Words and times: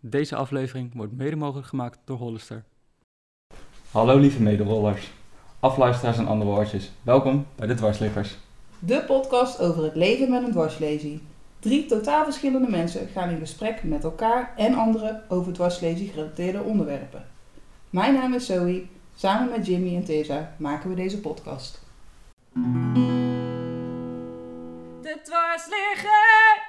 Deze 0.00 0.36
aflevering 0.36 0.94
wordt 0.94 1.12
mede 1.12 1.36
mogelijk 1.36 1.66
gemaakt 1.66 1.98
door 2.04 2.16
Hollister. 2.16 2.64
Hallo 3.90 4.18
lieve 4.18 4.42
mederollers, 4.42 5.10
afluisteraars 5.60 6.18
en 6.18 6.26
andere 6.26 6.50
woordjes. 6.50 6.90
Welkom 7.02 7.46
bij 7.54 7.66
de 7.66 7.74
Dwarsliggers. 7.74 8.36
De 8.78 9.04
podcast 9.06 9.60
over 9.60 9.84
het 9.84 9.94
leven 9.94 10.30
met 10.30 10.42
een 10.42 10.50
dwarslesie. 10.50 11.22
Drie 11.58 11.86
totaal 11.86 12.24
verschillende 12.24 12.70
mensen 12.70 13.08
gaan 13.08 13.30
in 13.30 13.38
gesprek 13.38 13.82
met 13.82 14.04
elkaar 14.04 14.52
en 14.56 14.74
anderen 14.74 15.22
over 15.28 15.52
dwarslesie 15.52 16.08
gerelateerde 16.08 16.62
onderwerpen. 16.62 17.26
Mijn 17.90 18.14
naam 18.14 18.34
is 18.34 18.46
Zoe. 18.46 18.86
Samen 19.14 19.50
met 19.50 19.66
Jimmy 19.66 19.96
en 19.96 20.04
Tessa 20.04 20.54
maken 20.58 20.88
we 20.88 20.96
deze 20.96 21.20
podcast. 21.20 21.82
De 25.02 25.20
dwarsliggers! 25.22 26.65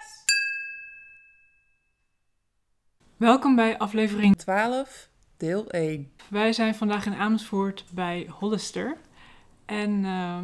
Welkom 3.18 3.55
bij 3.55 3.77
aflevering 3.77 4.35
12, 4.35 5.09
deel 5.38 5.70
1. 5.70 6.12
Wij 6.27 6.53
zijn 6.53 6.75
vandaag 6.75 7.05
in 7.05 7.13
Amersfoort 7.13 7.85
bij 7.91 8.27
Hollister. 8.30 8.98
En 9.66 9.91
uh, 10.03 10.38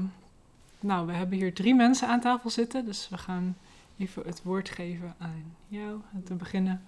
nou, 0.80 1.08
we 1.08 1.14
hebben 1.14 1.38
hier 1.38 1.54
drie 1.54 1.76
mensen 1.76 2.08
aan 2.08 2.20
tafel 2.20 2.50
zitten. 2.50 2.86
Dus 2.86 3.08
we 3.09 3.17
gaan 3.17 3.58
even 3.98 4.23
het 4.26 4.44
woord 4.44 4.70
geven 4.70 5.16
aan 5.17 5.55
jou 5.67 6.02
om 6.14 6.23
te 6.23 6.34
beginnen. 6.34 6.84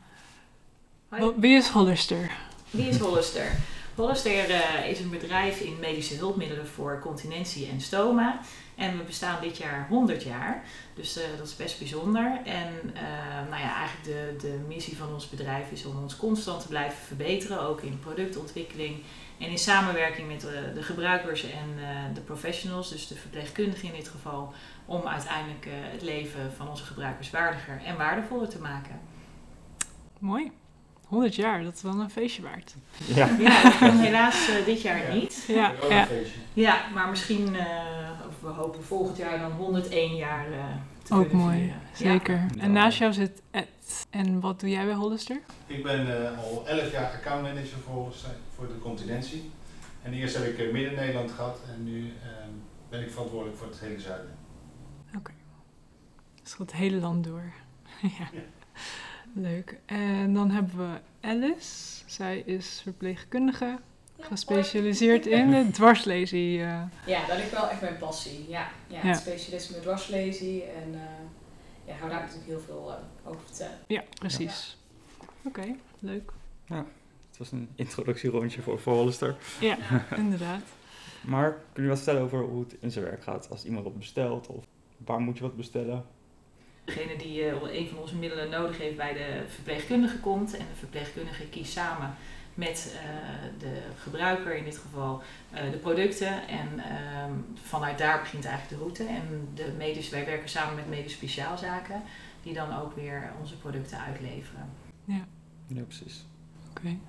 Wie 1.35 1.55
is 1.55 1.67
Hollister? 1.67 2.31
Wie 2.69 2.87
is 2.87 2.99
Hollister? 2.99 3.51
Hollister 3.95 4.49
uh, 4.49 4.89
is 4.89 4.99
een 4.99 5.09
bedrijf 5.09 5.59
in 5.59 5.79
medische 5.79 6.15
hulpmiddelen 6.15 6.67
voor 6.67 6.99
continentie 6.99 7.67
en 7.67 7.81
stoma. 7.81 8.39
En 8.75 8.97
we 8.97 9.03
bestaan 9.03 9.41
dit 9.41 9.57
jaar 9.57 9.87
100 9.89 10.23
jaar. 10.23 10.63
Dus 10.93 11.17
uh, 11.17 11.23
dat 11.37 11.47
is 11.47 11.55
best 11.55 11.79
bijzonder. 11.79 12.39
En 12.45 12.73
uh, 12.93 13.01
nou 13.49 13.61
ja, 13.61 13.75
eigenlijk 13.75 14.03
de, 14.03 14.35
de 14.47 14.59
missie 14.67 14.97
van 14.97 15.13
ons 15.13 15.29
bedrijf 15.29 15.71
is 15.71 15.85
om 15.85 16.01
ons 16.01 16.17
constant 16.17 16.61
te 16.61 16.67
blijven 16.67 16.97
verbeteren. 16.97 17.61
Ook 17.61 17.81
in 17.81 17.99
productontwikkeling 17.99 19.03
en 19.39 19.49
in 19.49 19.57
samenwerking 19.57 20.27
met 20.27 20.41
de, 20.41 20.71
de 20.73 20.83
gebruikers 20.83 21.43
en 21.43 21.77
de 22.13 22.21
professionals. 22.21 22.89
Dus 22.89 23.07
de 23.07 23.15
verpleegkundigen 23.15 23.87
in 23.87 23.95
dit 23.95 24.07
geval. 24.07 24.53
Om 24.85 25.07
uiteindelijk 25.07 25.67
het 25.69 26.01
leven 26.01 26.53
van 26.53 26.69
onze 26.69 26.83
gebruikers 26.83 27.29
waardiger 27.29 27.81
en 27.85 27.97
waardevoller 27.97 28.49
te 28.49 28.59
maken. 28.59 28.99
Mooi. 30.19 30.51
100 31.07 31.35
jaar, 31.35 31.63
dat 31.63 31.75
is 31.75 31.81
wel 31.81 31.99
een 31.99 32.09
feestje 32.09 32.41
waard. 32.41 32.75
Ja, 33.05 33.29
ja 33.39 33.63
dat 33.63 33.77
kan 33.77 33.97
helaas 33.97 34.49
uh, 34.49 34.65
dit 34.65 34.81
jaar 34.81 35.07
ja. 35.07 35.13
niet. 35.13 35.45
Ja, 35.47 35.73
ja. 35.89 36.07
ja 36.53 36.81
maar 36.93 37.09
misschien, 37.09 37.53
uh, 37.53 37.61
of 38.27 38.41
we 38.41 38.47
hopen 38.47 38.83
volgend 38.83 39.17
jaar 39.17 39.39
dan 39.39 39.51
101 39.51 40.15
jaar 40.15 40.49
uh, 40.49 40.63
te 41.03 41.13
Ook 41.13 41.27
kunnen 41.27 41.45
mooi, 41.45 41.57
vieren. 41.57 41.81
zeker. 41.93 42.45
Ja. 42.55 42.61
En 42.61 42.71
naast 42.71 42.97
jou 42.97 43.13
zit 43.13 43.41
Ed. 43.51 44.07
En 44.09 44.39
wat 44.39 44.59
doe 44.59 44.69
jij 44.69 44.85
bij 44.85 44.93
Hollister? 44.93 45.41
Ik 45.67 45.83
ben 45.83 46.37
al 46.37 46.67
11 46.67 46.91
jaar 46.91 47.11
accountmanager 47.11 47.77
voor, 47.85 48.13
voor 48.55 48.67
de 48.67 48.79
continentie. 48.79 49.51
En 50.01 50.13
eerst 50.13 50.37
heb 50.37 50.45
ik 50.45 50.71
Midden-Nederland 50.71 51.31
gehad 51.31 51.59
en 51.75 51.83
nu 51.83 52.13
ben 52.89 53.01
ik 53.01 53.11
verantwoordelijk 53.11 53.57
voor 53.57 53.67
het 53.67 53.79
hele 53.79 53.99
zuiden. 53.99 54.37
Oké. 55.07 55.17
Okay. 55.17 55.35
Dus 56.43 56.55
het 56.57 56.73
hele 56.73 56.97
land 56.97 57.23
door. 57.23 57.53
ja. 58.19 58.29
Leuk. 59.37 59.77
En 59.85 60.33
dan 60.33 60.51
hebben 60.51 60.77
we 60.77 60.99
Alice. 61.27 62.03
Zij 62.05 62.39
is 62.39 62.81
verpleegkundige, 62.83 63.79
gespecialiseerd 64.19 65.25
in 65.25 65.49
de 65.49 65.69
dwarslesie. 65.77 66.59
Uh. 66.59 66.81
Ja, 67.05 67.27
dat 67.27 67.37
is 67.37 67.49
wel 67.49 67.69
echt 67.69 67.81
mijn 67.81 67.97
passie. 67.97 68.49
Ja, 68.49 68.69
ja, 68.87 68.99
ja. 69.03 69.13
specialisme 69.13 69.79
dwarslesie. 69.79 70.63
En 70.63 70.93
uh, 70.93 70.99
ja, 71.85 71.93
hou 71.93 72.09
daar 72.09 72.19
natuurlijk 72.19 72.47
heel 72.47 72.59
veel 72.59 72.89
uh, 72.89 73.29
over 73.29 73.41
vertellen. 73.45 73.77
Ja, 73.87 74.03
precies. 74.19 74.77
Ja. 75.19 75.25
Oké, 75.43 75.59
okay, 75.59 75.75
leuk. 75.99 76.31
Ja, 76.65 76.85
het 77.29 77.37
was 77.37 77.51
een 77.51 77.69
introductierondje 77.75 78.61
voor, 78.61 78.79
voor 78.79 78.93
Hollister. 78.93 79.35
Ja, 79.59 79.77
inderdaad. 80.15 80.61
Maar 81.23 81.57
kun 81.73 81.83
je 81.83 81.89
wat 81.89 81.97
vertellen 81.97 82.21
over 82.21 82.39
hoe 82.39 82.63
het 82.63 82.75
in 82.79 82.91
zijn 82.91 83.05
werk 83.05 83.23
gaat? 83.23 83.49
Als 83.49 83.65
iemand 83.65 83.83
wat 83.83 83.97
bestelt 83.97 84.47
of 84.47 84.65
waar 84.97 85.19
moet 85.19 85.37
je 85.37 85.43
wat 85.43 85.55
bestellen? 85.55 86.05
Degene 86.85 87.15
die 87.17 87.41
uh, 87.41 87.79
een 87.79 87.87
van 87.87 87.97
onze 87.97 88.15
middelen 88.15 88.49
nodig 88.49 88.77
heeft 88.77 88.97
bij 88.97 89.13
de 89.13 89.43
verpleegkundige 89.47 90.19
komt. 90.19 90.57
En 90.57 90.65
de 90.69 90.75
verpleegkundige 90.75 91.47
kiest 91.47 91.71
samen 91.71 92.15
met 92.53 92.95
uh, 92.95 93.59
de 93.59 93.81
gebruiker, 93.97 94.55
in 94.55 94.63
dit 94.63 94.77
geval 94.77 95.21
uh, 95.53 95.71
de 95.71 95.77
producten. 95.77 96.47
En 96.47 96.67
vanuit 97.63 97.97
daar 97.97 98.19
begint 98.19 98.45
eigenlijk 98.45 98.77
de 98.77 98.83
route. 98.83 99.03
En 99.03 99.49
de 99.53 99.73
medisch, 99.77 100.09
wij 100.09 100.25
werken 100.25 100.49
samen 100.49 100.75
met 100.75 100.89
medisch 100.89 101.13
speciaalzaken, 101.13 102.01
die 102.43 102.53
dan 102.53 102.79
ook 102.79 102.95
weer 102.95 103.31
onze 103.39 103.57
producten 103.57 103.99
uitleveren. 103.99 104.69
Ja, 105.05 105.25
ja 105.67 105.81
precies. 105.81 106.25
Oké. 106.69 106.79
Okay. 106.79 106.99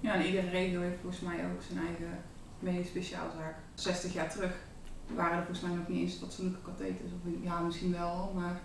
Ja, 0.00 0.14
en 0.14 0.26
iedere 0.26 0.48
regio 0.48 0.80
heeft 0.80 1.00
volgens 1.00 1.22
mij 1.22 1.44
ook 1.44 1.62
zijn 1.62 1.86
eigen 1.86 2.18
medisch 2.58 2.88
speciaalzaak. 2.88 3.54
60 3.74 4.12
jaar 4.12 4.30
terug 4.30 4.54
waren 5.14 5.38
er 5.38 5.44
volgens 5.44 5.60
mij 5.60 5.76
nog 5.76 5.88
niet 5.88 6.00
eens 6.00 6.14
fatsoenlijke 6.14 6.62
katheters. 6.62 7.12
Of 7.12 7.32
ja, 7.42 7.60
misschien 7.60 7.92
wel, 7.92 8.32
maar 8.34 8.60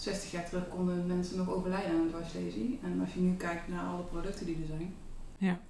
60 0.00 0.30
jaar 0.30 0.48
terug 0.48 0.68
konden 0.68 1.06
mensen 1.06 1.36
nog 1.36 1.50
overlijden 1.50 1.90
aan 1.90 2.00
een 2.00 2.08
dwarslesie. 2.08 2.78
En 2.82 3.00
als 3.00 3.14
je 3.14 3.20
nu 3.20 3.36
kijkt 3.36 3.68
naar 3.68 3.84
alle 3.84 4.02
producten 4.02 4.46
die 4.46 4.56
er 4.60 4.66
zijn. 4.66 4.94
Ja, 5.38 5.60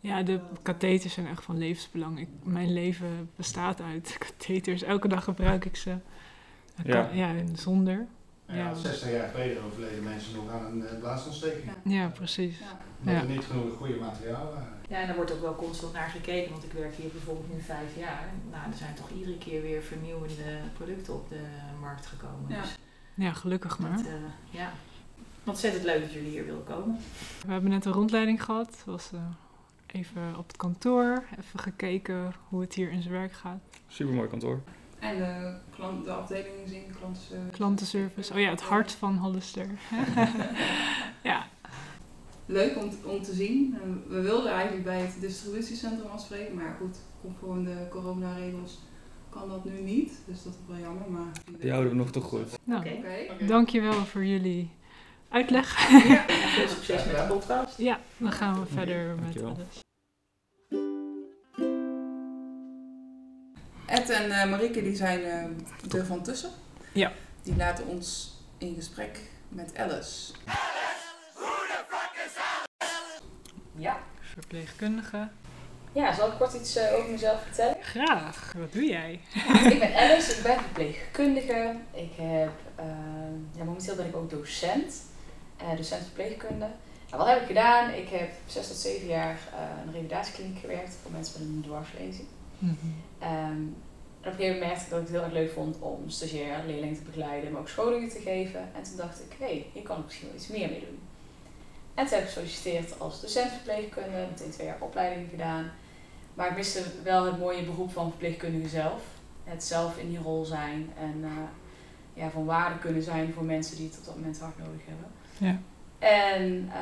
ja 0.00 0.22
de 0.22 0.40
katheters 0.62 1.12
zijn 1.12 1.26
echt 1.26 1.44
van 1.44 1.58
levensbelang. 1.58 2.18
Ik, 2.20 2.28
mijn 2.42 2.72
leven 2.72 3.30
bestaat 3.36 3.80
uit 3.80 4.16
katheters. 4.26 4.82
Elke 4.82 5.08
dag 5.08 5.24
gebruik 5.24 5.64
ik 5.64 5.76
ze. 5.76 5.96
Ja, 6.84 7.10
ja 7.12 7.34
zonder. 7.54 8.06
Ja, 8.46 8.54
ja, 8.54 8.74
60 8.74 9.10
jaar 9.10 9.28
geleden 9.28 9.62
overleden 9.62 10.04
mensen 10.04 10.34
nog 10.34 10.50
aan 10.50 10.64
een 10.64 10.78
uh, 10.78 10.98
blaasontsteking. 10.98 11.64
Ja, 11.64 11.92
ja 11.92 12.08
precies. 12.08 12.56
Omdat 12.98 13.22
er 13.22 13.28
niet 13.28 13.44
genoeg 13.44 13.76
goede 13.76 13.96
materiaal 13.96 14.44
waren. 14.44 14.78
Ja, 14.88 15.00
en 15.00 15.08
er 15.08 15.14
wordt 15.14 15.32
ook 15.32 15.40
wel 15.40 15.54
constant 15.54 15.92
naar 15.92 16.08
gekeken, 16.08 16.50
want 16.50 16.64
ik 16.64 16.72
werk 16.72 16.94
hier 16.94 17.10
bijvoorbeeld 17.10 17.52
nu 17.52 17.60
vijf 17.60 17.96
jaar. 17.98 18.28
Nou, 18.50 18.70
er 18.70 18.76
zijn 18.76 18.94
toch 18.94 19.10
iedere 19.10 19.38
keer 19.38 19.62
weer 19.62 19.82
vernieuwende 19.82 20.60
producten 20.76 21.14
op 21.14 21.28
de 21.28 21.40
markt 21.80 22.06
gekomen. 22.06 22.48
Ja. 22.48 22.60
Dus 22.60 22.76
ja, 23.14 23.32
gelukkig 23.32 23.78
maar. 23.78 23.92
Het, 23.92 24.06
uh, 24.06 24.12
ja, 24.50 24.72
ontzettend 25.44 25.84
leuk 25.84 26.00
dat 26.00 26.12
jullie 26.12 26.30
hier 26.30 26.44
willen 26.44 26.64
komen. 26.64 26.98
We 27.46 27.52
hebben 27.52 27.70
net 27.70 27.84
een 27.84 27.92
rondleiding 27.92 28.44
gehad. 28.44 28.66
Het 28.66 28.84
was 28.84 29.10
uh, 29.14 29.20
even 29.86 30.36
op 30.38 30.46
het 30.46 30.56
kantoor, 30.56 31.24
even 31.38 31.58
gekeken 31.58 32.34
hoe 32.48 32.60
het 32.60 32.74
hier 32.74 32.90
in 32.90 33.02
zijn 33.02 33.14
werk 33.14 33.32
gaat. 33.32 33.60
Supermooi 33.88 34.28
kantoor. 34.28 34.60
En 34.98 35.16
de, 35.16 35.54
klant, 35.70 36.04
de 36.04 36.12
afdelingen 36.12 36.68
zien, 36.68 36.84
klantenservice. 36.98 37.50
Klantenservice, 37.50 38.32
oh 38.32 38.38
ja, 38.38 38.50
het 38.50 38.62
hart 38.62 38.92
van 38.92 39.16
Hollister. 39.16 39.68
ja. 41.22 41.46
Leuk 42.46 42.76
om, 42.76 42.90
om 43.04 43.22
te 43.22 43.32
zien. 43.32 43.78
We 44.08 44.20
wilden 44.20 44.52
eigenlijk 44.52 44.84
bij 44.84 45.00
het 45.00 45.20
distributiecentrum 45.20 46.10
afspreken, 46.10 46.54
maar 46.54 46.76
goed, 46.80 46.98
conform 47.20 47.64
de 47.64 47.86
coronaregels 47.90 48.78
kan 49.34 49.48
dat 49.48 49.64
nu 49.64 49.80
niet, 49.80 50.12
dus 50.26 50.42
dat 50.42 50.52
is 50.52 50.58
wel 50.66 50.78
jammer. 50.78 51.10
Maar 51.10 51.32
die 51.58 51.70
houden 51.70 51.90
we 51.90 51.98
nog 51.98 52.10
te 52.10 52.20
goed. 52.20 52.58
Nou, 52.64 52.80
okay. 52.80 53.26
Okay. 53.30 53.46
dankjewel 53.46 54.04
voor 54.04 54.24
jullie 54.24 54.70
uitleg. 55.28 55.88
Ja, 56.08 56.24
veel 56.28 56.68
succes 56.68 57.04
met 57.04 57.16
de 57.16 57.24
podcast. 57.28 57.78
Ja, 57.78 58.00
dan 58.16 58.32
gaan 58.32 58.60
we 58.60 58.66
verder 58.66 59.14
met 59.14 59.42
alles. 59.42 59.82
Ed 63.86 64.10
en 64.10 64.28
uh, 64.28 64.50
Marieke 64.50 64.82
die 64.82 64.96
zijn 64.96 65.20
uh, 65.20 65.98
er 65.98 66.06
van 66.06 66.22
tussen. 66.22 66.50
Ja. 66.92 67.12
Die 67.42 67.56
laten 67.56 67.86
ons 67.86 68.34
in 68.58 68.74
gesprek 68.74 69.20
met 69.48 69.76
Alice. 69.76 70.32
The 70.32 71.84
fuck 71.88 72.10
is 72.26 72.36
Alice? 72.36 73.22
Ja. 73.76 73.98
Verpleegkundige. 74.20 75.28
Ja, 75.94 76.14
zal 76.14 76.28
ik 76.28 76.34
kort 76.38 76.54
iets 76.54 76.76
uh, 76.76 76.94
over 76.94 77.10
mezelf 77.10 77.42
vertellen? 77.42 77.76
Graag. 77.80 78.52
Wat 78.58 78.72
doe 78.72 78.84
jij? 78.84 79.20
ik 79.72 79.78
ben 79.78 79.94
Alice, 79.94 80.32
ik 80.36 80.42
ben 80.42 80.60
verpleegkundige. 80.60 81.74
Ik 81.92 82.12
heb, 82.16 82.52
uh, 82.80 82.84
ja, 83.56 83.64
momenteel 83.64 83.94
ben 83.94 84.06
ik 84.06 84.16
ook 84.16 84.30
docent, 84.30 85.02
uh, 85.62 85.76
docent 85.76 86.02
verpleegkunde. 86.02 86.66
Nou, 87.10 87.22
wat 87.22 87.26
heb 87.26 87.40
ik 87.40 87.46
gedaan? 87.46 87.90
Ik 87.90 88.08
heb 88.08 88.30
zes 88.46 88.68
tot 88.68 88.76
zeven 88.76 89.08
jaar 89.08 89.38
een 89.84 89.92
revalidatiekliniek 89.92 90.58
gewerkt 90.58 90.96
voor 91.02 91.10
mensen 91.10 91.40
met 91.40 91.48
een 91.48 91.62
dwarslezing. 91.62 92.28
Mm 92.58 92.76
-hmm. 92.80 93.28
um, 93.28 93.76
en 94.20 94.30
op 94.30 94.38
een 94.38 94.44
gegeven 94.44 94.60
moment 94.60 94.70
merkte 94.70 94.84
ik 94.84 94.90
dat 94.90 95.00
ik 95.00 95.06
het 95.06 95.16
heel 95.16 95.24
erg 95.24 95.32
leuk 95.32 95.52
vond 95.52 95.76
om 95.78 96.04
stagiair 96.06 96.62
leerlingen 96.66 96.96
te 96.96 97.02
begeleiden, 97.02 97.52
maar 97.52 97.60
ook 97.60 97.68
scholingen 97.68 98.08
te 98.08 98.20
geven. 98.20 98.60
En 98.60 98.82
toen 98.82 98.96
dacht 98.96 99.20
ik, 99.20 99.36
hé, 99.38 99.46
hey, 99.46 99.66
hier 99.72 99.82
kan 99.82 99.98
ik 99.98 100.04
misschien 100.04 100.26
wel 100.26 100.36
iets 100.36 100.48
meer 100.48 100.68
mee 100.68 100.80
doen. 100.80 100.98
En 101.94 102.06
toen 102.06 102.14
heb 102.14 102.22
ik 102.22 102.32
gesolliciteerd 102.32 103.00
als 103.00 103.20
docent 103.20 103.50
verpleegkunde, 103.50 104.26
meteen 104.30 104.50
twee 104.50 104.66
jaar 104.66 104.80
opleiding 104.80 105.30
gedaan. 105.30 105.72
Maar 106.34 106.50
ik 106.50 106.56
miste 106.56 106.82
wel 107.02 107.24
het 107.24 107.38
mooie 107.38 107.62
beroep 107.62 107.92
van 107.92 108.08
verpleegkundige 108.08 108.68
zelf. 108.68 109.02
Het 109.44 109.64
zelf 109.64 109.98
in 109.98 110.08
die 110.08 110.18
rol 110.18 110.44
zijn 110.44 110.92
en 110.98 111.20
uh, 111.20 111.30
ja, 112.14 112.30
van 112.30 112.44
waarde 112.44 112.78
kunnen 112.78 113.02
zijn 113.02 113.32
voor 113.32 113.44
mensen 113.44 113.76
die 113.76 113.86
het 113.88 113.98
op 113.98 114.04
dat 114.04 114.14
moment 114.14 114.40
hard 114.40 114.58
nodig 114.58 114.80
hebben. 114.86 115.06
Ja. 115.38 115.58
En 115.98 116.64
uh, 116.66 116.72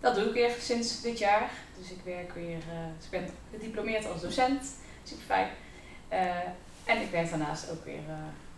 dat 0.00 0.14
doe 0.14 0.24
ik 0.24 0.32
weer 0.32 0.50
sinds 0.58 1.02
dit 1.02 1.18
jaar. 1.18 1.50
Dus 1.78 1.90
ik 1.90 2.00
werk 2.04 2.34
weer, 2.34 2.56
uh, 2.56 2.86
dus 2.96 3.04
ik 3.04 3.10
ben 3.10 3.28
gediplomeerd 3.50 4.10
als 4.10 4.20
docent, 4.20 4.74
super 5.02 5.24
fijn. 5.24 5.48
En 6.84 7.02
ik 7.02 7.10
werk 7.10 7.30
daarnaast 7.30 7.70
ook 7.70 7.84
weer 7.84 8.02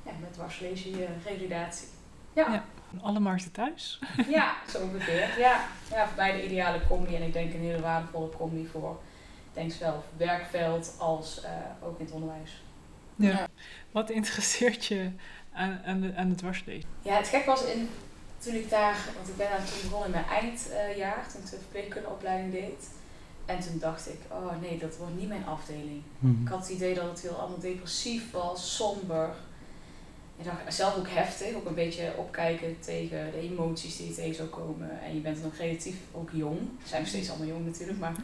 ja, 0.05 0.13
met 0.21 0.33
dwarslesie, 0.33 0.97
revalidatie. 1.25 1.89
Ja. 2.33 2.53
ja. 2.53 2.65
Alle 3.03 3.21
markten 3.21 3.53
thuis. 3.53 3.99
Ja, 4.29 4.55
zo 4.69 4.79
ongeveer. 4.79 5.39
Ja. 5.39 5.61
ja, 5.91 6.07
voor 6.07 6.17
mij 6.17 6.33
de 6.33 6.45
ideale 6.45 6.81
combi 6.89 7.17
en 7.17 7.23
ik 7.23 7.33
denk 7.33 7.55
een 7.55 7.61
hele 7.61 7.81
waardevolle 7.81 8.31
combi 8.31 8.67
voor, 8.67 9.01
denk 9.55 9.73
zowel 9.73 10.05
werkveld 10.17 10.95
als 10.99 11.43
eh, 11.43 11.51
ook 11.83 11.99
in 11.99 12.05
het 12.05 12.15
onderwijs. 12.15 12.63
Ja. 13.17 13.49
Wat 13.91 14.11
interesseert 14.11 14.85
je 14.85 15.11
aan, 15.53 15.81
aan, 15.85 16.01
de, 16.01 16.15
aan 16.17 16.29
het 16.29 16.39
dwarslezen? 16.39 16.89
Ja, 17.03 17.17
het 17.17 17.29
gek 17.29 17.45
was 17.45 17.65
in, 17.65 17.89
toen 18.39 18.55
ik 18.55 18.71
daar, 18.71 18.97
want 19.15 19.29
ik 19.29 19.37
ben 19.37 19.49
daar 19.49 19.65
toen 19.65 19.83
begonnen 19.83 20.07
in 20.07 20.15
mijn 20.15 20.43
eindjaar, 20.43 21.27
toen 21.33 21.41
ik 21.41 21.51
de 21.51 21.57
verpleegkundeopleiding 21.57 22.53
deed. 22.53 22.89
En 23.45 23.61
toen 23.61 23.79
dacht 23.79 24.09
ik, 24.09 24.19
oh 24.31 24.61
nee, 24.61 24.79
dat 24.79 24.97
wordt 24.97 25.17
niet 25.19 25.29
mijn 25.29 25.47
afdeling. 25.47 26.03
Ik 26.43 26.49
had 26.49 26.59
het 26.59 26.69
idee 26.69 26.95
dat 26.95 27.05
het 27.05 27.21
heel 27.21 27.35
allemaal 27.35 27.59
depressief 27.59 28.31
was, 28.31 28.77
somber. 28.77 29.31
Ik 30.37 30.45
dacht 30.45 30.75
zelf 30.75 30.97
ook 30.97 31.09
heftig, 31.09 31.55
ook 31.55 31.67
een 31.67 31.75
beetje 31.75 32.13
opkijken 32.17 32.77
tegen 32.81 33.31
de 33.31 33.39
emoties 33.41 33.97
die 33.97 34.09
je 34.09 34.15
tegen 34.15 34.35
zou 34.35 34.49
komen. 34.49 35.01
En 35.03 35.15
je 35.15 35.21
bent 35.21 35.43
nog 35.43 35.57
relatief 35.57 35.97
ook 36.13 36.31
jong. 36.33 36.59
We 36.59 36.89
zijn 36.89 37.01
nog 37.01 37.11
steeds 37.11 37.29
allemaal 37.29 37.49
jong 37.49 37.67
natuurlijk, 37.67 37.99
maar 37.99 38.15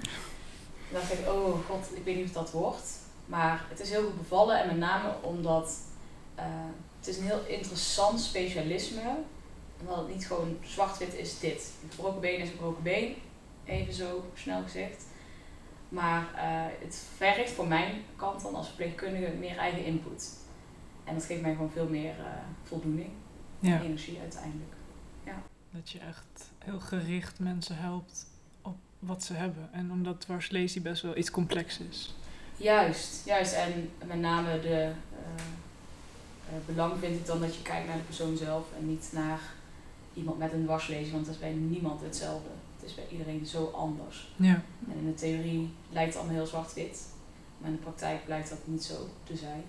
dan 0.90 1.00
dacht 1.00 1.12
ik, 1.12 1.26
oh 1.28 1.66
god, 1.66 1.86
ik 1.96 2.04
weet 2.04 2.16
niet 2.16 2.24
of 2.26 2.32
dat 2.32 2.50
wordt. 2.50 2.98
Maar 3.26 3.66
het 3.68 3.80
is 3.80 3.90
heel 3.90 4.02
goed 4.02 4.18
bevallen 4.18 4.60
en 4.60 4.66
met 4.66 4.76
name 4.76 5.14
omdat 5.22 5.78
eh, 6.34 6.44
het 6.98 7.08
is 7.08 7.16
een 7.18 7.24
heel 7.24 7.46
interessant 7.46 8.20
specialisme. 8.20 9.16
Omdat 9.80 9.96
het 9.96 10.08
niet 10.08 10.26
gewoon 10.26 10.56
zwart-wit 10.62 11.14
is 11.14 11.38
dit. 11.38 11.72
Een 11.82 11.90
gebroken 11.90 12.20
been 12.20 12.38
is 12.38 12.46
een 12.48 12.50
gebroken 12.54 12.82
been, 12.82 13.14
even 13.64 13.92
zo 13.92 14.24
snel 14.34 14.62
gezegd. 14.62 15.04
Maar 15.88 16.34
eh, 16.34 16.72
het 16.84 17.02
vergt 17.16 17.50
voor 17.50 17.66
mijn 17.66 18.02
kant 18.16 18.42
dan 18.42 18.54
als 18.54 18.66
verpleegkundige 18.66 19.32
meer 19.32 19.56
eigen 19.56 19.84
input. 19.84 20.30
En 21.04 21.14
dat 21.14 21.24
geeft 21.24 21.42
mij 21.42 21.52
gewoon 21.52 21.70
veel 21.70 21.88
meer 21.88 22.18
eh, 22.18 22.26
voldoening 22.62 23.10
Ja. 23.60 23.74
en 23.78 23.82
energie 23.84 24.20
uiteindelijk. 24.20 24.72
Dat 25.72 25.90
je 25.90 25.98
echt 25.98 26.50
heel 26.58 26.80
gericht 26.80 27.38
mensen 27.38 27.76
helpt 27.76 28.26
wat 29.00 29.24
ze 29.24 29.32
hebben. 29.34 29.68
En 29.72 29.92
omdat 29.92 30.20
dwarslesie 30.20 30.80
best 30.80 31.02
wel 31.02 31.16
iets 31.16 31.30
complex 31.30 31.78
is. 31.90 32.14
Juist, 32.56 33.26
juist. 33.26 33.52
En 33.52 33.90
met 34.06 34.20
name 34.20 34.60
de 34.60 34.92
eh, 36.50 36.56
belang 36.66 36.92
vind 37.00 37.16
ik 37.16 37.26
dan 37.26 37.40
dat 37.40 37.54
je 37.54 37.62
kijkt 37.62 37.86
naar 37.86 37.96
de 37.96 38.02
persoon 38.02 38.36
zelf 38.36 38.66
en 38.78 38.88
niet 38.88 39.10
naar 39.12 39.40
iemand 40.14 40.38
met 40.38 40.52
een 40.52 40.64
dwarslezing, 40.64 41.12
want 41.12 41.24
dat 41.24 41.34
is 41.34 41.40
bij 41.40 41.52
niemand 41.52 42.00
hetzelfde. 42.00 42.48
Het 42.76 42.88
is 42.88 42.94
bij 42.94 43.04
iedereen 43.10 43.46
zo 43.46 43.64
anders. 43.64 44.32
Ja. 44.36 44.62
En 44.88 44.98
in 44.98 45.06
de 45.06 45.14
theorie 45.14 45.72
lijkt 45.90 46.08
het 46.08 46.18
allemaal 46.18 46.36
heel 46.36 46.46
zwart-wit, 46.46 47.06
maar 47.58 47.70
in 47.70 47.76
de 47.76 47.82
praktijk 47.82 48.24
blijkt 48.24 48.48
dat 48.48 48.58
niet 48.64 48.84
zo 48.84 49.08
te 49.24 49.36
zijn. 49.36 49.62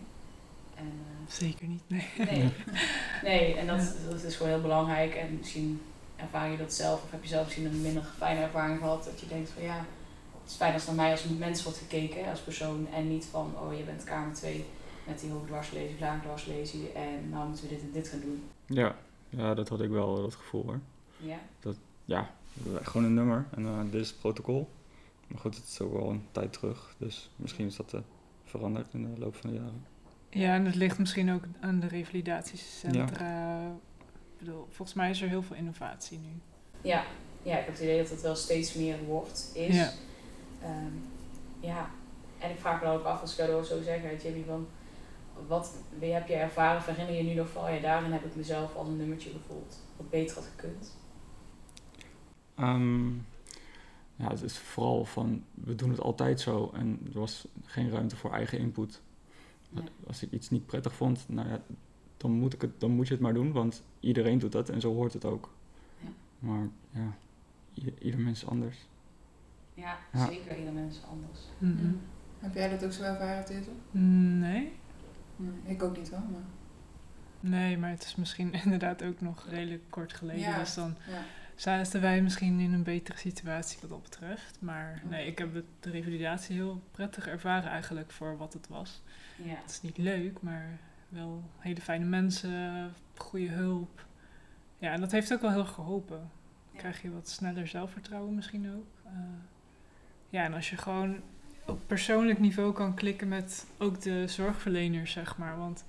En, 0.75 0.85
eh, 0.85 1.33
Zeker 1.33 1.67
niet, 1.67 1.83
nee. 1.87 2.07
Nee, 2.17 2.53
nee 3.23 3.57
en 3.57 3.67
dat, 3.67 3.95
dat 4.09 4.23
is 4.23 4.35
gewoon 4.35 4.51
heel 4.51 4.61
belangrijk. 4.61 5.15
En 5.15 5.37
misschien 5.37 5.81
ervaar 6.21 6.51
je 6.51 6.57
dat 6.57 6.73
zelf, 6.73 7.03
of 7.03 7.11
heb 7.11 7.23
je 7.23 7.29
zelf 7.29 7.43
misschien 7.43 7.65
een 7.65 7.81
minder 7.81 8.03
fijne 8.17 8.41
ervaring 8.41 8.79
gehad. 8.79 9.03
Dat 9.03 9.19
je 9.19 9.27
denkt 9.27 9.49
van 9.49 9.63
ja, 9.63 9.85
het 10.41 10.49
is 10.49 10.55
fijn 10.55 10.73
als 10.73 10.85
naar 10.85 10.95
mij 10.95 11.11
als 11.11 11.23
mens 11.23 11.63
wordt 11.63 11.77
gekeken, 11.77 12.29
als 12.29 12.39
persoon. 12.39 12.87
En 12.93 13.07
niet 13.07 13.25
van, 13.25 13.53
oh 13.59 13.77
je 13.77 13.83
bent 13.83 14.03
kamer 14.03 14.33
2 14.33 14.65
met 15.07 15.19
die 15.19 15.31
hoogdwarslesie, 15.31 15.99
laagdwarslesie. 15.99 16.91
En 16.91 17.29
nou 17.29 17.47
moeten 17.47 17.63
we 17.63 17.69
dit 17.69 17.81
en 17.81 17.91
dit 17.91 18.07
gaan 18.07 18.19
doen. 18.19 18.43
Ja, 18.65 18.95
ja, 19.29 19.53
dat 19.53 19.69
had 19.69 19.81
ik 19.81 19.89
wel, 19.89 20.21
dat 20.21 20.35
gevoel 20.35 20.63
hoor. 20.63 20.79
Ja, 21.17 21.39
Ja, 22.05 22.29
gewoon 22.81 23.03
een 23.03 23.13
nummer 23.13 23.45
en 23.51 23.65
eh, 23.65 23.81
dit 23.91 24.01
is 24.01 24.09
het 24.09 24.19
protocol. 24.19 24.69
Maar 25.27 25.39
goed, 25.39 25.55
het 25.55 25.67
is 25.67 25.81
ook 25.81 25.93
wel 25.93 26.09
een 26.09 26.23
tijd 26.31 26.53
terug, 26.53 26.95
dus 26.97 27.29
misschien 27.35 27.65
is 27.65 27.75
dat 27.75 27.93
eh, 27.93 27.99
veranderd 28.43 28.93
in 28.93 29.13
de 29.13 29.19
loop 29.19 29.35
van 29.35 29.49
de 29.49 29.55
jaren. 29.55 29.85
Ja, 30.29 30.53
en 30.53 30.63
dat 30.63 30.75
ligt 30.75 30.97
misschien 30.97 31.31
ook 31.31 31.43
aan 31.59 31.79
de 31.79 31.87
revalidatiecentra. 31.87 33.67
Ik 33.67 33.90
bedoel, 34.45 34.67
volgens 34.69 34.97
mij 34.97 35.09
is 35.09 35.21
er 35.21 35.27
heel 35.27 35.43
veel 35.43 35.55
innovatie 35.55 36.17
nu. 36.17 36.41
ja, 36.89 37.05
ja, 37.43 37.57
ik 37.57 37.65
heb 37.65 37.73
het 37.73 37.83
idee 37.83 37.97
dat 37.97 38.09
het 38.09 38.21
wel 38.21 38.35
steeds 38.35 38.73
meer 38.73 39.03
wordt, 39.03 39.51
is. 39.53 39.75
Ja. 39.75 39.91
Ehm, 40.61 40.93
ja, 41.59 41.89
en 42.39 42.49
ik 42.49 42.59
vraag 42.59 42.79
me 42.79 42.87
dan 42.87 42.95
ook 42.95 43.03
af, 43.03 43.21
als 43.21 43.37
ik 43.37 43.47
dat 43.47 43.67
zo 43.67 43.81
zeggen, 43.81 44.17
Jimmy, 44.17 44.43
van 44.43 44.67
wat 45.47 45.75
wie 45.99 46.13
heb 46.13 46.27
je 46.27 46.33
ervaren? 46.33 46.77
Of 46.77 46.85
herinner 46.85 47.15
je 47.15 47.23
nu 47.23 47.33
nog 47.33 47.49
van, 47.49 47.63
oh 47.63 47.69
ja, 47.69 47.79
daarin 47.79 48.11
heb 48.11 48.25
ik 48.25 48.35
mezelf 48.35 48.75
als 48.75 48.87
een 48.87 48.97
nummertje 48.97 49.29
gevoeld, 49.29 49.79
wat 49.97 50.09
beter 50.09 50.35
had 50.35 50.45
gekund? 50.55 50.97
Ehm, 52.55 53.09
ja, 54.15 54.29
het 54.29 54.41
is 54.41 54.57
vooral 54.57 55.05
van, 55.05 55.43
we 55.53 55.75
doen 55.75 55.89
het 55.89 55.99
altijd 55.99 56.39
zo 56.39 56.71
en 56.73 56.99
er 57.13 57.19
was 57.19 57.47
geen 57.65 57.89
ruimte 57.89 58.15
voor 58.15 58.31
eigen 58.31 58.59
input. 58.59 59.01
Nee. 59.69 59.83
Als 60.07 60.23
ik 60.23 60.31
iets 60.31 60.49
niet 60.49 60.65
prettig 60.65 60.93
vond, 60.93 61.25
nou 61.27 61.49
ja, 61.49 61.61
dan 62.21 62.31
moet, 62.31 62.53
ik 62.53 62.61
het, 62.61 62.79
dan 62.79 62.91
moet 62.91 63.07
je 63.07 63.13
het 63.13 63.21
maar 63.23 63.33
doen, 63.33 63.51
want 63.51 63.83
iedereen 63.99 64.39
doet 64.39 64.51
dat 64.51 64.69
en 64.69 64.81
zo 64.81 64.93
hoort 64.93 65.13
het 65.13 65.25
ook. 65.25 65.53
Ja. 65.99 66.09
Maar 66.39 66.67
ja, 66.89 67.15
ieder, 67.73 67.93
ieder 68.01 68.19
mens 68.19 68.41
is 68.43 68.47
anders. 68.49 68.77
Ja, 69.73 69.97
Ja. 70.13 70.25
zeker, 70.27 70.57
ieder 70.57 70.73
mens 70.73 70.97
is 70.97 71.03
anders. 71.09 71.39
Mhm. 71.57 71.93
Heb 72.39 72.53
jij 72.53 72.69
dat 72.69 72.83
ook 72.85 72.91
zo 72.91 73.03
ervaren, 73.03 73.45
Tete? 73.45 73.69
Nee. 73.91 74.71
Nee, 75.35 75.51
ik 75.75 75.83
ook 75.83 75.97
niet 75.97 76.09
wel, 76.09 76.19
maar... 76.31 76.41
Nee, 77.39 77.77
maar 77.77 77.89
het 77.89 78.03
is 78.03 78.15
misschien 78.15 78.53
inderdaad 78.63 79.03
ook 79.03 79.21
nog 79.21 79.45
redelijk 79.49 79.83
kort 79.89 80.13
geleden. 80.13 80.41
Ja. 80.41 80.57
Dus 80.59 80.73
dan 80.73 80.95
Ja. 81.09 81.21
zaten 81.55 82.01
wij 82.01 82.21
misschien 82.21 82.59
in 82.59 82.73
een 82.73 82.83
betere 82.83 83.17
situatie 83.17 83.77
wat 83.81 83.89
dat 83.89 84.01
betreft. 84.03 84.57
Maar 84.61 85.01
nee, 85.09 85.27
ik 85.27 85.37
heb 85.37 85.53
het, 85.53 85.65
de 85.79 85.89
revalidatie 85.89 86.55
heel 86.55 86.81
prettig 86.91 87.27
ervaren 87.27 87.69
eigenlijk 87.69 88.11
voor 88.11 88.37
wat 88.37 88.53
het 88.53 88.67
was. 88.67 89.01
Ja. 89.43 89.55
Het 89.61 89.69
is 89.71 89.81
niet 89.81 89.97
leuk, 89.97 90.41
maar 90.41 90.79
wel 91.11 91.43
hele 91.57 91.81
fijne 91.81 92.05
mensen, 92.05 92.93
goede 93.17 93.49
hulp. 93.49 94.05
Ja, 94.77 94.91
en 94.91 94.99
dat 94.99 95.11
heeft 95.11 95.33
ook 95.33 95.41
wel 95.41 95.51
heel 95.51 95.65
geholpen. 95.65 96.17
Dan 96.17 96.29
Ja. 96.71 96.79
krijg 96.79 97.01
je 97.01 97.11
wat 97.11 97.29
sneller 97.29 97.67
zelfvertrouwen 97.67 98.35
misschien 98.35 98.73
ook. 98.75 98.85
Eh, 99.05 99.11
ja, 100.29 100.43
en 100.43 100.53
als 100.53 100.69
je 100.69 100.77
gewoon 100.77 101.21
op 101.65 101.79
persoonlijk 101.87 102.39
niveau 102.39 102.73
kan 102.73 102.93
klikken 102.93 103.27
met 103.27 103.65
ook 103.77 104.01
de 104.01 104.27
zorgverleners, 104.27 105.11
zeg 105.11 105.37
maar. 105.37 105.57
Want 105.57 105.85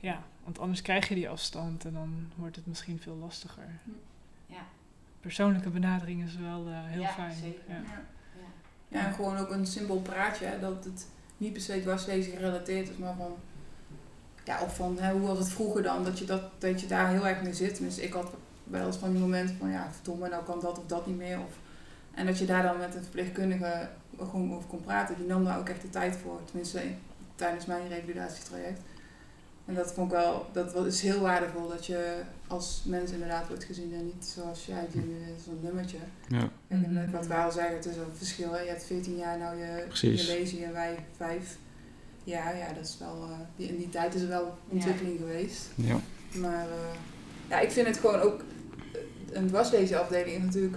ja, 0.00 0.22
want 0.44 0.58
anders 0.58 0.82
krijg 0.82 1.08
je 1.08 1.14
die 1.14 1.28
afstand 1.28 1.84
en 1.84 1.92
dan 1.92 2.28
wordt 2.34 2.56
het 2.56 2.66
misschien 2.66 3.00
veel 3.00 3.16
lastiger. 3.16 3.68
Ja. 4.46 4.66
Persoonlijke 5.20 5.70
benadering 5.70 6.24
is 6.24 6.36
wel 6.36 6.66
eh, 6.68 6.84
heel 6.84 7.00
Ja, 7.00 7.08
fijn. 7.08 7.32
zeker. 7.36 7.62
Ja. 7.68 7.74
Ja. 7.74 7.82
Ja. 8.38 8.98
Ja, 9.00 9.06
en 9.06 9.12
gewoon 9.14 9.36
ook 9.36 9.50
een 9.50 9.66
simpel 9.66 10.00
praatje, 10.00 10.46
hè, 10.46 10.60
dat 10.60 10.84
het 10.84 11.08
niet 11.36 11.52
per 11.52 11.62
se 11.62 11.80
dwarslezen 11.80 12.32
gerelateerd 12.32 12.88
is, 12.88 12.96
maar 12.96 13.14
van... 13.16 13.36
Ja, 14.48 14.60
of 14.62 14.76
van, 14.76 14.98
hè, 14.98 15.12
hoe 15.12 15.26
was 15.26 15.38
het 15.38 15.48
vroeger 15.48 15.82
dan, 15.82 16.04
dat 16.04 16.18
je, 16.18 16.24
dat, 16.24 16.42
dat 16.58 16.80
je 16.80 16.86
daar 16.86 17.08
heel 17.10 17.26
erg 17.26 17.42
mee 17.42 17.54
zit. 17.54 17.78
Dus 17.78 17.98
ik 17.98 18.12
had 18.12 18.30
wel 18.64 18.86
eens 18.86 18.96
van 18.96 19.10
die 19.12 19.20
momenten 19.20 19.56
van, 19.58 19.70
ja, 19.70 19.88
verdomme, 19.94 20.28
nou 20.28 20.44
kan 20.44 20.60
dat 20.60 20.78
of 20.78 20.84
dat 20.86 21.06
niet 21.06 21.16
meer. 21.16 21.38
Of, 21.38 21.52
en 22.14 22.26
dat 22.26 22.38
je 22.38 22.46
daar 22.46 22.62
dan 22.62 22.78
met 22.78 22.94
een 22.94 23.02
verpleegkundige 23.02 23.88
gewoon 24.18 24.54
over 24.54 24.68
kon 24.68 24.80
praten. 24.80 25.16
Die 25.16 25.26
nam 25.26 25.44
daar 25.44 25.58
ook 25.58 25.68
echt 25.68 25.82
de 25.82 25.90
tijd 25.90 26.16
voor, 26.16 26.40
tenminste 26.44 26.80
tijdens 27.34 27.66
mijn 27.66 27.88
revalidatietraject. 27.88 28.80
En 29.66 29.74
dat 29.74 29.92
vond 29.92 30.12
ik 30.12 30.18
wel, 30.18 30.46
dat 30.52 30.86
is 30.86 31.02
heel 31.02 31.20
waardevol, 31.20 31.68
dat 31.68 31.86
je 31.86 32.14
als 32.46 32.82
mens 32.86 33.10
inderdaad 33.10 33.48
wordt 33.48 33.64
gezien 33.64 33.92
en 33.94 34.04
niet 34.04 34.24
zoals 34.34 34.66
jij, 34.66 34.86
Jimmy, 34.92 35.14
zo'n 35.44 35.58
nummertje. 35.62 35.98
Ja, 36.28 36.48
en 36.68 36.80
Mhm. 36.80 37.10
wat 37.10 37.26
wij 37.26 37.38
al 37.44 37.52
zeggen, 37.52 37.74
het 37.76 37.86
is 37.86 37.96
een 37.96 38.14
verschil. 38.16 38.52
Hè? 38.52 38.60
Je 38.60 38.68
hebt 38.68 38.84
14 38.84 39.16
jaar 39.16 39.38
nou 39.38 39.56
je, 39.56 39.84
Precies. 39.88 40.26
je 40.26 40.32
lezen 40.38 40.64
en 40.64 40.72
wij 40.72 41.04
5. 41.16 41.56
Ja, 42.28 42.50
ja, 42.50 42.72
dat 42.72 42.84
is 42.84 42.98
wel, 42.98 43.22
eh, 43.22 43.38
die, 43.56 43.68
in 43.68 43.76
die 43.76 43.88
tijd 43.88 44.14
is 44.14 44.22
er 44.22 44.28
wel 44.28 44.58
ontwikkeling 44.68 45.18
geweest. 45.18 45.70
ja. 45.74 45.96
Maar 46.34 46.66
eh, 46.66 46.94
ja, 47.48 47.58
ik 47.58 47.70
vind 47.70 47.86
het 47.86 47.98
gewoon 47.98 48.20
ook, 48.20 48.40
eh, 48.40 49.00
een 49.36 49.46
dwarslezenafdeling 49.46 50.36
is 50.36 50.42
natuurlijk 50.42 50.76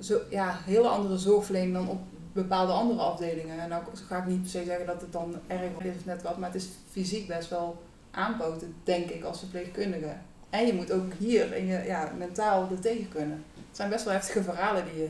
zo, 0.00 0.20
ja, 0.30 0.58
hele 0.64 0.88
andere 0.88 1.18
zorgverlening 1.18 1.74
dan 1.74 1.88
op 1.88 2.00
bepaalde 2.32 2.72
andere 2.72 3.00
afdelingen. 3.00 3.60
En 3.60 3.68
nou 3.68 3.82
ga 4.08 4.18
ik 4.18 4.26
niet 4.26 4.40
per 4.40 4.50
se 4.50 4.64
zeggen 4.64 4.86
dat 4.86 5.00
het 5.00 5.12
dan 5.12 5.34
erg 5.46 5.62
is 5.78 5.96
of 5.96 6.04
net 6.04 6.22
wat, 6.22 6.38
maar 6.38 6.52
het 6.52 6.62
is 6.62 6.68
fysiek 6.90 7.26
best 7.26 7.50
wel 7.50 7.82
aanpoten, 8.10 8.74
denk 8.84 9.10
ik, 9.10 9.24
als 9.24 9.38
verpleegkundige. 9.38 10.16
En 10.50 10.66
je 10.66 10.74
moet 10.74 10.92
ook 10.92 11.12
hier 11.18 11.56
in 11.56 11.66
je, 11.66 11.82
ja, 11.86 12.12
mentaal 12.18 12.68
er 12.70 12.80
tegen 12.80 13.08
kunnen. 13.08 13.44
Het 13.54 13.76
zijn 13.76 13.90
best 13.90 14.04
wel 14.04 14.12
heftige 14.14 14.42
verhalen 14.42 14.84
die 14.84 15.02
je 15.02 15.08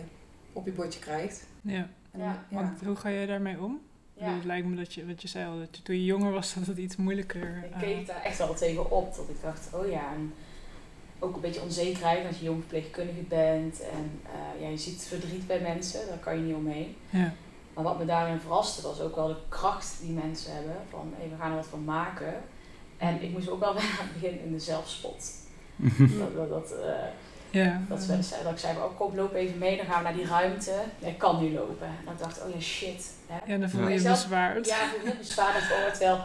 op 0.53 0.65
je 0.65 0.73
bordje 0.73 1.01
krijgt. 1.01 1.47
Ja. 1.61 1.89
En, 2.11 2.21
Ja, 2.21 2.45
ja. 2.49 2.57
Want 2.57 2.83
hoe 2.85 2.97
ga 2.97 3.11
jij 3.11 3.27
daarmee 3.27 3.61
om? 3.61 3.81
Ja. 4.23 4.35
Het 4.35 4.45
lijkt 4.45 4.67
me 4.67 4.77
dat 4.77 4.95
je, 4.95 5.07
wat 5.07 5.23
je 5.23 5.29
zei 5.29 5.49
al, 5.49 5.59
dat 5.59 5.77
je, 5.77 5.83
toen 5.83 5.95
je 5.95 6.05
jonger 6.05 6.33
was, 6.33 6.55
dat 6.55 6.67
het 6.67 6.79
iets 6.79 6.97
moeilijker 6.97 7.65
Ik 7.65 7.73
eh, 7.75 7.81
keek 7.81 8.07
daar 8.07 8.23
echt 8.23 8.39
wel 8.39 8.55
tegen 8.55 8.91
op, 8.91 9.15
dat 9.17 9.29
ik 9.29 9.43
dacht, 9.43 9.69
oh 9.75 9.91
ja, 9.91 10.13
en 10.15 10.33
ook 11.19 11.35
een 11.35 11.41
beetje 11.41 11.63
onzekerheid 11.63 12.27
als 12.27 12.39
je 12.39 12.45
jong 12.45 12.61
verpleegkundige 12.61 13.23
bent. 13.29 13.81
En 13.81 14.21
eh, 14.25 14.63
ja, 14.63 14.69
je 14.69 14.77
ziet 14.77 15.03
verdriet 15.03 15.47
bij 15.47 15.61
mensen, 15.61 16.07
daar 16.09 16.19
kan 16.19 16.37
je 16.37 16.43
niet 16.43 16.55
omheen. 16.55 16.97
Ja. 17.11 17.35
Maar 17.75 17.85
wat 17.85 17.99
me 17.99 18.05
daarin 18.05 18.41
verraste 18.41 18.83
was 18.83 19.01
ook 19.01 19.17
wel 19.17 19.29
de 19.29 19.37
kracht 19.49 19.99
die 20.01 20.13
mensen 20.13 20.55
hebben, 20.55 20.77
van 20.91 21.13
hey, 21.17 21.29
we 21.29 21.37
gaan 21.37 21.51
er 21.51 21.57
wat 21.57 21.67
van 21.67 21.85
maken. 21.85 22.35
En 22.97 23.23
ik 23.23 23.31
moest 23.31 23.49
ook 23.49 23.61
wel 23.61 23.75
weer 23.79 23.97
aan 24.01 24.07
het 24.09 24.21
begin 24.21 24.41
in 24.45 24.53
de 24.53 24.59
zelfspot. 24.59 25.41
Dat, 26.19 26.35
dat, 26.37 26.49
dat, 26.49 26.79
eh, 26.79 27.09
ja. 27.53 27.81
dat, 27.89 28.01
ze, 28.03 28.23
zei- 28.23 28.43
dat 28.43 28.53
ik 28.53 28.59
zei, 28.59 28.77
oh 28.77 28.97
kom 28.97 29.15
loop 29.17 29.35
even 29.35 29.59
mee, 29.59 29.77
dan 29.77 29.87
gaan 29.87 29.99
we 29.99 30.05
naar 30.05 30.15
die 30.17 30.27
ruimte. 30.27 30.75
Ik 30.99 31.19
kan 31.19 31.43
nu 31.43 31.53
lopen. 31.53 31.87
En 31.87 32.05
dan 32.05 32.15
dacht 32.19 32.37
ik, 32.37 32.43
oh 32.45 32.55
ja 32.55 32.61
shit. 32.61 33.11
Hè? 33.27 33.53
ja, 33.53 33.59
dan 33.59 33.71
voel 33.71 33.89
je 33.89 33.95
je 34.03 34.09
bezwaard. 34.09 34.67
Ja, 34.67 34.83
ik 34.83 34.89
voel 34.91 35.05
heel 35.11 35.19
bezwaard 35.19 35.57
over. 35.57 35.91
Terwijl 35.93 36.21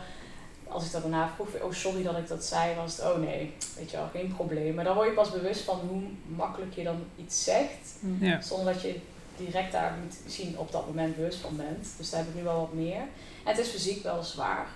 als 0.68 0.86
ik 0.86 0.92
dat 0.92 1.02
daarna 1.02 1.30
vroeg, 1.36 1.48
oh 1.62 1.72
sorry 1.74 2.04
dat 2.04 2.18
ik 2.18 2.28
dat 2.28 2.46
zei, 2.46 2.76
was 2.76 2.98
het, 2.98 3.06
oh 3.06 3.18
nee, 3.20 3.54
weet 3.78 3.92
je 3.92 3.98
wel, 3.98 4.10
geen 4.14 4.34
probleem. 4.36 4.76
Maar 4.76 4.84
dan 4.84 4.96
word 4.96 5.08
je 5.08 5.14
pas 5.14 5.32
bewust 5.32 5.62
van 5.62 5.80
hoe 5.90 6.02
makkelijk 6.36 6.74
je 6.74 6.84
dan 6.84 7.04
iets 7.16 7.44
zegt, 7.44 7.96
Ja. 8.20 8.42
zonder 8.42 8.74
dat 8.74 8.82
je 8.82 9.00
direct 9.38 9.72
daar 9.72 9.94
misschien 10.24 10.58
op 10.58 10.72
dat 10.72 10.88
moment 10.88 11.16
bewust 11.16 11.40
van 11.40 11.56
bent. 11.56 11.88
Dus 11.98 12.10
daar 12.10 12.20
heb 12.20 12.30
ik 12.30 12.36
nu 12.36 12.44
wel 12.44 12.60
wat 12.60 12.74
meer. 12.74 12.96
En 13.00 13.08
het 13.44 13.58
is 13.58 13.68
fysiek 13.70 14.04
wel 14.04 14.24
zwaar. 14.24 14.68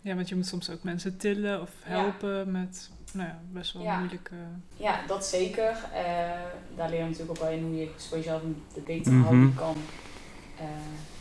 ja, 0.00 0.14
want 0.14 0.28
je 0.28 0.36
moet 0.36 0.46
soms 0.46 0.70
ook 0.70 0.82
mensen 0.82 1.16
tillen 1.16 1.60
of 1.60 1.70
Ja. 1.84 1.90
helpen 1.90 2.50
met 2.50 2.90
nou 3.14 3.28
ja, 3.28 3.38
best 3.52 3.72
wel 3.72 3.82
Ja. 3.82 3.98
moeilijke... 3.98 4.34
Ja, 4.76 5.06
dat 5.06 5.26
zeker. 5.26 5.70
Eh, 5.94 6.30
daar 6.76 6.88
leer 6.90 6.98
je 6.98 7.04
natuurlijk 7.04 7.30
ook 7.30 7.38
wel 7.48 7.50
in 7.56 7.62
hoe 7.62 7.76
je 7.76 7.90
voor 7.96 8.16
jezelf 8.18 8.42
een 8.42 8.62
de 8.74 8.80
betere 8.80 9.14
Mhm. 9.14 9.24
houding 9.24 9.54
kan 9.54 9.76
eh, 10.58 10.64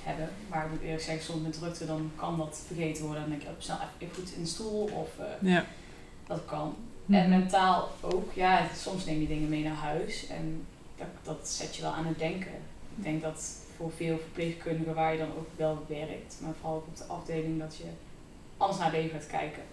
hebben. 0.03 0.29
Maar 0.49 0.65
ik 0.65 0.71
moet 0.71 0.81
eerlijk 0.81 1.01
zeggen, 1.03 1.23
soms 1.23 1.41
met 1.43 1.53
drukte 1.53 1.85
dan 1.85 2.11
kan 2.15 2.37
dat 2.37 2.63
vergeten 2.67 3.03
worden. 3.03 3.21
Dan 3.21 3.29
denk 3.31 3.41
je, 3.41 3.47
oh, 3.47 3.53
snel 3.57 3.77
even- 4.01 4.15
goed 4.15 4.31
in 4.35 4.41
de 4.41 4.47
stoel 4.49 4.83
of 4.93 5.09
eh, 5.19 5.49
Ja. 5.51 5.65
dat 6.27 6.45
kan. 6.45 6.75
En 7.09 7.29
Mhm. 7.29 7.39
mentaal 7.39 7.89
ook, 8.01 8.31
ja, 8.33 8.67
soms 8.75 9.05
neem 9.05 9.19
je 9.21 9.27
dingen 9.27 9.49
mee 9.49 9.63
naar 9.63 9.75
huis 9.75 10.27
en 10.27 10.65
dat, 10.97 11.07
dat 11.23 11.47
zet 11.49 11.75
je 11.75 11.81
wel 11.81 11.91
aan 11.91 12.05
het 12.05 12.19
denken. 12.19 12.51
Ik 12.97 13.03
denk 13.03 13.21
dat 13.21 13.55
voor 13.75 13.91
veel 13.91 14.17
verpleegkundigen 14.17 14.93
waar 14.93 15.11
je 15.11 15.17
dan 15.17 15.29
ook 15.37 15.47
wel 15.55 15.85
werkt, 15.87 16.37
maar 16.41 16.53
vooral 16.59 16.75
ook 16.77 16.87
op 16.87 16.97
de 16.97 17.03
afdeling, 17.03 17.59
dat 17.59 17.75
je 17.77 17.83
anders 18.57 18.79
naar 18.79 18.91
leven 18.91 19.19
gaat 19.19 19.27
kijken. 19.29 19.63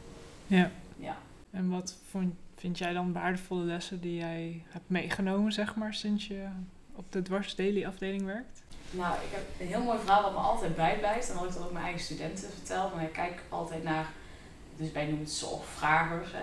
Ja. 0.47 0.71
Ja. 0.97 1.17
En 1.57 1.69
wat 1.69 1.97
vond, 2.11 2.35
vind 2.57 2.79
jij 2.79 2.93
dan 2.93 3.13
waardevolle 3.13 3.65
lessen 3.65 4.01
die 4.01 4.17
jij 4.17 4.63
hebt 4.69 4.89
meegenomen, 4.89 5.53
zeg 5.53 5.75
maar, 5.75 5.95
sinds 5.95 6.27
je 6.27 6.47
op 6.95 7.13
de 7.13 7.23
Dwars 7.23 7.55
Daily 7.55 7.85
afdeling 7.85 8.25
werkt? 8.25 8.63
Nou, 8.91 9.15
ik 9.15 9.29
heb 9.31 9.45
een 9.61 9.67
heel 9.67 9.83
mooi 9.83 9.99
verhaal 9.99 10.23
wat 10.23 10.33
me 10.33 10.39
altijd 10.39 10.77
bijblijft. 10.77 11.29
En 11.29 11.35
dat 11.35 11.45
ik 11.45 11.53
dat 11.53 11.65
ook 11.65 11.73
mijn 11.73 11.85
eigen 11.85 12.03
studenten 12.03 12.51
vertel. 12.51 12.91
Maar 12.95 13.05
ik 13.05 13.13
kijk 13.13 13.43
altijd 13.49 13.83
naar, 13.83 14.07
dus 14.77 14.93
wij 14.93 15.05
noemen 15.05 15.23
het 15.25 15.33
zorgvragers. 15.33 16.31
Hè. 16.33 16.43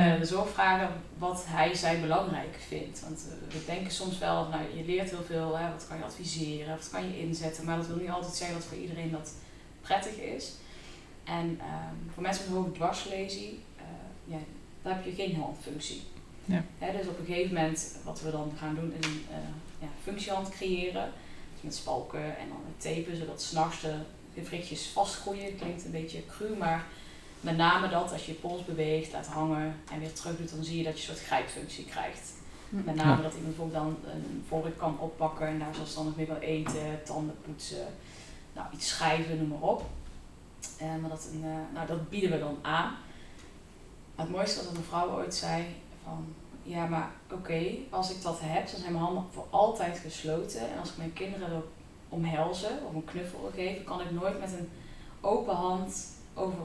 Eh, 0.00 0.18
de 0.18 0.24
zorgvragen 0.24 0.88
wat 1.18 1.44
hij 1.46 1.74
zij 1.74 2.00
belangrijk 2.00 2.56
vindt. 2.68 3.00
Want 3.00 3.26
eh, 3.28 3.54
we 3.54 3.64
denken 3.66 3.92
soms 3.92 4.18
wel, 4.18 4.48
nou, 4.48 4.62
je 4.76 4.84
leert 4.84 5.10
heel 5.10 5.24
veel, 5.24 5.58
hè, 5.58 5.70
wat 5.70 5.86
kan 5.88 5.96
je 5.96 6.04
adviseren, 6.04 6.76
wat 6.76 6.90
kan 6.90 7.06
je 7.06 7.20
inzetten. 7.20 7.64
Maar 7.64 7.76
dat 7.76 7.86
wil 7.86 7.96
niet 7.96 8.10
altijd 8.10 8.34
zeggen 8.34 8.56
dat 8.56 8.66
voor 8.66 8.78
iedereen 8.78 9.10
dat 9.10 9.34
prettig 9.80 10.16
is. 10.16 10.52
En 11.24 11.58
ehm, 11.60 12.12
voor 12.12 12.22
mensen 12.22 12.44
met 12.44 12.54
hoge 12.54 12.72
dwarslesie, 12.72 13.62
ja, 14.24 14.38
daar 14.82 14.94
heb 14.94 15.04
je 15.04 15.12
geen 15.14 15.36
handfunctie. 15.36 16.02
Ja. 16.44 16.64
Dus 16.78 17.06
op 17.06 17.18
een 17.18 17.24
gegeven 17.26 17.54
moment, 17.54 17.96
wat 18.04 18.20
we 18.20 18.30
dan 18.30 18.52
gaan 18.58 18.74
doen, 18.74 18.92
is 18.98 19.06
een 19.06 19.24
eh, 19.30 19.36
ja, 19.80 19.88
functiehand 20.02 20.48
creëren. 20.48 21.12
Dus 21.52 21.62
met 21.62 21.74
spalken 21.74 22.38
en 22.38 22.48
dan 22.48 22.58
met 22.64 22.80
tapen, 22.80 23.16
zodat 23.16 23.42
s'nachts 23.42 23.80
de 23.80 23.94
gewrichtjes 24.34 24.86
vastgroeien. 24.86 25.56
Klinkt 25.56 25.84
een 25.84 25.90
beetje 25.90 26.26
cru, 26.26 26.56
maar 26.56 26.84
met 27.40 27.56
name 27.56 27.88
dat 27.88 28.12
als 28.12 28.26
je 28.26 28.32
je 28.32 28.38
pols 28.38 28.64
beweegt, 28.64 29.12
laat 29.12 29.26
hangen 29.26 29.76
en 29.92 30.00
weer 30.00 30.12
terug 30.12 30.36
doet, 30.36 30.50
dan 30.50 30.64
zie 30.64 30.78
je 30.78 30.84
dat 30.84 30.92
je 31.00 31.08
een 31.08 31.14
soort 31.14 31.26
grijpfunctie 31.26 31.84
krijgt. 31.84 32.32
Met 32.68 32.94
name 32.94 33.16
Ja. 33.16 33.22
dat 33.22 33.34
iemand 33.34 33.56
bijvoorbeeld 33.56 33.82
dan 33.84 34.12
een 34.12 34.44
vork 34.48 34.78
kan 34.78 34.98
oppakken 34.98 35.46
en 35.46 35.58
daar 35.58 35.74
zelfstandig 35.74 36.16
mee 36.16 36.26
kan 36.26 36.38
eten, 36.38 37.02
tanden 37.04 37.36
poetsen, 37.44 37.86
nou, 38.54 38.66
iets 38.72 38.88
schrijven, 38.88 39.36
noem 39.36 39.48
maar 39.48 39.68
op. 39.68 39.84
Eh, 40.78 40.86
maar 41.00 41.10
dat, 41.10 41.28
een, 41.32 41.44
eh, 41.44 41.74
nou, 41.74 41.86
dat 41.86 42.10
bieden 42.10 42.30
we 42.30 42.38
dan 42.38 42.58
aan. 42.62 42.94
Maar 44.14 44.26
het 44.26 44.34
mooiste 44.34 44.56
was 44.56 44.66
dat 44.68 44.76
een 44.76 44.82
vrouw 44.82 45.10
ooit 45.10 45.34
zei 45.34 45.64
van, 46.04 46.26
ja 46.62 46.86
maar 46.86 47.10
oké, 47.32 47.64
als 47.90 48.10
ik 48.10 48.22
dat 48.22 48.38
heb, 48.42 48.70
dan 48.70 48.80
zijn 48.80 48.92
mijn 48.92 49.04
handen 49.04 49.24
voor 49.30 49.46
altijd 49.50 49.98
gesloten. 49.98 50.60
En 50.60 50.78
als 50.78 50.90
ik 50.90 50.96
mijn 50.96 51.12
kinderen 51.12 51.48
wil 51.48 51.72
omhelzen 52.08 52.86
of 52.88 52.94
een 52.94 53.04
knuffel 53.04 53.40
wil 53.40 53.50
geven, 53.54 53.84
kan 53.84 54.00
ik 54.00 54.10
nooit 54.10 54.40
met 54.40 54.52
een 54.52 54.68
open 55.20 55.54
hand 55.54 56.06
over 56.34 56.58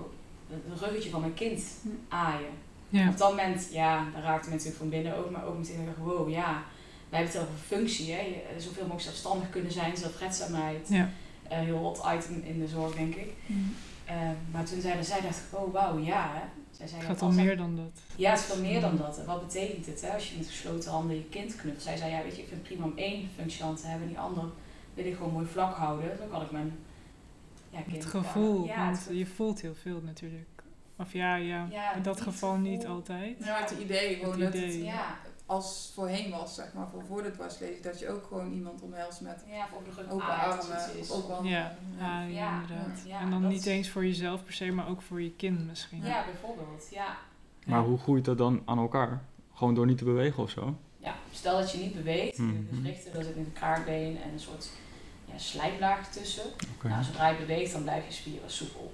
het 0.48 0.80
ruggetje 0.80 1.10
van 1.10 1.20
mijn 1.20 1.34
kind 1.34 1.64
aaien. 2.10 2.52
Ja. 2.90 3.10
Op 3.10 3.18
dat 3.18 3.30
moment, 3.30 3.68
ja, 3.72 4.06
daar 4.14 4.22
raakte 4.22 4.50
mensen 4.50 4.70
natuurlijk 4.70 4.78
van 4.78 4.90
binnen 4.90 5.18
ook, 5.18 5.30
maar 5.32 5.46
ook 5.46 5.58
meteen 5.58 5.86
dacht 5.86 5.98
ik, 5.98 6.04
wow, 6.04 6.30
ja, 6.30 6.64
wij 7.10 7.20
hebben 7.20 7.40
het 7.40 7.50
over 7.50 7.64
functie, 7.66 8.12
hè. 8.14 8.20
Eh, 8.20 8.58
Zoveel 8.58 8.82
mogelijk 8.82 9.02
zelfstandig 9.02 9.50
kunnen 9.50 9.72
zijn, 9.72 9.98
zelfredzaamheid. 9.98 10.88
Ja. 10.90 11.10
Eh, 11.48 11.58
heel 11.58 11.78
hot 11.78 12.02
item 12.16 12.44
in 12.44 12.60
de 12.60 12.68
zorg, 12.68 12.96
denk 12.96 13.16
ik. 13.16 13.34
Mhm. 13.46 13.60
Eh, 14.06 14.16
maar 14.52 14.64
toen 14.64 14.82
zeiden 14.82 15.06
zij, 15.06 15.22
dacht 15.22 15.38
ik, 15.38 15.60
oh 15.60 15.74
wauw, 15.74 15.98
ja, 15.98 16.32
hè. 16.34 16.42
Zij 16.80 16.88
zei, 16.88 17.00
Het 17.00 17.10
ja, 17.10 17.16
gaat 17.16 17.22
al 17.22 17.32
meer 17.32 17.58
dan 17.58 17.76
dat. 17.76 18.02
Ja, 18.16 18.30
het 18.30 18.40
is 18.40 18.46
veel 18.46 18.62
meer 18.62 18.82
dan 18.82 18.98
dat. 18.98 19.18
En 19.18 19.26
wat 19.26 19.48
betekent 19.48 19.86
het, 19.86 20.02
hè, 20.02 20.10
als 20.14 20.30
je 20.30 20.38
met 20.38 20.48
gesloten 20.48 20.92
handen 20.92 21.16
je 21.16 21.24
kind 21.30 21.56
knuffelt? 21.56 21.84
Zij 21.84 21.98
zei, 21.98 22.12
ja, 22.12 22.24
weet 22.24 22.36
je, 22.36 22.42
ik 22.42 22.48
vind 22.48 22.60
het 22.60 22.70
prima 22.70 22.86
om 22.86 22.98
één 22.98 23.30
functiehand 23.36 23.82
te 23.82 23.88
hebben, 23.88 24.08
die 24.08 24.20
andere 24.20 24.48
wil 24.94 25.06
ik 25.06 25.16
gewoon 25.16 25.34
mooi 25.34 25.46
vlak 25.46 25.76
houden. 25.76 26.18
Dan 26.18 26.30
kan 26.30 26.42
ik 26.42 26.52
mijn 26.52 26.78
ja, 27.70 27.82
kind... 27.82 27.96
Het 27.96 28.06
gevoel, 28.06 28.66
Ja, 28.66 28.86
want 28.86 29.06
het 29.06 29.18
je 29.18 29.26
voelt 29.26 29.62
heel 29.62 29.76
veel 29.76 30.02
natuurlijk. 30.06 30.48
Of 30.96 31.14
ja, 31.14 31.36
ja, 31.36 31.68
Ja, 31.72 31.96
in 31.96 32.02
dat 32.02 32.22
geval 32.22 32.56
niet 32.58 32.86
altijd. 32.86 33.36
Ja, 33.40 33.46
maar 33.46 33.62
het 33.70 33.80
idee 33.80 34.16
gewoon 34.16 34.42
Het 34.42 34.54
dat 34.54 34.62
het. 34.62 34.74
Ja, 34.74 35.18
als 35.50 35.92
voorheen 35.94 36.32
was, 36.32 36.56
zeg 36.56 36.74
maar, 36.74 36.88
voor, 36.92 37.04
voor 37.06 37.24
de 37.24 37.32
dwarslezen, 37.32 37.84
dat 37.84 38.00
je 38.00 38.10
ook 38.10 38.26
gewoon 38.28 38.52
iemand 38.52 38.82
omhelst 38.82 39.22
met 39.22 39.44
ja, 39.48 39.68
of 39.74 40.12
open 40.12 40.26
armen 40.28 40.60
of 41.00 41.12
open 41.12 41.34
handen. 41.34 41.52
Ja, 41.52 41.76
ja, 41.98 42.22
ja, 42.22 42.28
Ja, 42.28 42.62
inderdaad. 42.62 43.00
ja, 43.06 43.20
en 43.20 43.30
dan 43.30 43.48
niet 43.48 43.66
eens 43.66 43.90
voor 43.90 44.06
jezelf 44.06 44.44
per 44.44 44.54
se, 44.54 44.72
maar 44.72 44.88
ook 44.90 45.02
voor 45.02 45.22
je 45.22 45.32
kind 45.36 45.68
misschien. 45.68 46.04
Ja, 46.06 46.26
bijvoorbeeld. 46.26 46.88
Ja. 46.92 47.18
Maar 47.66 47.82
hoe 47.84 47.98
groeit 47.98 48.26
dat 48.26 48.38
dan 48.38 48.62
aan 48.66 48.78
elkaar? 48.78 49.22
Gewoon 49.54 49.76
door 49.76 49.86
niet 49.86 49.98
te 49.98 50.04
bewegen 50.04 50.44
of 50.44 50.50
zo? 50.50 50.76
ja, 50.98 51.16
stel 51.32 51.58
dat 51.60 51.72
je 51.72 51.78
niet 51.78 51.94
beweegt, 51.96 52.38
je 52.38 52.44
Mhm. 52.44 52.76
gewrichten, 52.76 53.14
daar 53.14 53.24
zit 53.24 53.36
een 53.36 53.54
kaartbeen 53.54 54.22
en 54.22 54.32
een 54.32 54.40
soort 54.40 54.70
ja, 55.26 55.38
slijmlaag 55.38 56.12
tussen. 56.12 56.44
Nou, 56.84 57.04
zodra 57.04 57.28
je 57.28 57.38
beweegt, 57.38 57.72
dan 57.72 57.82
blijf 57.84 58.06
je 58.08 58.14
spieren 58.14 58.52
soepel. 58.52 58.92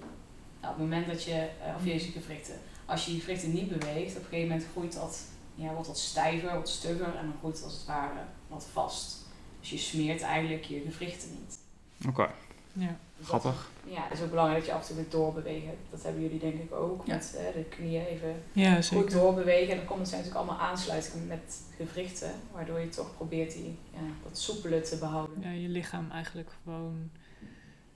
Nou, 0.62 0.74
op 0.74 0.80
het 0.80 0.90
moment 0.90 1.08
dat 1.08 1.24
je, 1.24 1.34
eh, 1.34 1.76
of 1.78 1.86
je 1.86 2.00
gewrichten, 2.00 2.56
als 2.86 3.06
je 3.06 3.14
je 3.14 3.20
gewrichten 3.20 3.54
niet 3.54 3.70
beweegt, 3.80 4.16
op 4.16 4.22
een 4.22 4.28
gegeven 4.30 4.48
moment 4.50 4.68
groeit 4.72 4.94
dat, 4.94 5.24
ja, 5.56 5.72
wordt 5.74 5.88
dat 5.88 5.98
stijver, 6.00 6.54
wat 6.54 6.70
stugger 6.70 7.16
en 7.16 7.26
dan 7.26 7.34
groeit 7.40 7.64
als 7.64 7.74
het 7.74 7.86
ware 7.86 8.20
wat 8.48 8.68
vast. 8.74 9.26
Dus 9.60 9.70
je 9.70 9.78
smeert 9.78 10.22
eigenlijk 10.22 10.64
je 10.64 10.82
gewrichten 10.92 11.30
niet. 11.40 11.60
Oké, 12.08 12.30
Ja. 12.74 12.98
Dat- 13.18 13.28
grappig. 13.28 13.70
ja, 13.84 14.04
het 14.04 14.18
is 14.18 14.24
ook 14.24 14.30
belangrijk 14.30 14.60
dat 14.60 14.68
je 14.68 14.74
af 14.74 14.82
en 14.82 14.88
toe 14.88 14.96
weer 14.96 15.10
doorbewegen. 15.10 15.70
Dat 15.90 16.04
hebben 16.04 16.22
jullie 16.22 16.40
denk 16.40 16.54
ik 16.62 16.74
ook, 16.74 17.06
Ja. 17.06 17.14
met 17.16 17.36
eh, 17.38 17.54
de 17.54 17.64
knieën 17.70 18.06
even 18.06 18.44
Ja, 18.52 18.82
goed 18.82 19.12
doorbewegen. 19.12 19.72
En 19.72 19.78
dan 19.78 19.86
komen 19.86 20.08
zijn 20.08 20.22
natuurlijk 20.22 20.48
allemaal 20.50 20.68
aansluitingen 20.68 21.28
met 21.28 21.62
gewrichten, 21.78 22.32
waardoor 22.52 22.80
je 22.80 22.90
toch 22.90 23.16
probeert 23.16 23.52
die, 23.54 23.78
ja, 23.94 24.00
dat 24.24 24.38
soepele 24.40 24.82
te 24.82 24.98
behouden. 24.98 25.42
Ja, 25.42 25.50
je 25.50 25.68
lichaam 25.70 26.12
eigenlijk 26.12 26.50
gewoon 26.64 27.10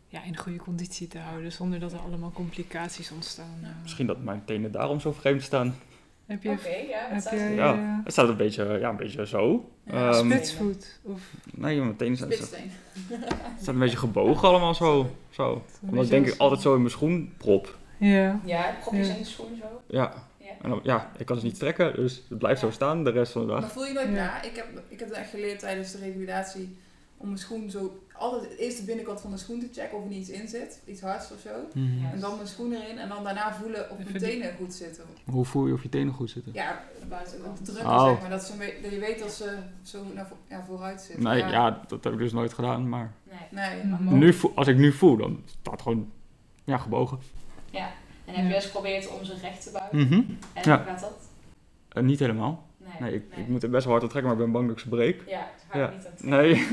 ja, 0.08 0.24
in 0.24 0.38
goede 0.38 0.58
conditie 0.58 1.08
te 1.08 1.18
houden, 1.20 1.52
zonder 1.52 1.80
dat 1.80 1.94
er 1.94 2.00
allemaal 2.00 2.32
complicaties 2.32 3.12
ontstaan. 3.12 3.58
Ja. 3.62 3.76
Misschien 3.82 4.08
dat 4.08 4.24
mijn 4.24 4.46
tenen 4.46 4.72
daarom 4.72 5.00
zo 5.00 5.12
vreemd 5.12 5.44
staan. 5.44 5.76
Heb 6.30 6.44
je, 6.44 6.50
Oké, 6.50 6.68
ja, 6.90 7.08
heb 7.10 7.32
je 7.32 7.54
Ja. 7.56 7.74
eh, 7.74 7.80
Het 8.04 8.12
staat 8.14 8.30
een 8.30 8.38
beetje, 8.38 8.78
ja, 8.80 8.90
een 8.90 8.96
beetje 8.98 9.26
zo. 9.28 9.70
Ja, 9.86 10.12
Ehm, 10.12 10.32
spitsvoet? 10.32 11.00
Of 11.04 11.22
nee, 11.54 11.80
mijn 11.80 11.96
tenen 11.96 12.18
zijn, 12.18 12.32
Spitsteen. 12.32 12.72
het 13.10 13.62
staat 13.62 13.74
een 13.74 13.80
beetje 13.80 13.98
gebogen 13.98 14.48
allemaal 14.48 14.74
zo. 14.76 15.16
zo. 15.30 15.64
Omdat 15.82 16.04
ik 16.04 16.10
denk 16.10 16.28
ik 16.28 16.36
altijd 16.38 16.62
zo 16.62 16.74
in 16.74 16.80
mijn 16.80 16.92
schoen 16.92 17.34
prop. 17.38 17.78
Ja. 17.98 18.40
Ja, 18.46 18.76
propjes 18.82 19.08
Ja. 19.08 19.14
in 19.14 19.20
de 19.20 19.26
schoen 19.28 19.56
zo. 19.62 19.82
Ja. 19.88 20.14
Ja. 20.38 20.46
En 20.62 20.70
dan, 20.70 20.80
ja, 20.84 21.12
ik 21.18 21.26
kan 21.26 21.38
ze 21.40 21.46
niet 21.46 21.60
trekken, 21.60 21.96
dus 21.96 22.24
het 22.30 22.38
blijft 22.38 22.60
zo 22.60 22.70
staan 22.72 23.04
de 23.04 23.12
rest 23.12 23.32
van 23.32 23.46
de 23.46 23.52
Maar 23.52 23.62
dag. 23.62 23.72
voel 23.72 23.86
je 23.86 23.94
nooit 23.94 24.08
Ja. 24.08 24.14
na? 24.14 24.42
Ik 24.44 24.56
heb, 24.56 24.66
ik 24.88 25.00
heb 25.00 25.10
het 25.10 25.18
echt 25.18 25.30
geleerd 25.30 25.60
tijdens 25.60 25.92
de 25.92 25.98
revalidatie 25.98 26.78
om 27.22 27.26
mijn 27.28 27.40
schoen 27.40 27.70
zo 27.70 28.04
altijd 28.14 28.58
eerst 28.58 28.78
de 28.78 28.84
binnenkant 28.84 29.22
van 29.22 29.30
mijn 29.30 29.42
schoen 29.42 29.60
te 29.60 29.70
checken 29.72 29.98
of 29.98 30.04
er 30.04 30.10
niet 30.10 30.20
iets 30.28 30.30
in 30.40 30.48
zit, 30.48 30.82
iets 30.86 31.02
hards 31.02 31.32
of 31.32 31.40
zo. 31.40 31.50
Mhm. 31.74 32.06
En 32.14 32.20
dan 32.20 32.36
mijn 32.36 32.48
schoen 32.48 32.74
erin 32.74 32.98
en 32.98 33.10
dan 33.10 33.24
daarna 33.24 33.54
voelen 33.54 33.92
of 33.92 33.98
mijn 33.98 34.18
tenen 34.18 34.56
goed 34.58 34.74
zitten. 34.74 35.04
Hoe 35.26 35.46
voel 35.46 35.68
je 35.68 35.74
of 35.74 35.84
je 35.84 35.90
tenen 35.90 36.14
goed 36.14 36.30
zitten? 36.30 36.54
Ja, 36.54 36.84
Buitenkant. 37.10 37.58
het 37.58 37.68
drukken 37.68 37.94
Oh. 37.94 38.10
zeg 38.10 38.20
maar, 38.22 38.30
dat, 38.30 38.44
ze, 38.44 38.52
een 38.52 38.58
beetje- 38.58 38.82
dat 38.82 38.92
je 38.92 39.00
weet 39.00 39.20
dat 39.20 39.32
ze 39.32 39.58
zo 39.84 40.04
naar 40.14 40.32
ja, 40.50 40.64
vooruit 40.68 41.02
zitten. 41.02 41.24
Nee, 41.24 41.38
ja, 41.38 41.82
dat 41.88 42.04
heb 42.04 42.14
ik 42.14 42.20
dus 42.20 42.32
nooit 42.34 42.54
gedaan, 42.54 42.90
maar 42.90 43.14
Nee. 43.24 43.40
Nee. 43.52 43.86
Maar 43.86 44.02
nu, 44.14 44.34
voel- 44.34 44.52
als 44.56 44.68
ik 44.68 44.78
nu 44.78 44.92
voel, 44.92 45.18
dan 45.18 45.44
staat 45.46 45.74
het 45.74 45.82
gewoon 45.82 46.12
ja, 46.64 46.78
gebogen. 46.78 47.20
Ja. 47.70 47.90
En 48.26 48.34
heb 48.36 48.48
je 48.48 48.56
eens 48.56 48.66
geprobeerd 48.66 49.08
om 49.10 49.24
ze 49.24 49.36
recht 49.42 49.64
te 49.64 49.72
buigen? 49.72 49.98
Mhm. 50.00 50.14
En 50.54 50.62
Ja. 50.64 50.78
hoe 50.78 50.86
gaat 50.86 51.00
dat? 51.00 51.18
Eh, 51.90 52.04
niet 52.04 52.20
helemaal. 52.20 52.68
Nee. 53.00 53.10
Nee, 53.12 53.20
ik, 53.20 53.38
ik 53.38 53.48
moet 53.48 53.64
er 53.64 53.70
best 53.70 53.84
wel 53.84 53.94
hard 53.94 54.04
op 54.06 54.10
trekken, 54.10 54.32
maar 54.32 54.40
ik 54.42 54.46
ben 54.46 54.54
bang 54.54 54.68
dat 54.68 54.78
ik 54.78 54.84
ze 54.84 54.90
breek. 54.90 55.24
Ja, 55.28 55.38
het 55.56 55.64
gaat 55.70 55.80
Ja. 55.80 55.90
niet 55.96 56.06
aan 56.06 56.12
het 56.12 56.24
Nee. 56.24 56.68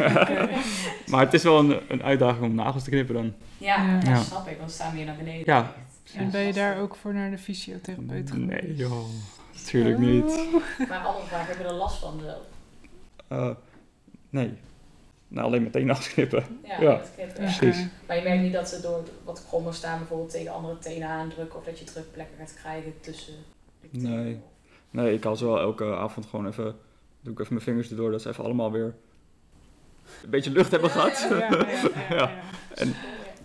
Maar 1.10 1.20
het 1.24 1.34
is 1.34 1.42
wel 1.42 1.58
een, 1.58 1.80
een 1.88 2.02
uitdaging 2.02 2.44
om 2.44 2.54
nagels 2.54 2.84
te 2.84 2.90
knippen 2.90 3.14
dan. 3.14 3.32
Ja, 3.58 3.76
Ja. 3.84 3.98
ja. 4.02 4.10
Ja. 4.10 4.16
snap 4.22 4.46
ik, 4.48 4.58
want 4.58 4.70
ze 4.70 4.76
staan 4.76 4.94
weer 4.94 5.04
naar 5.04 5.16
beneden. 5.16 5.42
Ja. 5.54 5.72
En 6.14 6.30
ben 6.30 6.40
je 6.40 6.52
daar 6.52 6.80
ook 6.80 6.96
voor 6.96 7.14
naar 7.14 7.30
de 7.30 7.38
fysiotherapeut 7.38 8.30
geweest? 8.30 8.62
Nee, 8.62 8.74
joh. 8.74 9.04
Natuurlijk 9.64 9.98
niet. 9.98 10.24
Maar 10.88 10.98
andere 10.98 11.26
vraag, 11.26 11.46
heb 11.46 11.58
je 11.58 11.64
er 11.64 11.72
last 11.72 11.98
van 11.98 12.20
zelf? 12.24 12.42
Eh, 13.28 13.50
nee. 14.30 14.52
Nou, 15.28 15.46
alleen 15.46 15.62
meteen 15.62 15.90
afknippen. 15.90 16.44
Ja, 16.64 16.80
Ja. 16.80 16.90
dat 16.96 17.10
knippen, 17.16 17.44
ja. 17.44 17.56
Precies. 17.56 17.86
Maar 18.06 18.16
je 18.16 18.22
merkt 18.22 18.42
niet 18.42 18.52
dat 18.52 18.68
ze 18.68 18.80
door 18.80 19.02
wat 19.24 19.44
krommer 19.48 19.74
staan 19.74 19.98
bijvoorbeeld 19.98 20.30
tegen 20.30 20.52
andere 20.52 20.78
tenen 20.78 21.08
aandrukken 21.08 21.58
of 21.58 21.64
dat 21.64 21.78
je 21.78 21.84
drukplekken 21.84 22.36
gaat 22.38 22.54
krijgen 22.54 22.92
tussen 23.00 23.34
de 23.80 23.88
tenen. 23.90 24.22
Nee. 24.24 24.38
Nee, 24.90 25.14
ik 25.14 25.24
haal 25.24 25.36
ze 25.36 25.44
wel 25.44 25.60
elke 25.60 25.96
avond 25.96 26.26
gewoon 26.26 26.46
even... 26.46 26.76
Doe 27.20 27.32
ik 27.32 27.40
even 27.40 27.52
mijn 27.52 27.64
vingers 27.66 27.90
erdoor, 27.90 28.10
dat 28.10 28.22
ze 28.22 28.28
even 28.28 28.44
allemaal 28.44 28.72
weer... 28.72 28.94
Een 30.24 30.30
beetje 30.30 30.50
lucht 30.50 30.70
hebben 30.70 30.90
gehad. 30.90 31.28
ja. 32.18 32.30
En- 32.74 32.94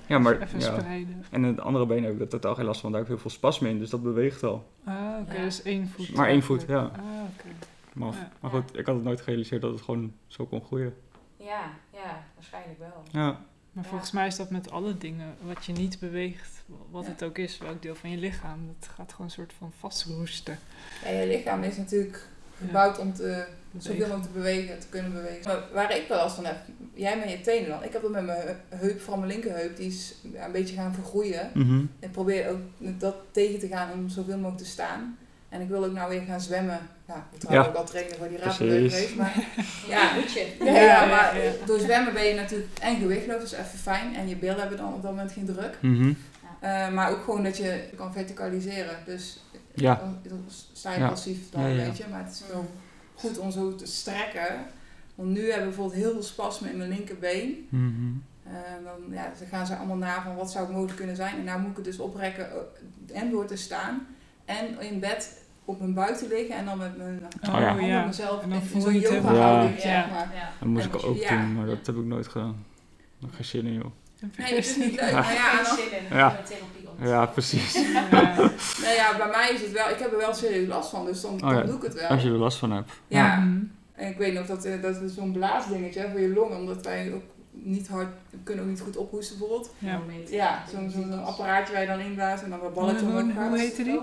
Ja, 0.08 0.20
maar 0.20 0.42
Even 0.42 0.60
ja. 0.60 0.80
spreiden. 0.80 1.24
En 1.32 1.44
het 1.44 1.60
andere 1.60 1.86
been 1.86 2.04
heb 2.04 2.14
ik 2.14 2.20
er 2.22 2.28
totaal 2.28 2.56
geen 2.56 2.66
last 2.66 2.82
van. 2.82 2.92
Daar 2.92 3.00
heb 3.02 3.10
ik 3.10 3.16
heel 3.16 3.30
veel 3.30 3.38
spasme 3.38 3.70
in, 3.70 3.80
dus 3.80 3.90
dat 3.90 4.04
beweegt 4.04 4.42
wel. 4.42 4.68
Ah, 4.84 4.96
oké, 5.22 5.34
Ja. 5.36 5.42
dus 5.44 5.62
één 5.62 5.88
voet. 5.90 6.14
Maar 6.14 6.28
één 6.28 6.42
voet, 6.44 6.66
ja. 6.68 6.80
Ah, 6.82 6.90
oké. 7.34 7.48
Maar, 7.94 8.12
Ja. 8.14 8.32
maar 8.40 8.52
goed, 8.52 8.78
ik 8.78 8.86
had 8.86 8.96
het 8.96 9.04
nooit 9.04 9.22
gerealiseerd 9.22 9.62
dat 9.62 9.72
het 9.72 9.82
gewoon 9.82 10.14
zo 10.28 10.46
kon 10.46 10.64
groeien. 10.64 10.94
Ja, 11.38 11.62
ja, 11.94 12.24
waarschijnlijk 12.36 12.80
wel. 12.80 13.04
Ja, 13.12 13.40
Maar 13.72 13.84
Ja. 13.84 13.90
volgens 13.90 14.12
mij 14.12 14.28
is 14.28 14.36
dat 14.36 14.50
met 14.50 14.72
alle 14.72 14.98
dingen, 14.98 15.36
wat 15.42 15.66
je 15.66 15.72
niet 15.74 16.00
beweegt, 16.00 16.64
wat 16.92 17.04
Ja. 17.06 17.10
het 17.10 17.24
ook 17.24 17.38
is, 17.38 17.58
welk 17.58 17.82
deel 17.82 17.96
van 17.96 18.10
je 18.10 18.18
lichaam, 18.18 18.60
dat 18.80 18.90
gaat 18.96 19.12
gewoon 19.12 19.28
een 19.28 19.34
soort 19.34 19.54
van 19.58 19.72
vastroesten. 19.80 20.60
Ja, 21.04 21.10
je 21.10 21.28
lichaam 21.28 21.64
is 21.64 21.78
natuurlijk 21.78 22.28
gebouwd 22.58 23.00
om 23.00 23.14
te, 23.14 23.46
zoveel 23.78 24.00
mogelijk 24.00 24.24
te 24.24 24.30
bewegen, 24.34 24.80
te 24.80 24.88
kunnen 24.88 25.14
bewegen. 25.14 25.48
Maar 25.48 25.64
waar 25.74 25.98
ik 25.98 26.08
wel 26.08 26.18
last 26.18 26.36
van 26.36 26.46
heb, 26.46 26.58
jij 26.94 27.18
met 27.18 27.30
je 27.32 27.42
tenen 27.42 27.70
dan. 27.70 27.84
Ik 27.84 27.94
heb 27.94 28.02
dat 28.02 28.12
met 28.12 28.26
mijn 28.26 28.58
heup, 28.70 29.00
vooral 29.02 29.20
mijn 29.20 29.32
linkerheup, 29.32 29.78
die 29.78 29.88
is 29.88 30.16
een 30.34 30.52
beetje 30.52 30.76
gaan 30.76 30.94
vergroeien. 30.94 31.52
Mhm. 31.54 31.86
Ik 32.00 32.12
probeer 32.12 32.50
ook 32.50 32.60
dat 33.00 33.16
tegen 33.32 33.60
te 33.60 33.68
gaan 33.68 33.92
om 33.92 34.10
zoveel 34.10 34.38
mogelijk 34.38 34.58
te 34.64 34.70
staan. 34.70 35.18
En 35.52 35.62
ik 35.62 35.68
wil 35.68 35.86
ook 35.86 35.92
nou 35.94 36.10
weer 36.10 36.22
gaan 36.22 36.42
zwemmen. 36.42 36.80
Ja, 37.08 37.26
ik 37.34 37.40
trouw 37.40 37.54
Ja. 37.54 37.68
ook 37.68 37.76
al 37.76 37.86
trainen 37.86 38.18
voor 38.18 38.28
die 38.28 38.38
rapenrace. 38.38 39.16
Maar 39.18 39.34
Ja, 39.94 40.14
moet 40.16 40.32
je. 40.34 40.56
Ja, 40.60 40.72
ja, 40.72 40.82
Ja, 40.82 41.06
maar 41.06 41.36
door 41.66 41.80
zwemmen 41.80 42.14
ben 42.14 42.24
je 42.26 42.34
natuurlijk 42.36 42.70
en 42.82 42.98
gewichtloos, 43.00 43.38
dat 43.38 43.46
is 43.52 43.52
even 43.66 43.80
fijn. 43.80 44.16
En 44.16 44.28
je 44.28 44.36
billen 44.36 44.60
hebben 44.60 44.78
dan 44.78 44.94
op 44.94 45.02
dat 45.02 45.12
moment 45.12 45.32
geen 45.32 45.46
druk. 45.46 45.78
Mhm. 45.82 46.14
Eh, 46.60 46.90
maar 46.90 47.12
ook 47.12 47.24
gewoon 47.24 47.44
dat 47.44 47.58
je 47.58 47.84
kan 47.96 48.14
verticaliseren. 48.14 48.96
Dus 49.06 49.44
Ja. 49.74 50.02
dan, 50.24 50.46
sta 50.74 50.94
je 50.94 51.00
Ja. 51.00 51.10
passief 51.10 51.50
dan 51.50 51.62
Ja, 51.62 51.68
ja. 51.68 51.82
een 51.82 51.88
beetje. 51.90 52.04
Maar 52.12 52.24
het 52.24 52.32
is 52.34 52.44
wel 52.52 52.70
goed 53.16 53.38
om 53.38 53.52
zo 53.52 53.76
te 53.76 53.86
strekken. 53.86 54.66
Want 55.16 55.30
nu 55.30 55.40
hebben 55.42 55.58
we 55.60 55.66
bijvoorbeeld 55.76 56.02
heel 56.02 56.12
veel 56.12 56.24
spasme 56.24 56.70
in 56.70 56.78
mijn 56.78 56.90
linkerbeen. 56.90 57.68
Mhm. 57.70 58.12
En 58.44 58.84
dan, 58.84 59.14
ja, 59.14 59.32
dan 59.40 59.48
gaan 59.48 59.66
ze 59.66 59.76
allemaal 59.76 59.98
na 59.98 60.22
van 60.24 60.36
wat 60.36 60.52
zou 60.52 60.64
het 60.66 60.74
mogelijk 60.74 60.98
kunnen 60.98 61.16
zijn. 61.16 61.38
En 61.38 61.44
nou 61.44 61.60
moet 61.60 61.70
ik 61.70 61.76
het 61.76 61.86
dus 61.86 62.00
oprekken 62.00 62.50
eh, 62.52 63.22
en 63.22 63.30
door 63.30 63.46
te 63.46 63.56
staan. 63.56 64.08
En 64.46 64.80
in 64.80 65.00
bed 65.00 65.41
op 65.72 65.80
mijn 65.80 65.94
buiten 65.94 66.28
liggen 66.28 66.56
en 66.56 66.66
dan 66.66 66.78
met 66.78 66.98
mijn 66.98 67.20
Oh, 67.50 67.60
ja. 67.60 67.68
handen 67.68 67.86
ja. 67.86 68.06
mezelf 68.06 68.42
En 68.44 68.50
dan 68.50 68.60
in 68.60 68.66
voel 68.66 68.82
zo'n 68.82 68.94
je 68.94 69.00
het 69.00 69.10
yoga 69.12 69.28
helemaal. 69.28 69.48
houding, 69.54 69.76
Ja. 69.76 69.82
zeg 69.82 70.10
maar. 70.10 70.32
Ja. 70.36 70.50
Dat 70.60 70.68
moest 70.68 70.86
En 70.86 70.98
ik 71.00 71.06
ook 71.06 71.18
ja. 71.18 71.30
doen, 71.30 71.54
maar 71.56 71.66
dat 71.66 71.86
heb 71.86 71.96
ik 71.96 72.04
nooit 72.06 72.28
gedaan. 72.28 72.66
Nog 73.20 73.36
geen 73.36 73.46
zin 73.46 73.66
in, 73.66 73.74
joh. 73.74 73.86
Nee, 74.38 74.56
het 74.56 74.66
is 74.66 74.76
niet 74.76 75.00
leuk. 75.02 75.12
Maar 75.12 75.34
ja, 75.34 75.56
dan- 75.56 75.66
Geen 75.66 75.76
zin 75.90 75.98
in. 76.10 76.18
Ja. 76.18 76.40
Ja, 77.02 77.26
precies. 77.26 77.74
Ja. 77.74 78.06
Nou 78.84 78.96
ja, 78.96 79.18
bij 79.18 79.28
mij 79.32 79.52
is 79.54 79.62
het 79.62 79.72
wel, 79.72 79.90
ik 79.90 80.00
heb 80.00 80.12
er 80.12 80.18
wel 80.18 80.34
serieus 80.34 80.68
last 80.68 80.90
van, 80.90 81.06
dus 81.06 81.22
dan, 81.22 81.34
Oh 81.34 81.52
ja, 81.52 81.62
doe 81.62 81.76
ik 81.76 81.82
het 81.84 81.94
wel. 81.94 82.08
Als 82.10 82.22
je 82.24 82.30
er 82.30 82.36
last 82.38 82.58
van 82.58 82.72
hebt. 82.72 82.92
Ja, 83.08 83.36
Mhm. 83.36 83.58
en 83.94 84.10
ik 84.10 84.18
weet 84.18 84.34
nog 84.34 84.46
dat, 84.46 84.66
eh, 84.66 84.82
dat 84.82 85.02
is 85.02 85.14
zo'n 85.14 85.32
blaasdingetje 85.32 86.08
voor 86.12 86.20
je 86.20 86.34
longen, 86.34 86.58
omdat 86.58 86.86
wij 86.86 87.14
ook 87.14 87.22
niet 87.52 87.88
hard, 87.88 88.08
we 88.30 88.38
kunnen 88.44 88.64
ook 88.64 88.70
niet 88.70 88.82
goed 88.82 88.98
ophoesten 88.98 89.38
bijvoorbeeld. 89.38 89.72
Ja. 89.80 90.00
Ja, 90.30 90.64
zo'n 90.72 90.90
zo'n 90.90 91.24
apparaatje 91.24 91.74
waar 91.74 91.82
je 91.82 91.88
dan 91.88 92.00
inblaast 92.00 92.44
en 92.44 92.50
dan 92.50 92.60
wat 92.60 92.74
balletjes 92.74 93.02
Hoe- 93.02 93.10
omhoog 93.12 93.24
hoe 93.34 93.34
gaat. 93.50 93.60
heet 93.60 93.76
die? 93.76 94.00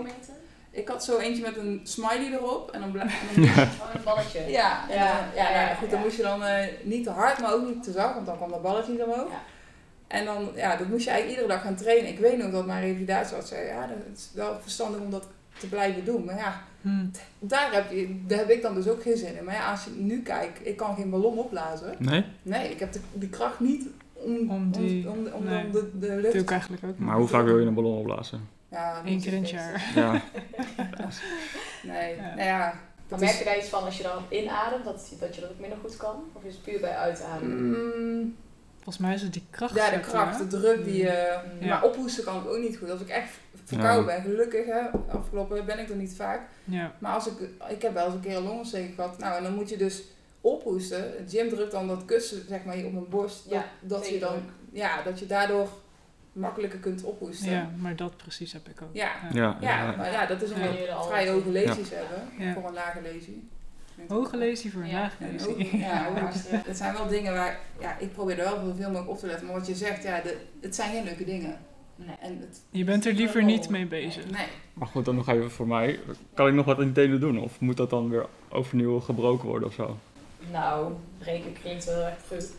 Ik 0.70 0.88
had 0.88 1.04
zo 1.04 1.18
eentje 1.18 1.42
met 1.42 1.56
een 1.56 1.80
smiley 1.84 2.32
erop 2.32 2.70
en 2.70 2.80
dan 2.80 2.92
dan 2.92 3.08
Ja. 3.44 3.62
Oh, 3.62 3.94
een 3.94 4.00
balletje. 4.04 4.40
Ja, 4.40 4.84
Ja, 4.90 5.12
dan- 5.12 5.34
ja, 5.44 5.50
ja, 5.50 5.64
nou, 5.64 5.76
goed, 5.76 5.90
dan 5.90 6.00
moest 6.00 6.16
je 6.16 6.22
dan 6.22 6.44
eh, 6.44 6.66
niet 6.82 7.04
te 7.04 7.10
hard, 7.10 7.38
maar 7.40 7.52
ook 7.54 7.66
niet 7.66 7.82
te 7.82 7.92
zacht, 7.92 8.14
want 8.14 8.26
dan 8.26 8.36
kwam 8.36 8.50
dat 8.50 8.62
balletje 8.62 8.92
niet 8.92 9.02
omhoog. 9.02 9.30
Ja. 9.30 9.42
En 10.06 10.24
dan, 10.24 10.48
ja, 10.54 10.76
dat 10.76 10.88
moest 10.88 11.04
je 11.04 11.10
eigenlijk 11.10 11.40
iedere 11.40 11.54
dag 11.58 11.66
gaan 11.66 11.76
trainen. 11.76 12.10
Ik 12.10 12.18
weet 12.18 12.38
nog 12.38 12.50
dat 12.50 12.66
mijn 12.66 12.80
revalidatiearts 12.82 13.48
zei, 13.48 13.66
ja, 13.66 13.86
dat 13.86 13.96
is 14.16 14.30
wel 14.34 14.58
verstandig 14.60 15.00
om 15.00 15.10
dat 15.10 15.26
te 15.58 15.68
blijven 15.68 16.04
doen. 16.04 16.24
Maar 16.24 16.36
ja, 16.36 16.62
Hm. 16.82 17.06
daar 17.38 17.72
heb, 17.72 17.90
je, 17.90 18.20
daar 18.26 18.38
heb 18.38 18.50
ik 18.50 18.62
dan 18.62 18.74
dus 18.74 18.88
ook 18.88 19.02
geen 19.02 19.16
zin 19.16 19.36
in. 19.36 19.44
Maar 19.44 19.54
ja, 19.54 19.70
als 19.70 19.84
je 19.84 19.90
nu 19.96 20.22
kijkt, 20.22 20.66
ik 20.66 20.76
kan 20.76 20.94
geen 20.96 21.10
ballon 21.10 21.38
opblazen. 21.38 21.94
Nee? 21.98 22.24
Nee, 22.42 22.70
ik 22.70 22.78
heb 22.78 22.92
de, 22.92 23.00
die 23.12 23.28
kracht 23.28 23.60
niet 23.60 23.86
om, 24.12 24.50
Om 24.50 24.70
die- 24.72 25.08
om, 25.10 25.18
om, 25.18 25.32
om 25.32 25.44
nee. 25.44 25.70
de, 25.70 25.90
de 25.98 26.16
lucht... 26.16 26.34
ik 26.34 26.50
eigenlijk 26.50 26.84
ook 26.84 26.98
Maar 26.98 27.16
hoe 27.16 27.28
vaak 27.28 27.44
wil 27.44 27.58
je 27.58 27.66
een 27.66 27.74
ballon 27.74 27.98
opblazen? 27.98 28.48
Ja, 28.70 29.02
Eén 29.04 29.20
keer 29.20 29.32
in 29.32 29.40
het 29.40 29.50
jaar. 29.50 29.92
Ja. 29.94 30.22
Nee, 31.82 32.16
Ja. 32.16 32.22
nou 32.34 32.40
ja. 32.48 32.74
Maar 33.08 33.18
merk 33.18 33.32
is, 33.32 33.38
je 33.38 33.44
daar 33.44 33.58
iets 33.58 33.68
van 33.68 33.84
als 33.84 33.96
je 33.96 34.02
dan 34.02 34.22
inademt, 34.28 34.84
dat, 34.84 35.12
dat 35.20 35.34
je 35.34 35.40
dat 35.40 35.50
ook 35.50 35.58
minder 35.58 35.78
goed 35.78 35.96
kan? 35.96 36.24
Of 36.32 36.44
is 36.44 36.54
het 36.54 36.62
puur 36.62 36.80
bij 36.80 36.96
uitademen? 36.96 37.56
Mm, 38.20 38.36
Volgens 38.74 38.98
mij 38.98 39.14
is 39.14 39.22
het 39.22 39.32
die 39.32 39.46
kracht. 39.50 39.74
ja, 39.74 39.90
de 39.90 40.00
kracht, 40.00 40.38
hè? 40.38 40.46
de 40.48 40.58
druk 40.60 40.84
die 40.84 40.96
je... 40.96 41.38
Ja. 41.60 41.66
Maar 41.68 41.82
ophoesten 41.84 42.24
kan 42.24 42.36
ik 42.36 42.46
ook 42.48 42.58
niet 42.58 42.76
goed. 42.78 42.90
Als 42.90 43.00
ik 43.00 43.08
echt 43.08 43.30
verkouden 43.64 44.14
Ja. 44.14 44.20
ben, 44.22 44.30
gelukkig 44.30 44.66
hè, 44.66 44.80
afgelopen 45.18 45.64
ben 45.66 45.78
ik 45.78 45.88
er 45.88 45.96
niet 45.96 46.14
vaak. 46.16 46.40
Ja. 46.64 46.92
Maar 46.98 47.12
als 47.14 47.26
ik, 47.26 47.34
ik 47.68 47.82
heb 47.82 47.94
wel 47.94 48.04
eens 48.04 48.14
een 48.14 48.20
keer 48.20 48.36
een 48.36 48.42
longontsteking 48.42 48.94
gehad. 48.94 49.18
Nou, 49.18 49.36
en 49.36 49.42
dan 49.42 49.54
moet 49.54 49.68
je 49.68 49.76
dus 49.76 50.02
ophoesten. 50.40 51.26
Jim 51.26 51.48
drukt 51.48 51.72
dan 51.72 51.88
dat 51.88 52.04
kussen 52.04 52.48
zeg 52.48 52.64
maar 52.64 52.74
hier 52.74 52.86
op 52.86 52.92
mijn 52.92 53.08
borst. 53.08 53.44
Ja, 53.48 53.64
dat, 53.80 53.98
dat 53.98 54.08
je 54.08 54.18
dan, 54.18 54.36
ja, 54.72 55.02
dat 55.02 55.18
je 55.18 55.26
daardoor 55.26 55.68
makkelijker 56.38 56.78
kunt 56.78 57.02
ophoesten. 57.04 57.50
ja, 57.50 57.70
maar 57.76 57.96
dat 57.96 58.16
precies 58.16 58.52
heb 58.52 58.68
ik 58.68 58.82
ook. 58.82 58.88
Ja. 58.92 59.10
Ja. 59.32 59.56
Ja, 59.60 59.94
maar 59.96 60.10
ja, 60.12 60.26
dat 60.26 60.42
is 60.42 60.52
omdat 60.52 60.68
Jullie 60.70 60.86
we 60.86 60.92
al- 60.92 61.06
vrij 61.06 61.28
hoge 61.30 61.48
lesies 61.50 61.90
hebben. 61.90 62.28
Ja. 62.46 62.52
Voor 62.52 62.64
een 62.66 62.74
lage 62.74 63.00
lesie. 63.02 63.48
Hoge 64.08 64.36
lesie 64.36 64.72
voor 64.72 64.82
een 64.82 64.88
Ja. 64.88 65.00
lage 65.00 65.24
lesie. 65.32 65.76
ja, 65.78 66.08
het 66.52 66.76
zijn 66.82 66.92
wel 66.92 67.08
dingen 67.08 67.32
waar, 67.34 67.58
ja, 67.80 67.98
ik 67.98 68.12
probeer 68.12 68.38
er 68.38 68.44
wel 68.44 68.54
zoveel 68.64 68.86
mogelijk 68.88 69.08
op 69.08 69.18
te 69.18 69.26
letten. 69.26 69.46
Maar 69.46 69.56
wat 69.56 69.66
je 69.66 69.74
zegt, 69.74 70.02
ja, 70.02 70.20
de, 70.20 70.36
het 70.60 70.74
zijn 70.74 70.90
geen 70.92 71.04
leuke 71.04 71.24
dingen. 71.24 71.58
Nee. 71.96 72.16
En 72.20 72.38
het, 72.40 72.60
Je 72.70 72.84
bent 72.84 73.06
er 73.06 73.12
liever 73.12 73.44
niet 73.44 73.68
mee 73.68 73.86
bezig. 73.86 74.30
nee. 74.30 74.46
Maar 74.74 74.88
goed, 74.88 75.04
dan 75.04 75.14
nog 75.14 75.28
even 75.28 75.50
voor 75.50 75.66
mij. 75.66 76.00
Kan 76.34 76.48
ik 76.48 76.54
nog 76.54 76.64
wat 76.66 76.80
in 76.80 76.86
de 76.86 76.92
tenen 76.92 77.20
doen? 77.20 77.38
Of 77.40 77.60
moet 77.60 77.76
dat 77.76 77.90
dan 77.90 78.08
weer 78.10 78.26
overnieuw 78.48 79.00
gebroken 79.00 79.48
worden 79.48 79.68
of 79.68 79.74
zo? 79.74 79.96
Nou, 80.52 80.92
breken 81.18 81.52
klinkt 81.62 81.84
wel 81.84 82.04
echt 82.06 82.20
goed. 82.28 82.50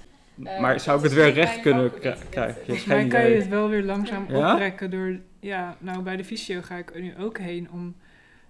Eh, 0.43 0.59
maar 0.59 0.79
zou 0.79 0.97
ik 0.97 1.03
het 1.03 1.13
weer 1.13 1.31
recht 1.33 1.59
kunnen 1.61 1.91
krijgen? 2.29 2.55
Volgens 2.65 2.85
mij 2.85 3.07
kan 3.07 3.29
je 3.29 3.35
het 3.35 3.47
wel 3.47 3.69
weer 3.69 3.83
langzaam 3.83 4.25
Ja? 4.27 4.51
oprekken 4.53 4.91
door... 4.91 5.15
Ja, 5.39 5.75
nou 5.79 6.01
bij 6.01 6.15
de 6.15 6.23
fysio 6.23 6.61
ga 6.61 6.75
ik 6.75 6.95
er 6.95 7.01
nu 7.01 7.17
ook 7.17 7.37
heen 7.37 7.71
om 7.71 7.95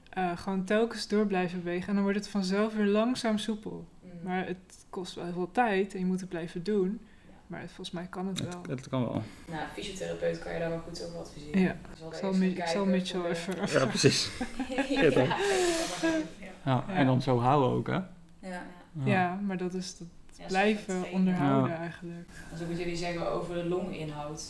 eh, 0.10 0.38
gewoon 0.38 0.63
telkens 0.63 1.08
door 1.08 1.25
blijven 1.25 1.63
bewegen. 1.63 1.88
En 1.88 1.93
dan 1.93 2.04
wordt 2.04 2.17
het 2.19 2.28
vanzelf 2.30 2.73
weer 2.75 2.86
langzaam 2.86 3.38
soepel. 3.38 3.88
Mm. 4.04 4.10
Maar 4.23 4.45
het 4.47 4.86
kost 4.89 5.15
wel 5.15 5.23
heel 5.23 5.34
veel 5.34 5.52
tijd 5.52 5.93
en 5.93 5.99
je 5.99 6.06
moet 6.06 6.19
het 6.19 6.30
blijven 6.30 6.63
doen. 6.63 6.99
Maar 7.47 7.63
volgens 7.65 7.91
mij 7.91 8.08
kan 8.10 8.28
het 8.28 8.39
wel. 8.39 8.62
Het, 8.62 8.69
het 8.80 8.89
kan 8.89 9.02
wel. 9.02 9.21
Nou, 9.47 9.62
fysiotherapeut 9.73 10.39
kan 10.39 10.54
je 10.54 10.60
daar 10.60 10.69
wel 10.69 10.80
goed 10.80 11.06
over 11.06 11.19
adviseren. 11.19 11.60
Ja, 11.62 11.75
Dus 11.89 11.99
Ik 12.10 12.13
zal, 12.67 12.84
ik 12.84 12.89
Mitchell 12.89 13.21
de- 13.21 13.28
even... 13.28 13.54
Ja, 13.80 13.86
precies. 13.86 14.32
ja, 14.69 14.84
Ja, 15.04 15.10
toch? 15.12 15.28
ja. 15.28 15.38
Ja, 16.65 16.84
Ja. 16.88 16.93
En 16.95 17.06
dan 17.06 17.21
zo 17.21 17.39
houden 17.39 17.69
ook, 17.69 17.88
hè? 17.88 17.93
Ja. 18.49 18.65
Ja. 19.04 19.12
Ja, 19.12 19.36
maar 19.36 19.58
dat 19.58 19.74
is 19.74 19.98
dat 19.98 20.08
Ja, 20.38 20.46
blijven 20.48 21.12
onderhouden 21.12 21.72
Ja. 21.72 21.78
eigenlijk. 21.78 22.28
Dat 22.50 22.60
is 22.60 22.66
ook 22.66 22.70
wat 22.72 22.80
jullie 22.80 22.96
zeggen 22.96 23.32
over 23.32 23.56
de 23.56 23.66
longinhoud. 23.66 24.44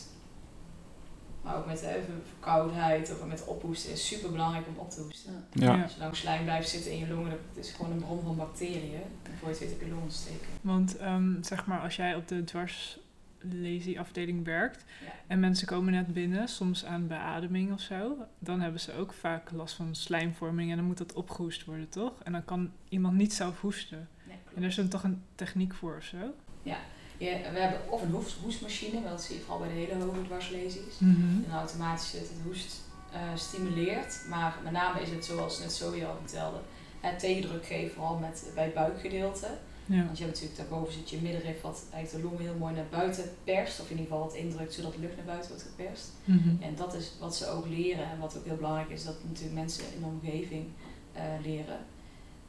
Maar 1.42 1.56
ook 1.56 1.66
met 1.66 1.80
ver- 1.80 2.02
verkoudheid 2.28 3.10
of 3.12 3.26
met 3.26 3.44
ophoesten 3.44 3.92
is 3.92 4.06
super 4.06 4.30
belangrijk 4.30 4.66
om 4.68 4.76
op 4.76 4.90
te 4.90 5.00
hoesten. 5.00 5.44
Ja. 5.52 5.74
Ja. 5.76 5.82
Als 5.82 5.94
je 5.94 6.00
lang 6.00 6.16
slijm 6.16 6.42
blijft 6.44 6.68
zitten 6.68 6.92
in 6.92 6.98
je 6.98 7.08
longen, 7.08 7.30
dat 7.30 7.64
is 7.64 7.72
gewoon 7.72 7.92
een 7.92 7.98
bron 7.98 8.22
van 8.22 8.36
bacteriën. 8.36 8.94
En 9.22 9.32
voor 9.38 9.48
je 9.48 9.54
het 9.54 9.58
weet 9.58 9.70
heb 9.70 9.80
je 9.80 9.88
longontsteking. 9.88 10.50
Want 10.60 10.96
ehm, 10.96 11.42
zeg 11.42 11.66
maar, 11.66 11.80
als 11.80 11.96
jij 11.96 12.14
op 12.14 12.28
de 12.28 12.44
dwarslesieafdeling 12.44 14.44
werkt 14.44 14.84
Ja. 15.04 15.12
en 15.26 15.40
mensen 15.40 15.66
komen 15.66 15.92
net 15.92 16.12
binnen, 16.12 16.48
soms 16.48 16.84
aan 16.84 17.06
beademing 17.06 17.72
of 17.72 17.80
zo, 17.80 18.16
dan 18.38 18.60
hebben 18.60 18.80
ze 18.80 18.94
ook 18.94 19.12
vaak 19.12 19.50
last 19.50 19.74
van 19.74 19.94
slijmvorming 19.94 20.70
en 20.70 20.76
dan 20.76 20.86
moet 20.86 20.98
dat 20.98 21.12
opgehoest 21.12 21.64
worden, 21.64 21.88
toch? 21.88 22.12
En 22.22 22.32
dan 22.32 22.44
kan 22.44 22.70
iemand 22.88 23.16
niet 23.16 23.32
zelf 23.34 23.60
hoesten. 23.60 24.08
En 24.54 24.62
er 24.62 24.68
is 24.68 24.74
dan 24.74 24.88
toch 24.88 25.02
een 25.04 25.22
techniek 25.34 25.74
voor 25.74 25.96
of 25.96 26.04
zo? 26.04 26.16
Ja, 26.62 26.76
we 27.18 27.58
hebben 27.58 27.80
of 27.90 28.02
een 28.02 28.10
hoest- 28.10 28.36
hoestmachine, 28.42 29.02
dat 29.02 29.22
zie 29.22 29.34
je 29.36 29.40
vooral 29.40 29.58
bij 29.58 29.68
de 29.68 29.74
hele 29.74 30.04
hoge 30.04 30.22
dwarslesies. 30.22 30.98
Mhm. 30.98 31.20
Een 31.20 31.52
automatische 31.52 32.16
het 32.16 32.30
hoest 32.44 32.80
eh, 33.12 33.20
stimuleert, 33.34 34.24
maar 34.28 34.58
met 34.62 34.72
name 34.72 35.00
is 35.00 35.10
het 35.10 35.24
zoals 35.24 35.58
net 35.58 35.72
zo 35.72 35.94
je 35.94 36.06
al 36.06 36.16
vertelde, 36.24 36.58
het 37.00 37.18
tegendruk 37.18 37.66
geven, 37.66 37.94
vooral 37.94 38.18
met, 38.18 38.50
bij 38.54 38.64
het 38.64 38.74
buikgedeelte. 38.74 39.46
Ja. 39.86 40.04
Want 40.04 40.18
je 40.18 40.24
hebt 40.24 40.40
natuurlijk 40.40 40.68
daarboven 40.68 40.92
zit 40.94 41.10
je 41.10 41.18
middenrif 41.20 41.60
wat 41.60 41.82
eigenlijk 41.92 42.24
de 42.24 42.30
longen 42.30 42.44
heel 42.44 42.58
mooi 42.58 42.74
naar 42.74 42.86
buiten 42.90 43.24
perst, 43.44 43.80
of 43.80 43.90
in 43.90 43.96
ieder 43.98 44.06
geval 44.10 44.24
wat 44.24 44.34
indrukt 44.34 44.74
zodat 44.74 44.92
de 44.92 45.00
lucht 45.00 45.16
naar 45.16 45.24
buiten 45.24 45.50
wordt 45.50 45.66
geperst. 45.76 46.08
Mhm. 46.24 46.62
En 46.62 46.74
dat 46.74 46.94
is 46.94 47.12
wat 47.20 47.36
ze 47.36 47.46
ook 47.48 47.66
leren 47.66 48.10
en 48.10 48.18
wat 48.18 48.36
ook 48.38 48.44
heel 48.44 48.56
belangrijk 48.56 48.90
is, 48.90 49.04
dat 49.04 49.16
natuurlijk 49.24 49.54
mensen 49.54 49.84
in 49.94 50.00
de 50.00 50.06
omgeving 50.06 50.66
eh, 51.12 51.22
leren. 51.44 51.78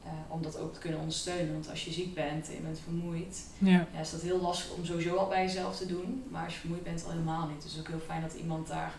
Eh, 0.04 0.10
om 0.28 0.42
dat 0.42 0.58
ook 0.58 0.72
te 0.74 0.80
kunnen 0.80 0.98
ondersteunen. 1.00 1.52
Want 1.52 1.70
als 1.70 1.84
je 1.84 1.92
ziek 1.92 2.14
bent 2.14 2.48
en 2.48 2.54
je 2.54 2.60
bent 2.60 2.78
vermoeid, 2.78 3.46
Ja. 3.58 3.86
ja, 3.94 4.00
is 4.00 4.10
dat 4.10 4.20
heel 4.20 4.40
lastig 4.40 4.72
om 4.76 4.84
sowieso 4.84 5.16
al 5.16 5.28
bij 5.28 5.42
jezelf 5.44 5.76
te 5.76 5.86
doen. 5.86 6.24
Maar 6.30 6.44
als 6.44 6.54
je 6.54 6.60
vermoeid 6.60 6.82
bent, 6.84 7.04
al 7.04 7.10
helemaal 7.10 7.46
niet. 7.46 7.62
Dus 7.62 7.64
het 7.64 7.72
is 7.72 7.80
ook 7.80 7.88
heel 7.88 8.06
fijn 8.06 8.22
dat 8.22 8.32
iemand 8.34 8.68
daar 8.68 8.92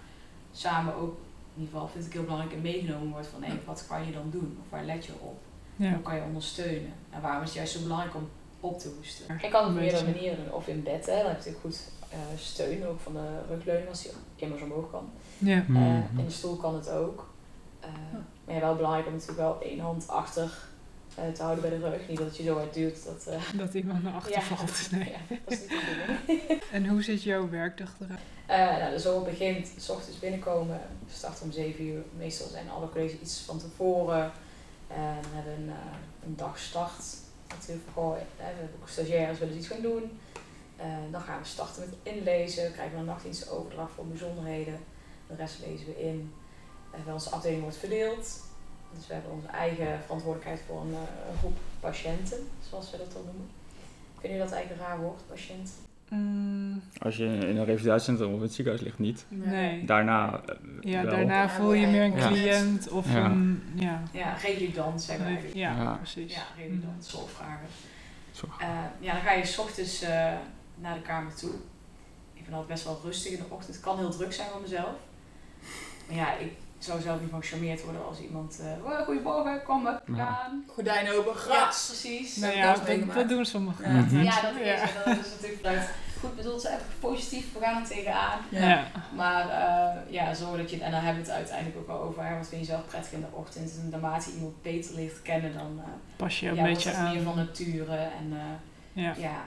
samen 0.52 0.96
ook, 0.96 1.18
in 1.56 1.62
ieder 1.62 1.74
geval 1.74 1.88
vind 1.94 2.06
ik 2.06 2.14
heel 2.14 2.24
belangrijk, 2.24 2.52
in 2.54 2.62
meegenomen 2.62 3.10
wordt 3.12 3.28
van 3.28 3.44
hé, 3.44 3.54
wat 3.66 3.86
kan 3.88 4.06
je 4.06 4.12
dan 4.12 4.30
doen? 4.30 4.58
Of 4.62 4.70
waar 4.70 4.84
let 4.86 5.06
je 5.06 5.12
op? 5.22 5.40
Ja. 5.76 5.90
Hoe 5.94 6.02
kan 6.02 6.16
je 6.16 6.22
ondersteunen? 6.22 6.94
En 7.10 7.22
waarom 7.22 7.42
is 7.42 7.48
het 7.48 7.58
juist 7.58 7.74
zo 7.74 7.82
belangrijk 7.82 8.16
om 8.16 8.30
op 8.60 8.80
te 8.80 8.92
hoesten? 8.98 9.26
Ik 9.40 9.50
kan 9.52 9.62
het 9.62 9.70
op 9.74 9.80
meerdere 9.80 10.04
manieren 10.06 10.44
doen. 10.44 10.54
Of 10.54 10.68
in 10.68 10.84
bed, 10.84 11.06
hè. 11.06 11.18
dan 11.18 11.26
heb 11.32 11.42
je 11.44 11.50
natuurlijk 11.52 11.62
goed 11.66 11.92
eh, 12.10 12.20
steun, 12.38 12.86
ook 12.88 13.00
van 13.00 13.14
de 13.14 13.40
rugleuning 13.50 13.90
als 13.90 14.02
die 14.04 14.12
immers 14.36 14.62
omhoog 14.62 14.92
kan. 14.92 15.10
Ja. 15.38 15.56
Eh, 15.58 15.66
Mhm. 15.68 16.20
in 16.20 16.26
de 16.26 16.32
stoel 16.32 16.56
kan 16.56 16.76
het 16.76 16.90
ook. 16.90 17.30
Eh, 17.80 17.90
Maar 18.46 18.56
ja, 18.56 18.62
wel 18.62 18.76
belangrijk 18.76 19.06
om 19.06 19.12
natuurlijk 19.14 19.40
wel 19.40 19.62
één 19.62 19.80
hand 19.80 20.08
achter 20.08 20.52
te 21.34 21.42
houden 21.44 21.70
bij 21.70 21.80
de 21.80 21.90
rug. 21.90 22.08
Niet 22.08 22.18
dat 22.18 22.28
het 22.28 22.38
je 22.38 22.44
zo 22.44 22.58
hard 22.58 22.74
duwt. 22.74 23.06
Dat, 23.06 23.28
eh, 23.28 23.42
Dat 23.64 23.74
iemand 23.74 24.04
naar 24.04 24.14
achter 24.14 24.32
Ja. 24.32 24.42
valt. 24.42 24.92
Nee. 24.92 25.10
ja, 25.12 25.36
dat 25.46 25.54
is 25.54 25.60
niet 25.60 25.70
de. 25.70 26.60
En 26.72 26.88
hoe 26.88 27.04
ziet 27.04 27.24
jouw 27.24 27.50
werkdag 27.50 27.96
eruit? 28.02 28.20
Eh, 28.46 28.78
nou, 28.82 28.92
de 28.94 29.00
zomer 29.00 29.30
begint, 29.30 29.72
s 29.78 29.90
ochtends 29.90 30.20
binnenkomen, 30.20 30.82
we 31.08 31.14
starten 31.14 31.46
om 31.46 31.52
7 31.52 31.86
uur. 31.86 32.04
Meestal 32.18 32.48
zijn 32.48 32.70
alle 32.70 32.90
colleges 32.90 33.20
iets 33.20 33.40
van 33.46 33.60
tevoren. 33.60 34.32
En 34.88 35.18
we 35.22 35.28
hebben 35.36 35.54
een, 35.54 35.70
eh, 35.70 36.26
een 36.26 36.36
dagstart. 36.36 37.04
Natuurlijk, 37.50 37.88
goh, 37.94 38.16
eh, 38.16 38.22
we 38.38 38.44
hebben 38.44 38.70
ook 38.82 38.90
stagiaires 38.90 39.40
willen 39.40 39.58
iets 39.58 39.68
gaan 39.68 39.82
doen. 39.82 40.20
Eh, 40.76 40.86
dan 41.12 41.22
gaan 41.22 41.40
we 41.42 41.48
starten 41.48 41.84
met 41.90 42.14
inlezen, 42.14 42.72
krijgen 42.72 42.94
we 42.94 43.00
een 43.00 43.06
nachtdienstoverdracht 43.06 43.92
voor 43.96 44.06
bijzonderheden. 44.08 44.80
De 45.28 45.36
rest 45.36 45.60
lezen 45.66 45.86
we 45.86 46.02
in. 46.04 46.34
Eh, 46.92 47.00
bij 47.04 47.14
onze 47.14 47.30
afdeling 47.30 47.62
wordt 47.62 47.78
verdeeld. 47.78 48.42
Dus 48.96 49.08
we 49.08 49.14
hebben 49.14 49.32
onze 49.32 49.48
eigen 49.48 50.00
verantwoordelijkheid 50.06 50.62
voor 50.68 50.82
een, 50.82 50.94
eh, 50.94 51.32
een 51.32 51.38
groep 51.38 51.58
patiënten, 51.80 52.38
zoals 52.70 52.92
we 52.92 52.98
dat 52.98 53.12
dan 53.14 53.22
noemen. 53.26 53.50
Vinden 54.20 54.32
jullie 54.38 54.44
dat 54.44 54.52
eigenlijk 54.52 54.82
een 54.82 54.88
raar 54.88 55.00
woord, 55.02 55.22
patiënt? 55.28 55.72
Mm, 56.10 56.82
Als 56.98 57.18
je 57.18 57.26
in 57.26 57.58
een 57.58 57.66
revalidatiecentrum 57.66 58.30
of 58.30 58.36
in 58.36 58.42
het 58.42 58.54
ziekenhuis 58.54 58.84
ligt, 58.86 59.00
niet. 59.00 59.26
nee. 59.30 59.86
Daarna 59.86 60.42
eh, 60.46 60.56
Ja, 60.82 61.02
wel. 61.02 61.12
daarna 61.12 61.42
Ja, 61.42 61.50
voel 61.50 61.74
je 61.74 61.88
meer 61.88 62.04
een 62.04 62.16
Ja. 62.18 62.28
cliënt 62.28 62.90
of 62.90 63.14
Ja. 63.14 63.26
een... 63.26 63.64
Ja, 63.76 64.02
Ja, 64.12 64.34
revalidant 64.34 65.02
zeggen 65.02 65.26
we 65.26 65.32
eigenlijk. 65.32 65.60
ja, 65.60 65.76
Ja. 65.82 65.94
precies. 65.96 66.34
Ja, 66.34 66.42
revalidant, 66.58 67.06
zorgvragen. 67.06 67.68
Zorg. 68.32 68.60
Eh, 68.62 68.68
ja, 69.00 69.14
dan 69.14 69.22
ga 69.22 69.32
je 69.32 69.46
s 69.46 69.58
ochtends 69.58 70.02
eh, 70.02 70.34
naar 70.76 70.94
de 70.94 71.02
kamer 71.02 71.36
toe. 71.36 71.52
Ik 72.34 72.46
ben 72.46 72.54
altijd 72.54 72.68
best 72.74 72.84
wel 72.84 73.00
rustig 73.04 73.32
in 73.32 73.38
de 73.38 73.44
ochtend. 73.50 73.76
Het 73.76 73.84
kan 73.84 73.98
heel 73.98 74.10
druk 74.12 74.34
zijn 74.34 74.50
voor 74.50 74.62
mezelf. 74.62 74.94
Maar 76.08 76.16
ja, 76.18 76.38
ik 76.38 76.52
zou 76.84 77.02
zelf 77.02 77.22
niet 77.22 77.30
van 77.30 77.42
gecharmeerd 77.42 77.84
worden 77.84 78.06
als 78.06 78.20
iemand... 78.20 78.60
eh 78.62 78.86
oh, 78.86 79.00
goedemorgen, 79.06 79.64
kom 79.64 79.82
maar, 79.84 80.02
Ja. 80.16 80.52
Gordijn 80.68 81.12
open, 81.12 81.32
Ja, 81.34 81.38
grats. 81.40 81.86
precies. 81.86 82.36
Nou 82.36 82.56
ja, 82.56 82.76
ik 82.88 83.14
dat, 83.14 83.30
doen 83.30 83.46
sommige 83.46 83.84
Ja. 83.84 83.90
Ja, 84.22 84.42
dat 84.42 84.56
is, 84.60 84.66
Ja. 84.68 84.86
dat 85.06 85.18
is 85.18 85.30
natuurlijk 85.32 85.62
vanuit 85.62 85.90
goed 86.20 86.36
bedoeld, 86.36 86.62
ze 86.62 86.68
even 86.70 86.86
positief, 87.00 87.54
we 87.54 87.60
gaan 87.60 87.82
er 87.82 87.88
tegenaan. 87.88 88.40
Ja. 88.50 88.86
Maar 89.16 89.50
eh, 89.50 90.12
ja, 90.14 90.34
zorg 90.34 90.58
dat 90.58 90.70
je, 90.70 90.80
en 90.84 90.92
daar 90.92 91.04
hebben 91.04 91.24
we 91.24 91.30
het 91.30 91.38
uiteindelijk 91.38 91.78
ook 91.78 91.88
wel 91.88 92.00
over, 92.02 92.26
hè, 92.26 92.38
wat 92.38 92.48
vind 92.48 92.62
je 92.62 92.68
zelf 92.68 92.86
prettig 92.88 93.12
in 93.12 93.20
de 93.22 93.28
ochtend. 93.32 93.78
En 93.82 93.90
naarmate 93.90 94.30
je 94.30 94.36
iemand 94.36 94.62
beter 94.62 94.96
leert 94.96 95.22
kennen, 95.22 95.54
dan 95.54 95.82
eh 95.86 95.90
pas 96.16 96.40
je 96.40 96.46
ja, 96.46 96.52
een 96.52 96.64
beetje 96.64 96.90
het 96.90 96.98
aan. 96.98 97.14
meer 97.14 97.24
van 97.24 97.36
nature. 97.36 97.96
En 97.96 98.32
eh, 98.34 99.04
Ja. 99.04 99.14
ja, 99.18 99.42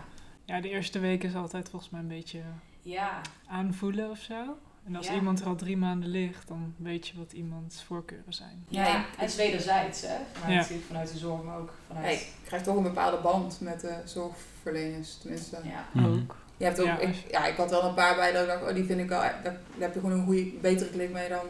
ja, 0.45 0.61
de 0.61 0.69
eerste 0.69 0.99
week 0.99 1.23
is 1.25 1.35
altijd 1.35 1.69
volgens 1.69 1.91
mij 1.91 2.01
een 2.01 2.09
beetje 2.09 2.41
ja, 2.83 3.21
aanvoelen 3.49 4.11
of 4.11 4.19
zo. 4.19 4.57
En 4.87 4.97
als 4.97 5.07
Ja. 5.07 5.15
iemand 5.15 5.41
er 5.41 5.47
al 5.47 5.55
drie 5.57 5.77
maanden 5.77 6.09
ligt, 6.09 6.49
dan 6.49 6.75
weet 6.77 7.09
je 7.09 7.19
wat 7.19 7.33
iemands 7.33 7.83
voorkeuren 7.83 8.33
zijn. 8.33 8.65
ja, 8.69 8.87
Ja, 8.87 9.05
het 9.17 9.31
is 9.31 9.37
wederzijds, 9.37 10.03
hè? 10.03 10.15
Vanuit, 10.33 10.69
Ja. 10.69 10.75
vanuit 10.87 11.13
de 11.13 11.19
zorg, 11.19 11.43
maar 11.43 11.59
ook 11.59 11.73
vanuit... 11.87 12.19
Je 12.19 12.27
krijgt 12.45 12.65
toch 12.65 12.77
een 12.77 12.83
bepaalde 12.83 13.19
band 13.23 13.61
met 13.61 13.81
de 13.81 13.95
zorgverleners, 14.05 15.19
tenminste. 15.19 15.59
Ja. 15.65 15.85
Mhm. 15.93 16.07
Ook. 16.13 16.37
Je 16.57 16.65
hebt 16.65 16.81
ook, 16.81 16.87
Ja, 16.87 16.99
ik, 16.99 17.15
ja, 17.31 17.47
ik 17.47 17.57
had 17.57 17.71
wel 17.71 17.85
een 17.85 17.95
paar 17.95 18.17
bij 18.17 18.33
dat 18.33 18.43
ik 18.43 18.49
dacht, 18.49 18.63
oh 18.69 18.75
die 18.75 18.85
vind 18.85 19.01
ik 19.01 19.09
wel, 19.09 19.21
daar, 19.21 19.41
daar 19.43 19.57
heb 19.79 19.95
je 19.95 20.01
gewoon 20.01 20.19
een 20.19 20.25
goede, 20.25 20.45
betere 20.61 20.91
klik 20.91 21.11
mee 21.13 21.29
dan 21.29 21.45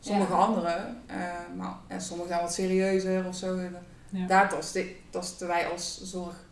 sommige 0.00 0.32
Ja. 0.32 0.38
anderen. 0.38 1.00
Eh, 1.06 1.16
maar 1.56 1.74
en 1.86 2.00
sommige 2.00 2.28
zijn 2.28 2.40
wat 2.40 2.52
serieuzer 2.54 3.26
of 3.26 3.34
zo. 3.36 3.58
En, 3.58 3.76
Ja. 4.10 4.26
Daar 4.26 4.48
tasten, 5.10 5.46
wij 5.46 5.68
als 5.68 6.00
zorgvragers, 6.02 6.50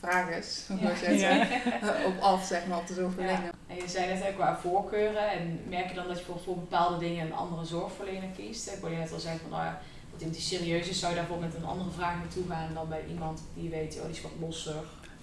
Ja. 0.00 1.44
zegt, 1.46 1.50
eh, 1.82 2.06
op 2.06 2.18
af, 2.20 2.44
zeg 2.46 2.66
maar, 2.66 2.78
op 2.78 2.86
de 2.86 2.94
zorgverlener. 2.94 3.42
Ja. 3.42 3.50
En 3.66 3.76
je 3.76 3.88
zei 3.88 4.14
net 4.14 4.28
ook 4.28 4.34
qua 4.34 4.56
voorkeuren. 4.58 5.30
En 5.30 5.60
merk 5.68 5.88
je 5.88 5.94
dan 5.94 6.06
dat 6.06 6.18
je 6.18 6.24
bijvoorbeeld 6.24 6.44
voor 6.44 6.56
bepaalde 6.58 6.98
dingen 6.98 7.26
een 7.26 7.32
andere 7.32 7.64
zorgverlener 7.64 8.28
kiest? 8.36 8.68
Ik 8.72 8.80
word 8.80 8.92
je 8.92 8.98
net 8.98 9.12
al 9.12 9.18
zeggen 9.18 9.40
van, 9.40 9.50
nou 9.50 9.62
ja, 9.64 9.80
dat 10.10 10.20
iemand 10.20 10.36
die 10.36 10.46
serieus 10.58 10.88
is, 10.88 10.98
zou 11.00 11.12
je 11.12 11.18
daarvoor 11.18 11.38
met 11.40 11.54
een 11.54 11.64
andere 11.64 11.90
vraag 11.90 12.16
naartoe 12.16 12.44
gaan 12.48 12.74
dan 12.74 12.88
bij 12.88 13.04
iemand 13.08 13.42
die 13.54 13.64
je 13.64 13.70
weet, 13.70 13.96
oh, 13.96 14.02
die 14.02 14.10
is 14.14 14.22
wat 14.22 14.32
losser. 14.40 14.74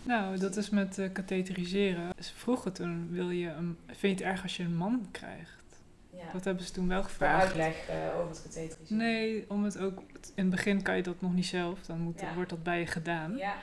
Nou, 0.04 0.38
dat 0.38 0.56
is 0.58 0.70
met 0.70 0.98
eh 0.98 1.12
katheteriseren. 1.14 2.10
Dus 2.16 2.34
vroeger 2.36 2.72
toen 2.72 3.08
wil 3.12 3.30
je 3.30 3.50
een, 3.50 3.78
vind 3.88 4.20
je 4.20 4.24
het 4.26 4.34
erg 4.34 4.44
als 4.44 4.58
je 4.58 4.64
een 4.64 4.76
man 4.78 5.08
krijgt? 5.12 5.64
Ja. 6.12 6.32
Dat 6.34 6.44
hebben 6.44 6.64
ze 6.66 6.72
toen 6.72 6.88
wel 6.88 7.02
Voor 7.02 7.10
gevraagd. 7.10 7.46
uitleg 7.46 7.88
eh, 7.88 7.96
over 8.20 8.30
het 8.30 8.42
katheteriseren. 8.42 8.98
Nee, 8.98 9.46
om 9.50 9.64
het 9.64 9.78
ook. 9.78 9.98
In 10.36 10.46
het 10.46 10.50
begin 10.50 10.82
kan 10.82 10.96
je 10.96 11.04
dat 11.04 11.22
nog 11.22 11.34
niet 11.34 11.46
zelf, 11.46 11.80
dan 11.86 12.00
moet, 12.00 12.20
Ja. 12.22 12.34
wordt 12.34 12.50
dat 12.50 12.64
bij 12.64 12.80
je 12.80 12.88
gedaan. 12.88 13.38
Ja. 13.38 13.54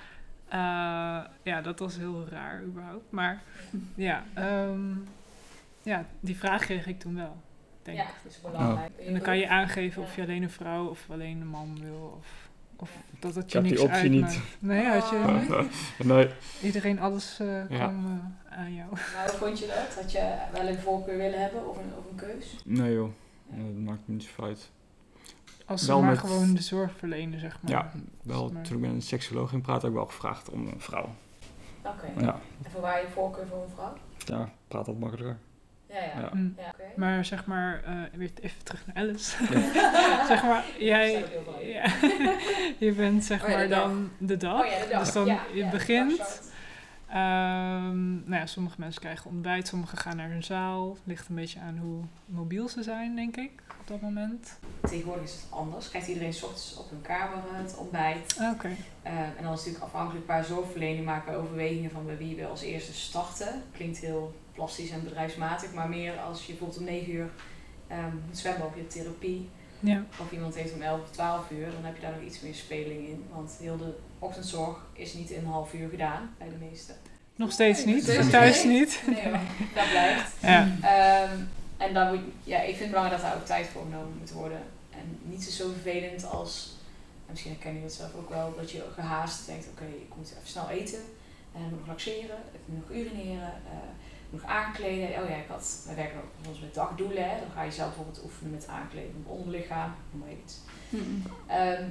Eh, 0.52 0.58
ja, 1.42 1.60
dat 1.62 1.78
was 1.78 1.96
heel 1.96 2.26
raar 2.28 2.62
überhaupt. 2.62 3.10
Maar 3.10 3.42
ja, 3.94 4.24
ehm, 4.34 4.90
ja, 5.82 6.04
die 6.20 6.36
vraag 6.36 6.60
kreeg 6.64 6.86
ik 6.86 7.00
toen 7.00 7.14
wel. 7.14 7.36
Denk 7.82 7.98
ja, 7.98 8.04
ik. 8.04 8.14
dat 8.22 8.32
is 8.32 8.40
belangrijk. 8.40 8.90
En 9.06 9.12
dan 9.12 9.22
kan 9.22 9.38
je 9.38 9.48
aangeven 9.48 10.02
of 10.02 10.16
je 10.16 10.22
alleen 10.22 10.42
een 10.42 10.50
vrouw 10.50 10.86
of 10.88 11.10
alleen 11.10 11.40
een 11.40 11.46
man 11.48 11.78
wil. 11.82 12.18
Of, 12.20 12.48
of 12.76 12.90
dat 13.18 13.34
het 13.34 13.44
Ik 13.44 13.50
je 13.50 13.60
die 13.60 13.70
niks 13.70 13.82
optie 13.82 14.10
niet. 14.10 14.40
Nee, 14.58 14.86
had 14.86 15.08
je 15.10 15.16
Oh. 15.16 15.60
nee. 16.16 16.28
iedereen 16.62 17.00
alles 17.00 17.38
eh, 17.40 17.70
Ja. 17.70 17.76
kwam 17.76 18.30
eh, 18.50 18.58
aan 18.58 18.74
jou. 18.74 18.90
Maar 19.14 19.28
hoe 19.30 19.38
vond 19.38 19.58
je 19.58 19.66
dat? 19.66 19.94
Had 20.02 20.12
je 20.12 20.34
wel 20.52 20.68
een 20.68 20.78
voorkeur 20.78 21.16
willen 21.16 21.40
hebben 21.40 21.68
of 21.68 21.76
een, 21.76 21.92
of 21.98 22.10
een 22.10 22.16
keus? 22.16 22.56
Nee 22.64 22.92
joh, 22.92 23.10
dat 23.48 23.74
maakt 23.84 24.00
me 24.04 24.14
niet 24.14 24.22
zoveel 24.22 24.44
uit. 24.44 24.70
Als 25.72 25.86
Wel 25.86 26.00
maar 26.00 26.10
met- 26.10 26.18
gewoon 26.18 26.54
de 26.54 26.62
zorg 26.62 26.92
verlenen, 26.98 27.40
zeg 27.40 27.58
maar. 27.60 27.70
Ja, 27.70 27.90
wel 28.22 28.50
Maar- 28.52 28.62
toen 28.62 28.76
ik 28.76 28.80
met 28.82 28.90
een 28.90 29.02
seksoloog 29.02 29.50
ging 29.50 29.62
praten, 29.62 29.82
heb 29.82 29.90
ik 29.90 29.96
wel 29.96 30.06
gevraagd 30.06 30.50
om 30.50 30.66
een 30.66 30.80
vrouw. 30.80 31.14
Oké. 31.82 32.06
Ja, 32.24 32.40
En 32.64 32.70
voor 32.70 32.80
waar 32.80 33.00
je 33.00 33.08
voorkeur 33.12 33.46
voor 33.46 33.62
een 33.62 33.70
vrouw? 33.74 33.92
ja 34.38 34.48
praat 34.68 34.86
wat 34.86 34.98
makkelijker. 34.98 35.38
Ja, 35.88 35.94
ja. 36.02 36.20
Ja. 36.20 36.30
Mm. 36.34 36.54
Ja, 36.58 36.64
oké. 36.68 36.82
Maar 37.00 37.24
zeg 37.24 37.46
maar, 37.46 37.82
eh, 37.84 37.94
weer 38.18 38.30
even 38.40 38.64
terug 38.64 38.86
naar 38.86 38.96
Alice. 38.96 39.44
Ja. 39.54 39.60
zeg 40.32 40.42
maar, 40.42 40.64
jij, 40.78 41.24
je 42.78 42.92
bent 42.92 43.24
zeg 43.24 43.42
Oh 43.42 43.48
ja, 43.48 43.54
maar 43.54 43.62
de 43.64 43.68
dag. 43.74 43.82
dan 43.82 44.10
de 44.18 44.36
dag. 44.36 44.60
Oh 44.60 44.66
ja, 44.66 44.78
de 44.84 44.88
dag. 44.90 45.00
Dus 45.04 45.12
dan 45.12 45.26
ja, 45.26 45.40
je 45.54 45.68
begint. 45.70 46.40
Ehm, 47.08 48.12
nou 48.12 48.34
ja, 48.34 48.46
sommige 48.46 48.76
mensen 48.80 49.00
krijgen 49.00 49.30
ontbijt, 49.30 49.68
sommigen 49.68 49.98
gaan 49.98 50.16
naar 50.16 50.28
hun 50.30 50.42
zaal. 50.44 50.96
Ligt 51.04 51.28
een 51.28 51.34
beetje 51.34 51.60
aan 51.60 51.76
hoe 51.78 52.02
mobiel 52.26 52.68
ze 52.68 52.82
zijn, 52.82 53.14
denk 53.16 53.36
ik, 53.36 53.62
dat 53.92 54.00
moment. 54.00 54.58
Tegenwoordig 54.80 55.24
is 55.24 55.32
het 55.32 55.46
anders. 55.50 55.88
Krijgt 55.88 56.08
iedereen 56.08 56.32
's 56.34 56.42
ochtends 56.42 56.76
op 56.76 56.90
hun 56.90 57.02
kamer 57.02 57.38
het 57.52 57.76
ontbijt. 57.76 58.36
Ah, 58.38 58.52
Oké. 58.52 58.76
Eh, 59.02 59.12
en 59.12 59.42
dan 59.42 59.52
is 59.52 59.58
het 59.58 59.66
natuurlijk 59.66 59.84
afhankelijk 59.84 60.24
qua 60.24 60.42
zorgverlening 60.42 61.04
maken 61.04 61.36
overwegingen 61.36 61.90
van 61.90 62.06
bij 62.06 62.16
wie 62.16 62.36
we 62.36 62.46
als 62.46 62.62
eerste 62.62 62.94
starten. 62.94 63.62
Klinkt 63.72 63.98
heel 63.98 64.34
plastisch 64.52 64.90
en 64.90 65.04
bedrijfsmatig, 65.04 65.72
maar 65.72 65.88
meer 65.88 66.18
als 66.18 66.46
je 66.46 66.52
bijvoorbeeld 66.52 66.78
om 66.78 66.84
9 66.84 67.12
uur 67.12 67.30
ehm 67.88 68.14
moet 68.26 68.38
zwemmen 68.38 68.66
of 68.66 68.74
je 68.74 68.80
hebt 68.80 68.92
therapie. 68.92 69.48
Ja. 69.80 70.04
Of 70.20 70.32
iemand 70.32 70.54
heeft 70.54 70.74
om 70.74 70.82
11 70.82 71.00
of 71.00 71.10
12 71.10 71.50
uur, 71.50 71.70
dan 71.72 71.84
heb 71.84 71.94
je 71.94 72.02
daar 72.02 72.12
nog 72.12 72.22
iets 72.22 72.40
meer 72.40 72.54
speling 72.54 73.06
in. 73.08 73.24
Want 73.32 73.56
heel 73.60 73.76
de 73.76 73.96
ochtendzorg 74.18 74.86
is 74.92 75.14
niet 75.14 75.30
in 75.30 75.38
een 75.38 75.50
half 75.50 75.74
uur 75.74 75.88
gedaan 75.88 76.34
bij 76.38 76.48
de 76.48 76.64
meesten. 76.70 76.94
Nog 77.36 77.52
steeds 77.52 77.84
niet, 77.84 78.30
thuis 78.30 78.64
niet. 78.64 79.02
niet. 79.06 79.16
Nee 79.16 79.24
hoor, 79.24 79.40
dat 79.74 79.88
blijft. 79.90 80.32
Ja. 80.40 80.68
Ehm, 80.82 81.36
en 81.82 81.94
dan 81.94 82.08
moet, 82.08 82.24
ja, 82.44 82.58
ik 82.58 82.66
vind 82.66 82.78
het 82.78 82.90
belangrijk 82.90 83.20
dat 83.20 83.30
daar 83.30 83.40
ook 83.40 83.46
tijd 83.46 83.66
voor 83.66 83.82
genomen 83.82 84.18
moet 84.18 84.30
worden. 84.32 84.62
En 84.90 85.18
niet 85.22 85.44
zo 85.44 85.70
vervelend 85.70 86.24
als, 86.30 86.76
en 87.26 87.30
misschien 87.30 87.52
herken 87.52 87.74
je 87.74 87.82
dat 87.82 87.92
zelf 87.92 88.14
ook 88.14 88.28
wel, 88.28 88.54
dat 88.56 88.70
je 88.70 88.84
gehaast 88.94 89.46
denkt, 89.46 89.68
oké, 89.70 89.84
ik 89.84 90.16
moet 90.16 90.30
even 90.30 90.48
snel 90.48 90.68
eten. 90.68 91.00
En 91.54 91.60
ik 91.64 91.70
moet 91.70 91.78
nog 91.78 91.88
laxeren, 91.88 92.38
ik 92.52 92.60
moet 92.64 92.88
nog 92.88 92.96
urineren, 92.96 93.52
eh, 93.52 93.88
ik 94.24 94.30
moet 94.30 94.42
nog 94.42 94.50
aankleden. 94.50 95.22
Oh 95.22 95.28
ja, 95.28 95.36
ik 95.36 95.48
had, 95.48 95.82
wij 95.86 95.94
werken 95.94 96.18
ook 96.18 96.34
bijvoorbeeld 96.34 96.64
met 96.64 96.74
dagdoelen, 96.74 97.30
hè. 97.30 97.40
dan 97.40 97.50
ga 97.54 97.62
je 97.62 97.70
zelf 97.70 97.88
bijvoorbeeld 97.88 98.24
oefenen 98.24 98.52
met 98.52 98.66
aankleden 98.66 99.24
op 99.24 99.38
onderlichaam, 99.38 99.94
noem 100.10 100.20
maar 100.20 100.36
iets. 100.44 100.58
Mm-mm. 100.88 101.22
Ehm, 101.46 101.84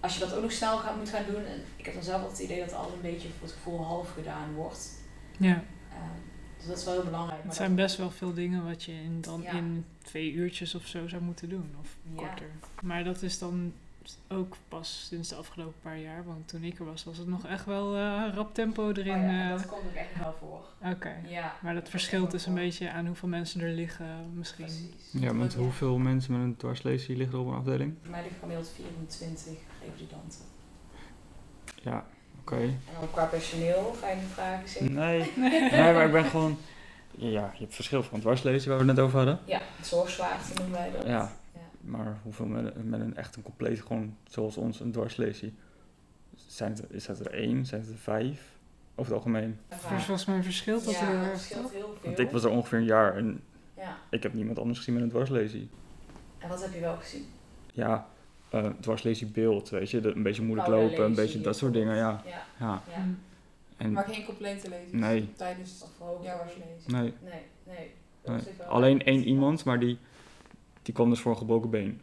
als 0.00 0.14
je 0.14 0.20
dat 0.20 0.34
ook 0.34 0.42
nog 0.42 0.52
snel 0.52 0.78
gaat, 0.78 0.96
moet 0.96 1.08
gaan 1.08 1.24
doen, 1.26 1.44
en 1.44 1.64
ik 1.76 1.84
heb 1.84 1.94
dan 1.94 2.02
zelf 2.02 2.20
altijd 2.22 2.38
het 2.38 2.50
idee 2.50 2.64
dat 2.64 2.74
alles 2.74 2.92
een 2.92 3.00
beetje 3.00 3.28
voor 3.28 3.46
het 3.46 3.56
gevoel 3.56 3.84
half 3.84 4.12
gedaan 4.12 4.54
wordt. 4.54 4.90
ja. 5.38 5.62
Ehm, 5.90 6.20
dus 6.58 6.66
dat 6.66 6.78
is 6.78 6.84
wel 6.84 6.94
heel 6.94 7.04
belangrijk. 7.04 7.42
Het 7.42 7.54
zijn 7.54 7.74
best 7.74 7.96
wel 7.96 8.10
veel 8.10 8.34
dingen 8.34 8.64
wat 8.64 8.82
je 8.82 8.92
in, 8.92 9.20
dan 9.20 9.42
Ja. 9.42 9.50
in 9.52 9.84
twee 10.02 10.32
uurtjes 10.32 10.74
of 10.74 10.86
zo 10.86 11.08
zou 11.08 11.22
moeten 11.22 11.48
doen. 11.48 11.74
Of 11.80 11.96
Ja. 12.02 12.16
korter. 12.26 12.50
Maar 12.82 13.04
dat 13.04 13.22
is 13.22 13.38
dan 13.38 13.72
ook 14.28 14.56
pas 14.68 15.04
sinds 15.08 15.28
de 15.28 15.34
afgelopen 15.34 15.80
paar 15.82 15.98
jaar. 15.98 16.24
Want 16.24 16.48
toen 16.48 16.62
ik 16.62 16.78
er 16.78 16.84
was, 16.84 17.04
was 17.04 17.18
het 17.18 17.26
nog 17.28 17.46
echt 17.46 17.64
wel 17.64 17.96
eh, 17.96 18.22
rap 18.34 18.54
tempo 18.54 18.90
erin. 18.90 19.14
Oh 19.14 19.22
ja, 19.22 19.44
eh. 19.44 19.50
dat 19.50 19.66
komt 19.66 19.82
ook 19.86 19.94
echt 19.94 20.18
wel 20.18 20.34
voor. 20.38 20.64
Oké. 20.92 21.14
Ja. 21.28 21.54
Maar 21.62 21.74
dat 21.74 21.88
verschilt 21.88 22.30
dus 22.30 22.46
een 22.46 22.54
beetje 22.54 22.90
aan 22.90 23.06
hoeveel 23.06 23.28
mensen 23.28 23.60
er 23.60 23.70
liggen 23.72 24.06
misschien. 24.34 24.64
Precies. 24.64 25.12
Ja, 25.22 25.32
met 25.32 25.52
Ja. 25.52 25.58
hoeveel 25.58 25.98
mensen 25.98 26.32
met 26.32 26.40
een 26.42 26.56
dwarslesie 26.56 27.16
liggen 27.16 27.34
er 27.38 27.44
op 27.44 27.50
een 27.50 27.58
afdeling? 27.58 27.94
Voor 28.02 28.10
mij 28.10 28.22
ligt 28.22 28.38
gemiddeld 28.40 28.68
24 28.68 29.52
revalidanten. 29.84 30.40
Ja, 31.82 32.06
oké. 32.52 32.62
En 32.62 32.80
dan 33.00 33.10
qua 33.10 33.24
personeel 33.24 33.94
ga 34.00 34.08
je 34.08 34.16
nu 34.16 34.26
vragen 34.32 34.68
zeker? 34.68 34.90
Nee. 34.90 35.32
nee, 35.70 35.92
maar 35.92 36.06
ik 36.06 36.12
ben 36.12 36.24
gewoon... 36.24 36.58
Ja, 37.10 37.50
je 37.52 37.58
hebt 37.60 37.74
verschil 37.74 38.02
van 38.02 38.20
dwarslesie 38.20 38.68
waar 38.70 38.78
we 38.78 38.86
het 38.86 38.96
net 38.96 39.04
over 39.04 39.16
hadden. 39.16 39.38
Ja, 39.44 39.60
zorgzwaarte 39.82 40.54
noemen 40.54 40.78
wij 40.78 40.90
dat. 40.90 41.02
Ja. 41.02 41.32
Ja. 41.54 41.60
Maar 41.80 42.18
hoeveel 42.22 42.46
met, 42.46 42.84
met 42.88 43.00
een 43.00 43.16
echt 43.16 43.36
een 43.36 43.42
compleet, 43.42 43.80
gewoon 43.80 44.16
zoals 44.28 44.56
ons, 44.56 44.80
een 44.80 44.92
dwarslesie? 44.92 45.54
Zijn 46.46 46.72
het, 46.72 46.84
is 46.90 47.06
dat 47.06 47.20
er 47.20 47.32
één? 47.32 47.66
Zijn 47.66 47.80
het 47.80 47.90
er 47.90 47.96
vijf? 47.96 48.56
Over 48.94 49.12
het 49.12 49.22
algemeen. 49.22 49.58
Dus 49.68 49.78
volgens 49.80 50.24
mij 50.24 50.42
verschilt 50.42 50.84
dat 50.84 50.94
ja, 50.94 51.12
erg. 51.12 51.28
verschilt 51.30 51.72
heel 51.72 51.80
veel. 51.80 51.98
Want 52.04 52.18
ik 52.18 52.30
was 52.30 52.44
er 52.44 52.50
ongeveer 52.50 52.78
een 52.78 52.84
jaar 52.84 53.16
en 53.16 53.42
Ja. 53.76 53.96
ik 54.10 54.22
heb 54.22 54.34
niemand 54.34 54.58
anders 54.58 54.78
gezien 54.78 54.94
met 54.94 55.02
een 55.02 55.08
dwarslesie. 55.08 55.68
En 56.38 56.48
wat 56.48 56.62
heb 56.62 56.74
je 56.74 56.80
wel 56.80 56.96
gezien? 56.96 57.26
Ja, 57.72 58.08
eh 58.50 58.66
dwarslesiebeeld, 58.80 59.68
weet 59.68 59.90
je. 59.90 60.00
Dat 60.00 60.14
een 60.14 60.22
beetje 60.22 60.42
moeilijk 60.42 60.68
Paula 60.68 60.84
lopen, 60.88 61.04
een 61.04 61.14
beetje 61.14 61.40
dat 61.40 61.56
soort 61.56 61.72
dingen, 61.72 61.96
ja. 61.96 62.22
Ja, 62.26 62.42
ja. 62.58 62.82
ja. 62.90 62.98
Mm. 63.04 63.18
En, 63.76 63.92
Maar 63.92 64.04
geen 64.04 64.24
complete 64.24 64.68
lezing 64.68 64.92
Nee. 65.00 65.32
tijdens 65.36 65.82
Of 65.82 66.06
hoog 66.06 66.24
jouw 66.24 66.38
lezen. 66.44 66.60
lezen. 66.74 66.92
nee, 66.92 67.12
Nee, 67.32 67.42
nee. 68.24 68.36
Nee. 68.36 68.66
Alleen 68.68 69.04
één 69.04 69.24
iemand, 69.24 69.64
maar 69.64 69.78
die, 69.80 69.98
die 70.82 70.94
kwam 70.94 71.10
dus 71.10 71.20
voor 71.20 71.30
een 71.32 71.38
gebroken 71.38 71.70
been. 71.70 72.00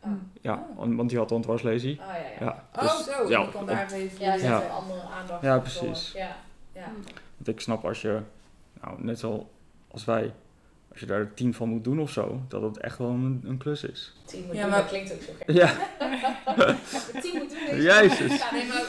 Oh. 0.00 0.10
Ja, 0.40 0.66
Oh. 0.76 0.96
want 0.96 1.08
die 1.08 1.18
had 1.18 1.30
een 1.30 1.40
dwarslesie. 1.42 2.00
Ah, 2.00 2.06
ja, 2.06 2.14
ja. 2.16 2.28
Ja, 2.40 2.64
Oh, 2.76 2.82
dus- 2.96 3.04
zo. 3.14 3.28
ja, 3.28 3.46
kan 3.52 3.60
op- 3.62 3.68
daar 3.68 3.92
even... 3.92 4.40
Ja, 4.40 4.58
andere 4.68 5.00
aandacht 5.00 5.42
Ja, 5.42 5.58
precies. 5.58 6.12
Ja, 6.12 6.36
ja. 6.72 6.92
Want 7.36 7.48
ik 7.48 7.60
snap 7.60 7.84
als 7.84 8.02
je, 8.02 8.20
nou, 8.82 9.02
net 9.04 9.18
zo 9.18 9.48
als 9.90 10.04
wij, 10.04 10.32
je 11.00 11.06
daar 11.06 11.34
tien 11.34 11.54
van 11.54 11.68
moet 11.68 11.84
doen 11.84 12.00
of 12.00 12.10
zo, 12.10 12.40
dat 12.48 12.62
het 12.62 12.78
echt 12.78 12.98
wel 12.98 13.08
een, 13.08 13.42
een 13.46 13.58
klus 13.58 13.84
is. 13.84 14.12
Tien 14.26 14.44
moet 14.46 14.54
Ja, 14.54 14.60
doen, 14.60 14.70
maar- 14.70 14.78
dat 14.80 14.88
klinkt 14.88 15.12
ook 15.12 15.22
zo 15.22 15.32
gek. 15.38 15.56
Ja, 15.56 15.72
Tien 17.22 17.32
moet 17.34 17.50
doen. 17.68 17.82
Jezus. 17.82 18.36
Ja, 18.38 18.52
Nee, 18.52 18.66
maar, 18.66 18.82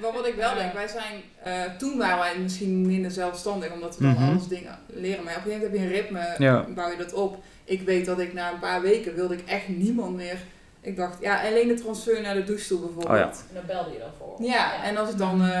maar 0.00 0.12
wat 0.12 0.26
ik 0.26 0.34
wel 0.34 0.54
denk, 0.54 0.72
wij 0.72 0.88
zijn, 0.88 1.22
eh, 1.42 1.76
toen 1.78 1.98
waren 1.98 2.18
wij 2.18 2.38
misschien 2.38 2.86
minder 2.86 3.10
zelfstandig, 3.10 3.72
omdat 3.72 3.96
we 3.98 4.04
dan 4.04 4.12
Mhm. 4.12 4.28
alles 4.30 4.48
dingen 4.48 4.78
leren. 4.86 5.24
Maar 5.24 5.36
op 5.36 5.44
een 5.44 5.50
gegeven 5.52 5.70
moment 5.72 5.80
heb 5.90 5.90
je 5.90 5.96
een 5.96 6.02
ritme, 6.02 6.44
Ja. 6.44 6.66
bouw 6.74 6.90
je 6.90 6.96
dat 6.96 7.12
op. 7.12 7.42
Ik 7.64 7.82
weet 7.82 8.06
dat 8.06 8.18
ik 8.18 8.32
na 8.32 8.52
een 8.52 8.58
paar 8.58 8.80
weken 8.82 9.14
wilde 9.14 9.34
ik 9.34 9.42
echt 9.46 9.68
niemand 9.68 10.16
meer. 10.16 10.36
Ik 10.80 10.96
dacht, 10.96 11.16
ja, 11.20 11.40
alleen 11.46 11.68
de 11.68 11.74
transfer 11.74 12.20
naar 12.22 12.34
de 12.34 12.44
douchestoel 12.44 12.78
bijvoorbeeld. 12.80 13.08
Oh 13.10 13.16
ja. 13.16 13.24
En 13.48 13.54
dan 13.54 13.62
belde 13.66 13.92
je 13.92 13.98
dan 13.98 14.10
voor. 14.18 14.46
Ja, 14.46 14.84
en 14.84 14.96
als 14.96 15.10
ik 15.10 15.18
dan, 15.18 15.42
eh, 15.44 15.60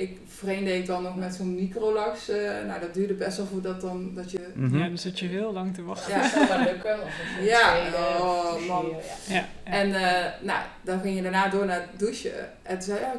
ik 0.00 0.18
vreemde 0.26 0.76
ik 0.76 0.86
dan 0.86 1.02
nog 1.02 1.16
met 1.16 1.34
zo'n 1.34 1.54
microlax. 1.54 2.28
eh 2.28 2.36
nou, 2.66 2.80
dat 2.80 2.94
duurde 2.94 3.14
best 3.14 3.36
wel 3.36 3.46
voordat 3.46 3.80
dan, 3.80 4.14
dat 4.14 4.30
je... 4.30 4.40
Mhm. 4.54 4.78
Ja, 4.78 4.88
dus 4.88 5.02
zit 5.02 5.18
je 5.18 5.26
heel 5.26 5.52
lang 5.52 5.74
te 5.74 5.82
wachten. 5.84 6.12
Ja, 6.14 6.20
dat 6.34 6.48
zou 6.48 6.64
lukken. 6.64 6.92
Een 7.38 7.44
Ja, 7.44 7.70
tweede, 7.80 7.96
oh, 8.20 8.66
man. 8.68 8.86
ja. 8.88 9.34
Ja, 9.34 9.34
ja. 9.34 9.44
En 9.64 9.94
eh, 9.94 10.32
nou, 10.42 10.60
dan 10.82 11.00
ging 11.00 11.16
je 11.16 11.22
daarna 11.22 11.48
door 11.48 11.66
naar 11.66 11.80
het 11.80 11.98
douchen. 11.98 12.32
En 12.62 12.74
toen 12.78 12.82
zei 12.82 13.00
ja, 13.00 13.12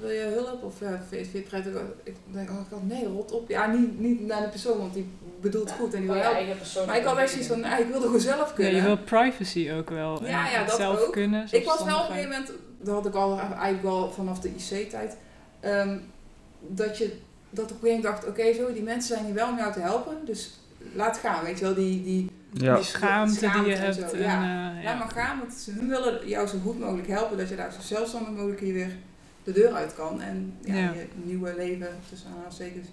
wil 0.00 0.10
je 0.10 0.30
hulp? 0.34 0.62
Of 0.64 0.80
ja, 0.80 1.00
vind 1.08 1.30
je 1.32 1.38
het 1.38 1.48
prettig? 1.48 1.72
Ik 2.02 2.14
denk, 2.32 2.50
oh, 2.50 2.56
ik 2.60 2.66
had, 2.70 2.82
nee, 2.82 3.04
rot 3.06 3.32
op. 3.32 3.48
Ja, 3.48 3.66
niet, 3.66 3.98
niet 4.00 4.26
naar 4.26 4.42
de 4.42 4.48
persoon, 4.48 4.78
want 4.78 4.94
die 4.94 5.08
bedoelt 5.40 5.70
goed 5.72 5.94
en 5.94 6.00
die 6.00 6.10
wil 6.10 6.20
helpen. 6.20 6.86
Maar 6.86 6.96
ik 6.96 7.04
had 7.04 7.18
echt 7.18 7.30
zoiets 7.30 7.48
van, 7.48 7.60
nou, 7.60 7.82
ik 7.82 7.88
wilde 7.88 8.04
gewoon 8.06 8.20
zelf 8.20 8.48
Ja, 8.48 8.54
kunnen. 8.54 8.74
je 8.74 8.82
wil 8.82 8.98
privacy 8.98 9.70
ook 9.78 9.90
wel. 9.90 10.24
Ja, 10.24 10.48
ja, 10.50 10.64
dat 10.64 10.76
zelf 10.76 11.06
ook. 11.06 11.12
kunnen. 11.12 11.46
ik 11.50 11.64
was 11.64 11.84
wel 11.84 11.96
op 11.98 12.08
een 12.08 12.14
gegeven 12.14 12.30
moment, 12.30 12.52
dat 12.82 12.94
had 12.94 13.06
ik 13.06 13.14
al 13.14 13.38
eigenlijk 13.38 13.84
al 13.84 14.10
vanaf 14.12 14.38
de 14.40 14.48
IC-tijd, 14.48 15.16
ehm, 15.60 15.98
dat 16.68 16.98
je 16.98 17.18
dat 17.50 17.64
op 17.64 17.70
een 17.70 17.76
gegeven 17.80 18.02
moment 18.02 18.22
dacht, 18.22 18.26
oké, 18.28 18.52
zo, 18.54 18.72
die 18.72 18.82
mensen 18.82 19.14
zijn 19.14 19.24
hier 19.24 19.34
wel 19.34 19.48
om 19.48 19.56
jou 19.56 19.72
te 19.72 19.80
helpen, 19.80 20.16
dus 20.24 20.60
laat 20.94 21.16
gaan, 21.18 21.44
weet 21.44 21.58
je 21.58 21.64
wel, 21.64 21.74
die, 21.74 22.02
die, 22.02 22.30
Ja, 22.52 22.74
Die 22.74 22.84
schaamte, 22.84 23.38
die 23.50 23.64
je 23.64 23.74
en 23.74 23.80
hebt. 23.82 23.94
zo, 23.94 24.02
en, 24.02 24.20
ja. 24.20 24.74
eh, 24.78 24.84
Laat 24.84 24.98
maar 24.98 25.08
gaan, 25.10 25.38
want 25.38 25.52
ze 25.54 25.86
willen 25.86 26.28
jou 26.28 26.46
zo 26.46 26.58
goed 26.64 26.78
mogelijk 26.78 27.08
helpen 27.08 27.38
dat 27.38 27.48
je 27.48 27.56
daar 27.56 27.72
zo 27.72 27.78
zelfstandig 27.80 28.30
mogelijk 28.30 28.60
hier 28.60 28.72
weer 28.74 28.96
de 29.44 29.52
deur 29.52 29.72
uit 29.72 29.94
kan 29.94 30.20
en 30.20 30.54
ja, 30.60 30.74
Ja. 30.74 30.92
je 30.92 31.06
nieuwe 31.24 31.54
leven 31.56 31.88
tussen 32.08 32.28
aanhalingstekens 32.28 32.86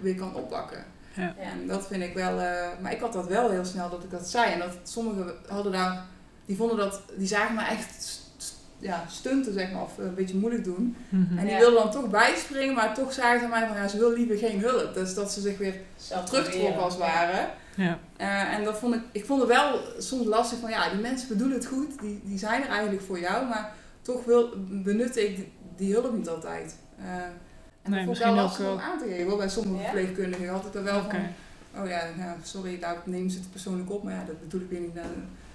weer 0.00 0.14
kan 0.14 0.34
oppakken. 0.34 0.84
Ja. 1.14 1.34
En 1.38 1.66
dat 1.66 1.86
vind 1.86 2.02
ik 2.02 2.14
wel, 2.14 2.40
eh, 2.40 2.68
maar 2.82 2.92
ik 2.92 3.00
had 3.00 3.12
dat 3.12 3.26
wel 3.26 3.50
heel 3.50 3.64
snel 3.64 3.90
dat 3.90 4.04
ik 4.04 4.10
dat 4.10 4.28
zei 4.28 4.52
en 4.52 4.58
dat 4.58 4.76
sommigen 4.82 5.34
hadden 5.48 5.72
daar, 5.72 6.04
die 6.46 6.56
vonden 6.56 6.76
dat, 6.76 7.02
die 7.16 7.26
zagen 7.26 7.54
me 7.54 7.62
echt 7.64 8.19
ja, 8.80 9.04
stunten 9.08 9.52
zeg 9.52 9.72
maar 9.72 9.82
of 9.82 9.98
een 9.98 10.14
beetje 10.14 10.36
moeilijk 10.36 10.64
doen. 10.64 10.96
mhm. 11.08 11.38
En 11.38 11.44
die 11.44 11.52
Ja. 11.54 11.58
wilden 11.58 11.82
dan 11.82 11.90
toch 11.90 12.10
bijspringen, 12.10 12.74
maar 12.74 12.94
toch 12.94 13.12
zagen 13.12 13.40
ze 13.40 13.46
mij 13.46 13.66
van 13.66 13.76
ja, 13.76 13.88
ze 13.88 13.98
wil 13.98 14.12
liever 14.12 14.36
geen 14.38 14.60
hulp. 14.60 14.94
Dus 14.94 15.14
dat 15.14 15.32
ze 15.32 15.40
zich 15.40 15.58
weer 15.58 15.74
terugtrokken 16.06 16.50
proberen. 16.50 16.82
als 16.82 16.92
het 16.94 17.02
ware. 17.02 17.48
Ja. 17.74 17.98
Eh, 18.16 18.54
en 18.54 18.64
dat 18.64 18.78
vond 18.78 18.94
ik, 18.94 19.00
ik 19.12 19.24
vond 19.24 19.40
het 19.40 19.48
wel 19.50 19.80
soms 19.98 20.26
lastig 20.26 20.58
van 20.58 20.70
ja, 20.70 20.90
die 20.90 21.00
mensen 21.00 21.28
bedoelen 21.28 21.56
het 21.56 21.66
goed, 21.66 22.00
die, 22.00 22.20
die 22.24 22.38
zijn 22.38 22.62
er 22.62 22.68
eigenlijk 22.68 23.02
voor 23.02 23.20
jou, 23.20 23.46
maar 23.46 23.72
toch 24.02 24.24
wil, 24.24 24.48
benut 24.68 25.16
ik 25.16 25.36
die, 25.36 25.52
die 25.76 25.92
hulp 25.92 26.16
niet 26.16 26.28
altijd. 26.28 26.76
Eh, 26.98 27.04
en 27.82 27.90
Nee, 27.90 28.04
dat 28.06 28.16
vond 28.16 28.16
ik 28.18 28.22
wel 28.24 28.32
misschien 28.32 28.32
ook 28.32 28.36
lastig 28.36 28.66
om 28.66 28.76
wel- 28.76 28.80
aan 28.80 28.98
te 28.98 29.08
geven. 29.08 29.36
Bij 29.38 29.48
sommige 29.48 29.76
Ja? 29.82 29.82
verpleegkundigen 29.90 30.48
had 30.48 30.64
ik 30.66 30.74
er 30.74 30.82
wel 30.84 31.02
van, 31.02 31.20
oh 31.76 31.88
ja, 31.88 32.04
ja, 32.18 32.36
sorry, 32.42 32.78
daar 32.78 32.96
nemen 33.04 33.30
ze 33.30 33.38
het 33.38 33.50
persoonlijk 33.50 33.90
op, 33.90 34.02
maar 34.02 34.14
ja, 34.14 34.24
dat 34.24 34.40
bedoel 34.40 34.60
ik 34.60 34.68
weer 34.70 34.80
niet. 34.80 34.94
Nou, 34.94 35.06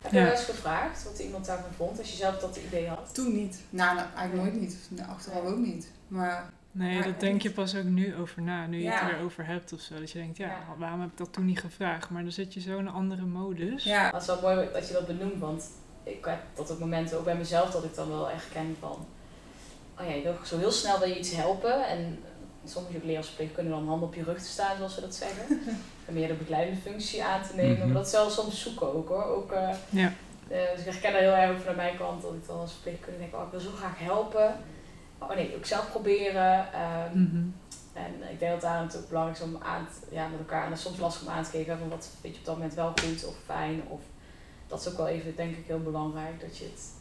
Heb 0.02 0.12
je 0.12 0.20
wel 0.22 0.32
eens 0.32 0.44
gevraagd 0.44 1.04
wat 1.04 1.20
iemand 1.20 1.46
daarvan 1.46 1.72
vond, 1.76 2.00
als 2.00 2.10
je 2.12 2.16
zelf 2.18 2.38
dat 2.40 2.56
idee 2.68 2.88
had? 2.88 3.14
toen 3.14 3.34
niet. 3.34 3.60
Nou, 3.70 3.96
nou 3.96 4.08
eigenlijk 4.16 4.50
nooit 4.50 4.62
niet. 4.62 4.78
Nou, 4.90 5.10
achteraf 5.10 5.44
ook 5.44 5.58
niet. 5.58 5.92
Maar 6.08 6.50
Nee, 6.72 7.02
dat 7.04 7.20
denk 7.20 7.42
je 7.42 7.52
pas 7.52 7.76
ook 7.76 7.84
nu 7.84 8.16
over 8.16 8.42
na, 8.42 8.66
nu 8.68 8.78
je 8.78 8.84
Ja. 8.84 9.06
het 9.06 9.18
erover 9.18 9.46
hebt 9.46 9.74
of 9.74 9.80
zo. 9.80 10.00
Dat 10.00 10.12
je 10.12 10.18
denkt, 10.20 10.38
ja, 10.38 10.48
Ja. 10.48 10.60
waarom 10.78 11.02
heb 11.02 11.10
ik 11.12 11.18
dat 11.18 11.34
toen 11.34 11.46
niet 11.46 11.60
gevraagd? 11.60 12.10
Maar 12.10 12.24
dan 12.24 12.32
zit 12.32 12.54
je 12.54 12.60
zo 12.62 12.78
in 12.78 12.86
een 12.86 12.94
andere 12.94 13.22
modus. 13.26 13.84
ja, 13.84 14.12
het 14.12 14.22
is 14.22 14.28
wel 14.28 14.42
mooi 14.42 14.70
dat 14.74 14.88
je 14.88 14.94
dat 14.94 15.08
benoemt, 15.08 15.40
want 15.40 15.66
ik 16.04 16.26
heb 16.26 16.40
dat 16.54 16.70
op 16.72 16.80
momenten 16.80 17.18
ook 17.18 17.24
bij 17.24 17.38
mezelf 17.38 17.72
dat 17.72 17.84
ik 17.84 17.96
dan 17.96 18.08
wel 18.10 18.30
echt 18.30 18.50
ken 18.52 18.76
van, 18.80 19.06
oh 20.00 20.06
ja, 20.08 20.14
je 20.14 20.22
wil 20.22 20.36
zo 20.46 20.58
heel 20.58 20.72
snel 20.72 21.00
wil 21.00 21.08
je 21.08 21.20
iets 21.20 21.36
helpen 21.36 21.88
en 21.88 22.20
als 23.18 23.28
verpleegkundige 23.28 23.76
dan 23.78 23.88
handen 23.88 24.08
op 24.08 24.16
je 24.16 24.24
rug 24.24 24.38
te 24.42 24.50
staan, 24.50 24.78
zoals 24.78 24.94
ze 24.94 25.02
dat 25.02 25.16
zeggen. 25.16 25.46
en 26.08 26.14
meer 26.14 26.28
de 26.28 26.34
begeleidende 26.34 26.82
functie 26.82 27.24
aan 27.24 27.44
te 27.44 27.56
nemen, 27.56 27.78
Mhm. 27.78 27.86
maar 27.86 27.96
dat 28.02 28.12
wel 28.12 28.30
soms 28.30 28.62
zoeken 28.62 28.94
ook 28.94 29.08
hoor. 29.08 29.24
Ook, 29.24 29.52
eh, 29.52 29.70
Ja. 29.90 30.12
eh, 30.48 30.58
dus 30.76 30.80
ik 30.86 30.92
herken 30.92 31.12
dat 31.12 31.22
heel 31.22 31.36
erg 31.36 31.58
vanuit 31.60 31.76
mijn 31.78 31.98
kant, 31.98 32.22
dat 32.22 32.34
ik 32.34 32.48
dan 32.48 32.60
als 32.60 32.72
verpleegkundige 32.72 33.24
denk, 33.30 33.36
oh 33.36 33.46
ik 33.46 33.52
wil 33.52 33.60
zo 33.60 33.72
graag 33.78 34.00
helpen. 34.00 34.56
Oh 35.20 35.36
nee, 35.36 35.56
ook 35.56 35.66
zelf 35.66 35.90
proberen. 35.92 36.74
ehm, 36.74 37.22
Mhm. 37.22 37.44
en 37.94 38.14
ik 38.32 38.40
denk 38.40 38.52
dat 38.52 38.62
daar 38.62 38.82
natuurlijk 38.82 39.08
belangrijk 39.10 39.38
is 39.40 39.44
om 39.46 39.58
aan 39.64 39.88
te, 39.88 40.16
ja, 40.16 40.28
met 40.28 40.40
elkaar, 40.40 40.64
en 40.64 40.70
dat 40.70 40.78
is 40.78 40.84
soms 40.84 41.00
lastig 41.00 41.28
om 41.28 41.34
aan 41.34 41.44
te 41.44 41.50
geven 41.50 41.78
van 41.80 41.90
wat 41.90 42.10
vind 42.22 42.34
je 42.34 42.40
op 42.40 42.46
dat 42.46 42.56
moment 42.56 42.74
wel 42.74 42.94
goed 43.02 43.26
of 43.26 43.36
fijn. 43.46 43.82
Of, 43.88 44.00
dat 44.68 44.80
is 44.82 44.88
ook 44.90 44.98
wel 44.98 45.08
even, 45.08 45.36
denk 45.36 45.56
ik, 45.58 45.66
heel 45.68 45.80
belangrijk. 45.82 46.42
Dat 46.42 46.58
je 46.58 46.64
het 46.66 46.92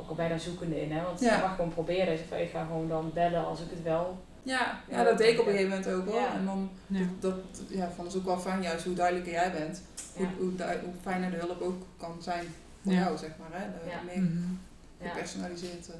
ook 0.00 0.08
al 0.08 0.14
bijna 0.14 0.38
zoekende 0.38 0.80
in, 0.82 0.92
hè? 0.92 1.02
want 1.02 1.20
Ja. 1.20 1.34
je 1.36 1.40
mag 1.42 1.54
gewoon 1.54 1.72
proberen. 1.74 2.06
Dus 2.16 2.38
ik 2.38 2.50
ga 2.50 2.64
gewoon 2.64 2.88
dan 2.88 3.10
bellen 3.14 3.46
als 3.46 3.60
ik 3.60 3.70
het 3.70 3.82
wel. 3.82 4.18
Ja, 4.48 4.80
ja, 4.88 5.04
dat 5.04 5.18
deed 5.18 5.32
ik 5.32 5.40
op 5.40 5.46
een 5.46 5.52
gegeven 5.52 5.78
moment 5.78 5.94
ook 5.94 6.04
wel. 6.04 6.14
Ja. 6.14 6.34
En 6.34 6.44
dan, 6.44 6.70
Ja. 6.86 7.06
dat, 7.20 7.34
ja, 7.68 7.90
van 7.96 8.06
is 8.06 8.16
ook 8.16 8.24
wel 8.24 8.38
fijn 8.38 8.62
juist 8.62 8.84
hoe 8.84 8.94
duidelijker 8.94 9.32
jij 9.32 9.52
bent. 9.52 9.82
Hoe, 10.14 10.26
Ja. 10.26 10.32
hoe, 10.38 10.78
hoe 10.84 10.92
fijner 11.02 11.30
de 11.30 11.36
hulp 11.36 11.60
ook 11.60 11.82
kan 11.96 12.16
zijn 12.22 12.44
voor 12.82 12.92
Ja. 12.92 12.98
jou, 12.98 13.16
zeg 13.18 13.30
maar. 13.38 13.60
Hè? 13.60 13.66
De, 13.70 13.90
Ja. 13.90 14.00
Meer 14.06 14.22
Mhm. 14.30 14.52
Ja. 15.00 15.08
gepersonaliseerd. 15.08 15.88
eh. 15.88 15.94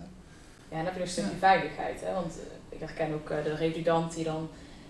Ja, 0.70 0.76
en 0.76 0.84
dan 0.84 0.84
heb 0.84 0.92
je 0.92 0.98
nog 0.98 1.08
een 1.08 1.12
stukje 1.14 1.30
Ja. 1.30 1.38
veiligheid. 1.38 2.00
Hè? 2.00 2.12
Want 2.12 2.32
eh, 2.38 2.76
ik 2.76 2.80
herken 2.80 3.12
ook 3.14 3.30
eh, 3.30 3.44
de 3.44 3.54
revalidant 3.54 4.14
die 4.14 4.24
dan 4.24 4.48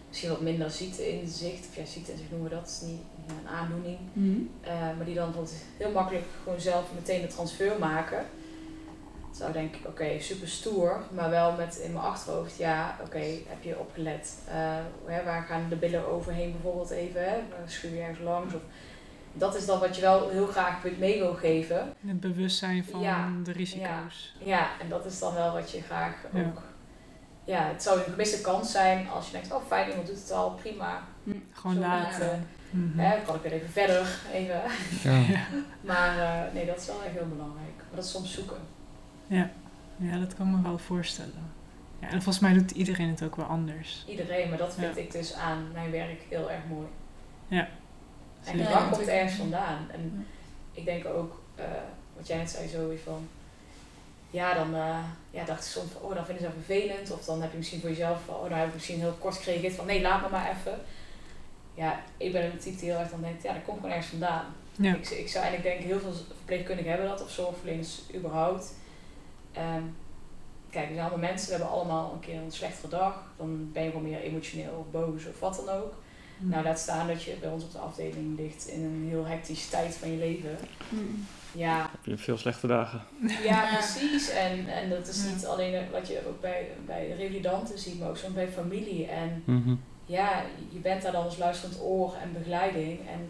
misschien 0.09 0.31
wat 0.31 0.41
minder 0.41 0.71
ziet 0.71 0.99
in 0.99 1.29
zicht. 1.29 1.67
Of 1.69 1.77
ja, 1.77 1.85
ziet 1.85 2.09
in 2.09 2.17
zich 2.19 2.31
noemen 2.31 2.49
we 2.49 2.55
dat. 2.55 2.67
is 2.69 2.81
niet 2.89 3.01
ja, 3.27 3.35
een 3.43 3.49
aandoening. 3.49 3.99
Eh, 4.61 4.73
maar 4.97 5.05
die 5.05 5.15
dan 5.15 5.25
bijvoorbeeld 5.25 5.57
heel 5.77 5.91
makkelijk 5.93 6.25
gewoon 6.43 6.61
zelf 6.61 6.85
meteen 6.95 7.21
de 7.21 7.27
transfer 7.27 7.79
maken. 7.79 8.25
Zou 9.39 9.53
denk 9.53 9.75
ik, 9.77 9.87
oké, 9.87 10.21
super 10.21 10.49
stoer, 10.49 11.01
maar 11.11 11.31
wel 11.31 11.53
met 11.53 11.77
in 11.77 11.93
mijn 11.93 12.05
achterhoofd, 12.05 12.57
ja, 12.57 12.97
oké, 13.05 13.19
heb 13.49 13.63
je 13.63 13.79
opgelet? 13.79 14.35
Eh, 14.49 14.55
hè, 15.05 15.25
waar 15.25 15.43
gaan 15.43 15.67
de 15.69 15.77
billen 15.77 16.07
overheen 16.09 16.53
bijvoorbeeld 16.53 16.91
even? 16.91 17.23
Hè? 17.25 17.37
Waar 17.51 17.59
Schuur 17.71 17.95
je 17.95 18.01
ergens 18.01 18.19
langs? 18.19 18.55
Of, 18.55 18.61
dat 19.33 19.55
is 19.57 19.67
dan 19.67 19.79
wat 19.81 19.95
je 19.97 20.01
wel 20.03 20.29
heel 20.29 20.47
graag 20.47 20.83
mee 20.99 21.19
wil 21.19 21.35
geven. 21.35 21.95
Het 22.07 22.21
bewustzijn 22.21 22.85
van 22.85 23.01
Ja. 23.01 23.29
de 23.45 23.53
risico's. 23.53 24.35
Ja, 24.39 24.67
en 24.81 24.89
dat 24.89 25.05
is 25.05 25.19
dan 25.19 25.35
wel 25.35 25.53
wat 25.53 25.71
je 25.71 25.83
graag 25.83 26.15
Ja. 26.33 26.41
ook. 26.41 26.63
Ja, 27.45 27.63
het 27.67 27.83
zou 27.83 27.99
een 27.99 28.05
gemiste 28.05 28.41
kans 28.41 28.71
zijn 28.73 29.09
als 29.09 29.27
je 29.27 29.33
denkt, 29.33 29.53
oh 29.53 29.67
fijn, 29.67 29.89
iemand 29.89 30.07
doet 30.07 30.21
het 30.21 30.33
al, 30.33 30.51
prima. 30.51 31.03
Gewoon 31.53 31.77
Zo 31.77 31.81
laten. 31.83 32.49
Mhm. 32.71 32.99
Hè, 32.99 33.23
kan 33.27 33.35
ik 33.35 33.43
weer 33.43 33.53
even 33.53 33.69
verder, 33.71 34.19
even. 34.33 34.61
Ja. 35.03 35.41
Maar 35.91 36.19
eh, 36.19 36.53
nee, 36.55 36.67
dat 36.67 36.79
is 36.81 36.87
wel 36.87 37.03
echt 37.05 37.15
heel 37.15 37.29
belangrijk. 37.29 37.77
Maar 37.77 37.95
dat 37.95 38.05
is 38.05 38.11
soms 38.11 38.35
zoeken. 38.35 38.57
Ja. 39.29 39.51
ja, 39.97 40.19
dat 40.19 40.35
kan 40.35 40.47
ik 40.49 40.57
me 40.57 40.63
wel 40.63 40.79
voorstellen. 40.79 41.53
Ja, 42.01 42.07
en 42.07 42.23
volgens 42.23 42.39
mij 42.39 42.53
doet 42.53 42.71
iedereen 42.71 43.09
het 43.09 43.23
ook 43.23 43.37
wel 43.37 43.47
anders. 43.47 44.05
Iedereen, 44.09 44.49
maar 44.49 44.59
dat 44.59 44.75
vind 44.75 44.95
Ja. 44.97 45.01
ik 45.03 45.13
dus 45.13 45.35
aan 45.35 45.73
mijn 45.73 45.91
werk 45.91 46.21
heel 46.29 46.51
erg 46.51 46.61
mooi. 46.69 46.87
Ja. 47.49 47.69
En 48.45 48.59
Ja, 48.59 48.65
drang 48.65 48.79
komt 48.79 48.91
natuurlijk. 48.91 49.17
ergens 49.19 49.39
vandaan. 49.39 49.87
En 49.91 50.27
ik 50.73 50.85
denk 50.85 51.07
ook, 51.07 51.41
eh, 51.55 51.65
wat 52.17 52.27
jij 52.27 52.37
net 52.37 52.51
zei, 52.51 52.69
zo 52.69 52.93
van. 53.05 53.29
Ja, 54.31 54.55
dan 54.55 54.75
eh, 54.75 54.99
ja, 55.31 55.45
dacht 55.45 55.65
ik 55.65 55.71
soms 55.71 55.91
van, 55.93 56.03
oh, 56.03 56.15
dan 56.15 56.25
vinden 56.25 56.45
ze 56.45 56.51
dat 56.51 56.65
vervelend. 56.65 57.11
Of 57.11 57.25
dan 57.25 57.43
heb 57.43 57.51
je 57.51 57.57
misschien 57.57 57.81
voor 57.81 57.89
jezelf 57.89 58.19
van, 58.25 58.35
oh, 58.35 58.49
dan 58.49 58.59
heb 58.59 58.69
ik 58.69 58.75
misschien 58.75 58.99
heel 58.99 59.17
kort 59.19 59.37
gereageerd 59.37 59.75
van, 59.75 59.87
nee, 59.87 60.01
laat 60.03 60.23
me 60.23 60.29
maar 60.29 60.51
even. 60.51 60.79
Ja, 61.75 62.01
ik 62.17 62.33
ben 62.33 62.45
een 62.45 62.59
type 62.59 62.77
die 62.79 62.91
heel 62.91 62.99
erg 62.99 63.11
dan 63.11 63.21
denkt, 63.21 63.43
ja, 63.43 63.53
dat 63.53 63.63
komt 63.65 63.77
gewoon 63.77 63.91
ergens 63.95 64.11
vandaan. 64.11 64.45
Ja. 64.77 64.95
Ik, 64.95 65.09
ik 65.11 65.29
zou 65.29 65.45
eigenlijk 65.45 65.63
denken, 65.63 65.85
heel 65.87 66.01
veel 66.01 66.13
verpleegkundigen 66.37 66.91
hebben 66.91 67.09
dat, 67.09 67.23
of 67.23 67.31
zorgverleners 67.31 68.01
überhaupt. 68.15 68.75
Ehm, 69.59 69.83
kijk, 70.71 70.89
er 70.89 70.95
zijn 70.95 71.07
allemaal 71.09 71.29
mensen, 71.29 71.47
we 71.49 71.55
hebben 71.55 71.71
allemaal 71.73 72.13
een 72.13 72.21
keer 72.21 72.41
een 72.43 72.53
slechtere 72.53 72.89
dag. 72.89 73.23
Dan 73.37 73.73
ben 73.73 73.83
je 73.83 73.91
gewoon 73.91 74.09
meer 74.09 74.21
emotioneel 74.21 74.73
of 74.79 74.91
boos 74.91 75.27
of 75.27 75.41
wat 75.41 75.63
dan 75.67 75.75
ook. 75.75 75.93
Mhm. 76.39 76.51
Nou, 76.51 76.65
laat 76.65 76.79
staan 76.79 77.07
dat 77.07 77.23
je 77.23 77.37
bij 77.41 77.51
ons 77.51 77.65
op 77.65 77.73
de 77.73 77.79
afdeling 77.79 78.39
ligt 78.39 78.67
in 78.69 78.85
een 78.85 79.07
heel 79.09 79.25
hectische 79.27 79.71
tijd 79.71 79.95
van 79.95 80.11
je 80.11 80.17
leven. 80.17 80.59
Ja, 81.53 81.91
Heb 81.91 82.05
je 82.05 82.17
veel 82.19 82.37
slechte 82.39 82.67
dagen? 82.67 83.03
ja 83.43 83.75
precies. 83.77 84.29
En, 84.31 84.67
en 84.67 84.89
dat 84.91 85.09
is 85.09 85.25
niet 85.25 85.47
alleen 85.47 85.91
wat 85.91 86.09
je 86.09 86.23
ook 86.29 86.41
bij, 86.41 86.69
bij 86.87 87.11
revalidanten 87.17 87.79
ziet, 87.79 87.99
maar 87.99 88.09
ook 88.09 88.17
zo 88.17 88.31
bij 88.31 88.49
familie. 88.49 89.07
En 89.07 89.43
Mhm. 89.47 89.75
ja, 90.07 90.43
je 90.71 90.79
bent 90.79 91.03
daar 91.03 91.13
dan 91.13 91.25
als 91.25 91.39
luisterend 91.39 91.81
oor 91.83 92.15
en 92.23 92.33
begeleiding. 92.33 92.99
En 93.09 93.29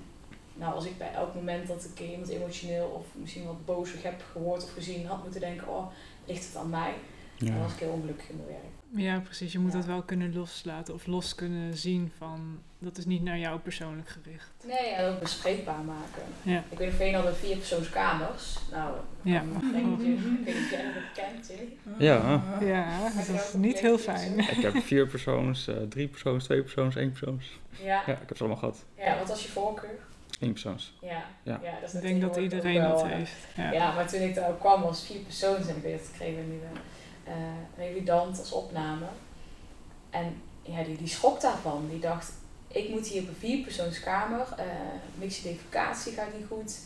nou, 0.54 0.74
als 0.74 0.84
ik 0.84 0.98
bij 0.98 1.12
elk 1.12 1.34
moment 1.34 1.68
dat 1.68 1.88
ik 1.94 2.00
iemand 2.10 2.28
emotioneel 2.28 2.86
of 2.86 3.06
misschien 3.12 3.44
wat 3.46 3.64
bozig 3.64 4.02
heb 4.02 4.22
gehoord 4.32 4.62
of 4.64 4.72
gezien, 4.72 5.06
had 5.06 5.22
moeten 5.22 5.40
denken, 5.40 5.68
oh, 5.68 5.86
ligt 6.28 6.46
het 6.46 6.56
aan 6.56 6.70
mij? 6.70 6.94
Dan 7.38 7.58
was 7.58 7.72
ik 7.72 7.78
heel 7.78 7.90
ongelukkig 7.90 8.28
in 8.28 8.36
mijn 8.36 8.48
werk. 8.48 8.62
Ja, 9.06 9.20
precies. 9.20 9.52
Je 9.52 9.58
moet 9.58 9.72
Ja. 9.72 9.76
dat 9.78 9.86
wel 9.86 10.02
kunnen 10.02 10.34
loslaten 10.34 10.94
of 10.94 11.06
los 11.06 11.34
kunnen 11.34 11.76
zien 11.76 12.12
van 12.18 12.58
dat 12.78 12.96
is 12.98 13.04
niet 13.06 13.22
naar 13.22 13.38
jou 13.38 13.58
persoonlijk 13.58 14.08
gericht. 14.08 14.50
Nee, 14.66 14.88
en 14.94 15.12
ook 15.12 15.20
bespreekbaar 15.20 15.80
maken. 15.84 16.22
Ja. 16.42 16.62
Ik 16.68 16.78
weet 16.78 16.88
nog, 16.88 16.96
Veen 16.96 17.14
hadden 17.14 17.36
vier 17.36 17.56
persoonskamers. 17.56 18.58
Nou, 18.70 18.94
Ja. 19.22 19.42
denk 19.72 20.00
je, 20.00 20.12
ik 20.12 20.18
weet 20.20 20.54
niet 20.54 20.64
of 20.64 20.70
jij 20.70 20.84
dat 20.84 21.24
kent. 21.24 21.52
Ja. 21.98 22.42
Ja, 22.60 23.00
dat 23.16 23.28
is 23.28 23.52
niet 23.52 23.78
heel 23.80 23.98
fijn. 23.98 24.38
Ik 24.38 24.46
heb 24.62 24.76
vier 24.76 25.06
persoons, 25.06 25.66
eh, 25.68 25.76
drie 25.88 26.08
persoons, 26.08 26.44
twee 26.44 26.62
persoons, 26.62 26.96
één 26.96 27.08
persoons. 27.10 27.58
Ja. 27.70 28.02
Ja, 28.06 28.12
ik 28.12 28.28
heb 28.28 28.36
ze 28.36 28.42
allemaal 28.42 28.58
gehad. 28.60 28.84
ja, 28.96 29.18
wat 29.18 29.28
was 29.28 29.42
je 29.42 29.48
voorkeur? 29.48 29.98
Één 30.38 30.52
persoons. 30.52 30.94
Ja, 31.00 31.24
Ja. 31.42 31.60
ja. 31.62 31.80
dat 31.80 31.88
is 31.88 31.94
Ik 31.94 32.02
denk 32.02 32.20
dat 32.20 32.36
iedereen 32.36 32.82
dat 32.82 33.02
eh, 33.02 33.08
heeft. 33.10 33.32
Ja. 33.56 33.72
Ja. 33.72 33.92
maar 33.94 34.06
toen 34.08 34.20
ik 34.20 34.34
daar 34.34 34.48
ook 34.50 34.58
kwam 34.60 34.82
was 34.82 35.04
vier 35.06 35.18
persoons 35.20 35.66
en 35.68 35.76
ik 35.76 35.82
weet 35.82 35.98
dat 35.98 36.10
kregen 36.14 36.34
we 36.34 36.40
een 36.40 36.48
nieuwe 36.50 36.66
eh 37.24 37.32
revidant 37.84 38.38
als 38.38 38.52
opname. 38.52 39.06
En 40.10 40.34
ja, 40.62 40.82
die, 40.82 40.96
die 40.96 41.06
schrok 41.08 41.40
daarvan. 41.40 41.86
Die 41.90 42.00
dacht, 42.00 42.32
ik 42.68 42.88
moet 42.88 43.06
hier 43.06 43.22
op 43.22 43.28
een 43.28 43.34
vierpersoonskamer, 43.38 44.46
eh 44.56 44.64
mixie-defecatie 45.14 46.12
gaat 46.12 46.34
niet 46.38 46.46
goed. 46.48 46.78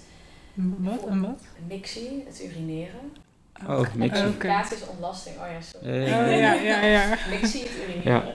Wat? 0.54 1.06
En 1.06 1.20
wat? 1.20 1.40
Mixie, 1.68 2.24
het 2.26 2.42
urineren. 2.44 3.12
Oh, 3.68 3.86
En 3.92 3.98
mixie. 3.98 4.24
defecatie 4.24 4.76
is 4.76 4.86
ontlasting. 4.86 5.36
Oh 5.36 5.46
ja, 5.50 5.60
sorry. 5.60 6.06
Ja, 6.06 6.24
ja, 6.26 6.52
ja, 6.52 6.80
ja. 6.82 7.16
Mixie, 7.30 7.62
het 7.62 7.72
urineren. 7.88 8.34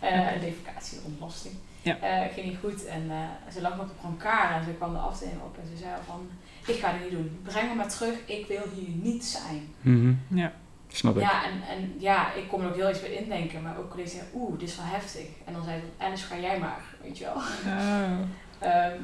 Eh, 0.00 0.32
en 0.32 0.40
defecatie, 0.40 0.98
de 0.98 1.04
ontlasting. 1.06 1.54
Ja. 1.82 1.98
Eh, 1.98 2.32
ging 2.32 2.46
niet 2.46 2.58
goed 2.58 2.84
en 2.84 3.10
eh, 3.10 3.52
ze 3.52 3.60
lag 3.60 3.76
nog 3.76 3.80
op 3.80 3.88
de 3.88 3.94
brancard 4.00 4.54
en 4.54 4.64
ze 4.64 4.70
kwam 4.70 4.92
de 4.92 4.98
afdeling 4.98 5.40
op 5.42 5.58
en 5.58 5.68
ze 5.68 5.76
zei 5.76 5.94
van, 6.06 6.28
ik 6.66 6.80
ga 6.80 6.92
dit 6.92 7.00
niet 7.00 7.10
doen. 7.10 7.40
Breng 7.42 7.68
me 7.68 7.74
maar 7.74 7.88
terug, 7.88 8.14
ik 8.26 8.46
wil 8.46 8.62
hier 8.74 8.94
niet 8.94 9.24
zijn. 9.24 9.74
Mhm. 9.80 10.14
Ja. 10.28 10.52
Snap 10.88 11.16
ik. 11.16 11.22
Ja, 11.22 11.44
en, 11.44 11.62
en 11.68 11.94
ja, 11.98 12.32
ik 12.32 12.48
kon 12.48 12.62
er 12.62 12.68
ook 12.68 12.76
heel 12.76 12.90
iets 12.90 13.00
bij 13.00 13.12
indenken, 13.12 13.62
maar 13.62 13.78
ook 13.78 13.90
collega's 13.90 14.12
zeiden, 14.12 14.32
oeh, 14.34 14.58
dit 14.58 14.68
is 14.68 14.76
wel 14.76 14.86
heftig. 14.86 15.26
En 15.44 15.52
dan 15.52 15.64
zei 15.64 15.80
ze, 15.80 16.04
Alice, 16.04 16.26
ga 16.26 16.38
jij 16.38 16.58
maar, 16.58 16.82
weet 17.02 17.18
je 17.18 17.24
wel. 17.24 17.34
Oh. 17.34 18.18
Ehm, 18.58 18.96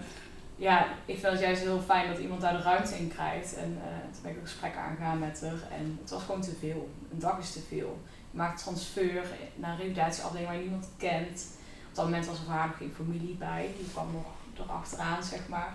ja, 0.57 0.87
ik 1.05 1.19
vind 1.19 1.33
het 1.33 1.41
juist 1.41 1.62
heel 1.62 1.81
fijn 1.81 2.09
dat 2.09 2.19
iemand 2.19 2.41
daar 2.41 2.57
de 2.57 2.62
ruimte 2.62 2.95
in 2.99 3.09
krijgt. 3.09 3.55
En 3.55 3.79
eh, 3.83 4.12
toen 4.12 4.23
ben 4.23 4.31
ik 4.31 4.37
een 4.37 4.47
gesprek 4.47 4.77
aangegaan 4.77 5.19
met 5.19 5.41
haar. 5.41 5.79
En 5.79 5.99
het 6.01 6.11
was 6.11 6.23
gewoon 6.23 6.41
te 6.41 6.57
veel. 6.61 6.89
Een 7.12 7.19
dag 7.19 7.39
is 7.39 7.53
te 7.53 7.61
veel. 7.69 8.01
Je 8.31 8.37
maakt 8.37 8.62
transfer 8.62 9.25
naar 9.55 9.71
een 9.71 9.77
revalidatieafdeling 9.77 10.47
waar 10.47 10.57
je 10.57 10.62
niemand 10.62 10.89
kent. 10.97 11.47
Dat 11.97 12.05
moment 12.05 12.27
was 12.27 12.39
er 12.39 12.45
voor 12.45 12.53
haar 12.53 12.67
nog 12.67 12.77
geen 12.77 12.93
familie 12.97 13.35
bij. 13.35 13.71
Die 13.79 13.89
kwam 13.93 14.13
nog 14.13 14.25
erachteraan, 14.67 15.23
zeg 15.25 15.49
maar. 15.49 15.75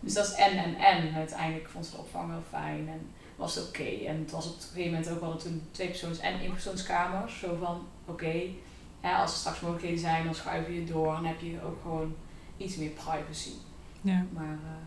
Dus 0.00 0.12
dat 0.14 0.26
is 0.26 0.32
en 0.34 0.56
en 0.64 0.74
en. 0.74 1.14
Uiteindelijk 1.14 1.68
vond 1.68 1.86
ze 1.86 1.90
de 1.90 1.98
opvang 1.98 2.28
wel 2.30 2.42
fijn 2.48 2.88
en 2.88 3.00
was 3.36 3.54
het 3.54 3.68
oké. 3.68 3.82
En 4.06 4.18
het 4.18 4.30
was 4.30 4.46
op 4.46 4.54
een 4.56 4.60
gegeven 4.62 4.90
moment 4.92 5.10
ook 5.10 5.20
wel 5.20 5.36
toen 5.36 5.62
twee 5.70 5.88
persoons 5.88 6.18
en 6.18 6.38
één 6.40 6.52
persoonskamers. 6.52 7.38
Zo 7.38 7.56
van, 7.62 7.86
oké, 8.04 8.42
hè, 9.00 9.14
als 9.14 9.30
er 9.32 9.38
straks 9.38 9.60
mogelijkheden 9.60 9.98
zijn, 10.00 10.24
dan 10.24 10.34
schuif 10.34 10.68
je 10.68 10.84
door 10.84 11.16
en 11.16 11.24
heb 11.24 11.40
je 11.40 11.62
ook 11.64 11.82
gewoon 11.82 12.14
iets 12.56 12.76
meer 12.76 12.90
privacy. 12.90 13.52
Ja. 14.00 14.24
Maar 14.32 14.44
eh, 14.64 14.82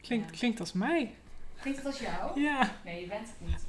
Klinkt, 0.00 0.30
Ja. 0.30 0.36
klinkt 0.38 0.60
als 0.60 0.72
mij. 0.72 1.14
Klinkt 1.60 1.78
het 1.78 1.86
als 1.86 1.98
jou? 2.00 2.40
Ja. 2.40 2.70
Nee, 2.84 3.00
je 3.00 3.06
bent 3.06 3.28
het 3.28 3.48
niet. 3.48 3.64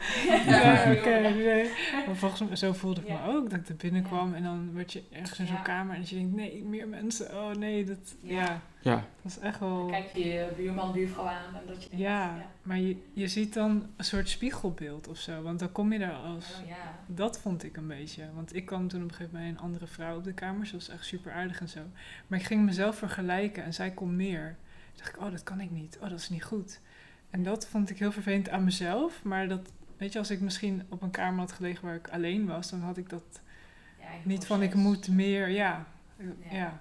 Ja, 0.46 0.92
oké. 0.92 1.20
nee. 1.20 1.72
Maar 2.06 2.16
volgens 2.16 2.42
mij, 2.48 2.56
zo 2.56 2.74
voelde 2.74 3.02
ik 3.02 3.08
Ja. 3.08 3.26
me 3.26 3.32
ook. 3.34 3.50
Dat 3.50 3.60
ik 3.60 3.68
er 3.70 3.76
binnenkwam 3.76 4.34
en 4.34 4.44
dan 4.44 4.72
word 4.74 4.94
je 4.94 5.04
ergens 5.12 5.40
in 5.40 5.48
zo'n 5.48 5.62
kamer 5.62 5.94
en 5.96 6.00
dat 6.02 6.10
je 6.10 6.16
denkt, 6.16 6.36
nee, 6.36 6.64
meer 6.64 6.88
mensen. 6.88 7.36
Oh 7.36 7.52
nee, 7.52 7.86
dat, 7.86 7.98
Ja. 8.22 8.42
ja. 8.42 8.62
Ja. 8.82 8.96
dat 9.22 9.32
is 9.32 9.40
echt 9.40 9.60
wel... 9.60 9.86
Kijk 9.86 10.10
je 10.14 10.28
je 10.28 10.54
buurman, 10.58 10.92
buurvrouw 10.92 11.26
aan 11.26 11.56
en 11.56 11.62
dat 11.68 11.84
je 11.84 11.90
denkt, 11.90 12.04
Ja, 12.06 12.38
maar 12.62 12.78
je, 12.80 12.98
je 13.14 13.28
ziet 13.28 13.54
dan 13.54 13.88
een 13.98 14.04
soort 14.06 14.30
spiegelbeeld 14.30 15.08
of 15.08 15.18
zo. 15.18 15.42
Want 15.42 15.60
dan 15.60 15.72
kom 15.72 15.94
je 15.94 16.00
daar 16.00 16.14
als... 16.14 16.46
Oh 16.62 16.68
ja. 16.68 16.76
Dat 17.06 17.40
vond 17.40 17.64
ik 17.64 17.78
een 17.78 17.88
beetje. 17.88 18.24
Want 18.36 18.56
ik 18.56 18.66
kwam 18.66 18.88
toen 18.88 19.04
op 19.04 19.10
een 19.10 19.16
gegeven 19.16 19.34
moment 19.38 19.54
bij 19.56 19.62
een 19.64 19.66
andere 19.70 19.88
vrouw 19.88 20.18
op 20.18 20.24
de 20.24 20.34
kamer. 20.34 20.66
Ze 20.66 20.74
was 20.74 20.90
echt 20.90 21.06
super 21.06 21.32
aardig 21.32 21.60
en 21.60 21.70
zo. 21.70 21.80
Maar 22.28 22.40
ik 22.40 22.46
ging 22.46 22.66
mezelf 22.66 22.98
vergelijken 22.98 23.64
en 23.64 23.74
zij 23.74 23.92
kon 23.92 24.16
meer. 24.16 24.56
Toen 24.94 24.98
dacht 25.06 25.16
ik, 25.16 25.22
oh, 25.22 25.32
dat 25.32 25.44
kan 25.44 25.60
ik 25.60 25.72
niet. 25.72 25.98
Oh, 26.02 26.10
dat 26.10 26.20
is 26.20 26.30
niet 26.30 26.44
goed. 26.44 26.80
En 27.30 27.44
dat 27.44 27.68
vond 27.68 27.90
ik 27.90 28.00
heel 28.00 28.12
vervelend 28.12 28.50
aan 28.50 28.64
mezelf. 28.64 29.24
Maar 29.24 29.48
dat, 29.48 29.72
weet 29.98 30.14
je, 30.14 30.20
als 30.20 30.30
ik 30.30 30.42
misschien 30.42 30.84
op 30.90 31.02
een 31.02 31.12
kamer 31.12 31.40
had 31.40 31.52
gelegen 31.52 31.86
waar 31.86 31.96
ik 31.96 32.10
alleen 32.10 32.46
was, 32.48 32.70
dan 32.70 32.80
had 32.82 32.98
ik 32.98 33.10
dat 33.10 33.42
eigen 34.02 34.30
niet 34.30 34.46
van 34.46 34.62
ik 34.62 34.74
moet 34.74 35.08
meer, 35.08 35.48
ja. 35.50 35.86
Ja. 36.18 36.26
Ja. 36.52 36.80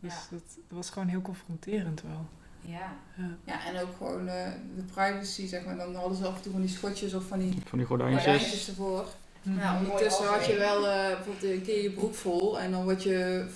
Dus 0.00 0.12
Ja. 0.12 0.18
Dat, 0.30 0.42
dat 0.54 0.76
was 0.76 0.90
gewoon 0.90 1.08
heel 1.08 1.22
confronterend 1.22 2.02
wel. 2.02 2.26
Ja. 2.60 2.96
Ja. 3.16 3.36
Ja, 3.44 3.66
en 3.66 3.80
ook 3.82 3.96
gewoon 3.96 4.28
eh, 4.28 4.50
de 4.76 4.82
privacy, 4.82 5.46
zeg 5.46 5.64
maar. 5.64 5.76
Dan 5.76 5.94
hadden 5.94 6.16
ze 6.18 6.26
af 6.26 6.36
en 6.36 6.42
toe 6.42 6.52
van 6.52 6.60
die 6.60 6.70
schotjes 6.70 7.14
of 7.14 7.24
van 7.26 7.38
die 7.38 7.58
Van 7.64 7.78
die 7.78 7.86
gordijntjes. 7.86 8.22
gordijntjes 8.24 8.68
ervoor. 8.68 9.06
Ja, 9.42 9.78
ondertussen 9.78 10.26
had 10.26 10.46
je 10.46 10.56
wel 10.56 10.86
eh, 10.88 11.06
bijvoorbeeld 11.06 11.52
een 11.52 11.62
keer 11.62 11.82
je 11.82 11.90
broek 11.90 12.14
vol 12.14 12.60
en 12.60 12.70
dan 12.70 12.84
word 12.84 13.02
je 13.02 13.46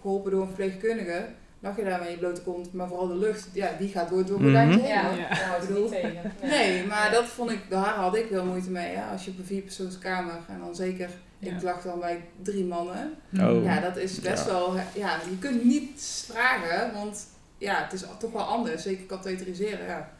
geholpen 0.00 0.30
door 0.30 0.40
een 0.40 0.46
verpleegkundige. 0.46 1.28
Lag 1.60 1.76
je 1.76 1.84
daar 1.84 1.98
met 1.98 2.10
je 2.10 2.16
blote 2.16 2.40
kont, 2.42 2.72
maar 2.72 2.88
vooral 2.88 3.06
de 3.08 3.16
lucht, 3.16 3.48
ja, 3.52 3.70
die 3.78 3.88
gaat 3.88 4.08
door 4.08 4.18
het 4.18 4.28
Mhm. 4.30 4.42
gordijntje 4.42 4.80
heen. 4.80 4.88
Ja. 4.88 5.10
Ja. 5.10 5.58
het 5.60 5.88
tegen. 5.90 6.32
Nee, 6.50 6.86
maar 6.86 7.10
dat 7.10 7.24
vond 7.24 7.50
ik, 7.50 7.60
daar 7.70 7.94
had 7.94 8.16
ik 8.16 8.28
wel 8.30 8.44
moeite 8.44 8.70
mee. 8.70 8.92
Ja. 8.92 9.10
Als 9.12 9.24
je 9.24 9.30
op 9.30 9.38
een 9.38 9.44
vierpersoonskamer 9.44 10.34
en 10.48 10.58
dan 10.58 10.74
zeker, 10.74 11.08
Ja. 11.38 11.54
ik 11.56 11.62
lag 11.62 11.82
dan 11.82 12.00
bij 12.00 12.24
drie 12.42 12.64
mannen. 12.64 13.14
Oh. 13.40 13.64
Ja, 13.64 13.80
dat 13.80 13.96
is 13.96 14.20
best 14.20 14.44
Ja. 14.46 14.50
wel, 14.52 14.74
ja, 14.94 15.16
je 15.30 15.38
kunt 15.38 15.64
niet 15.64 16.24
vragen, 16.32 16.92
want 16.92 17.26
ja, 17.58 17.82
het 17.82 17.92
is 17.92 18.04
toch 18.18 18.32
wel 18.32 18.42
anders. 18.42 18.82
Zeker 18.82 19.04
katheteriseren, 19.04 19.86
ja. 19.86 20.10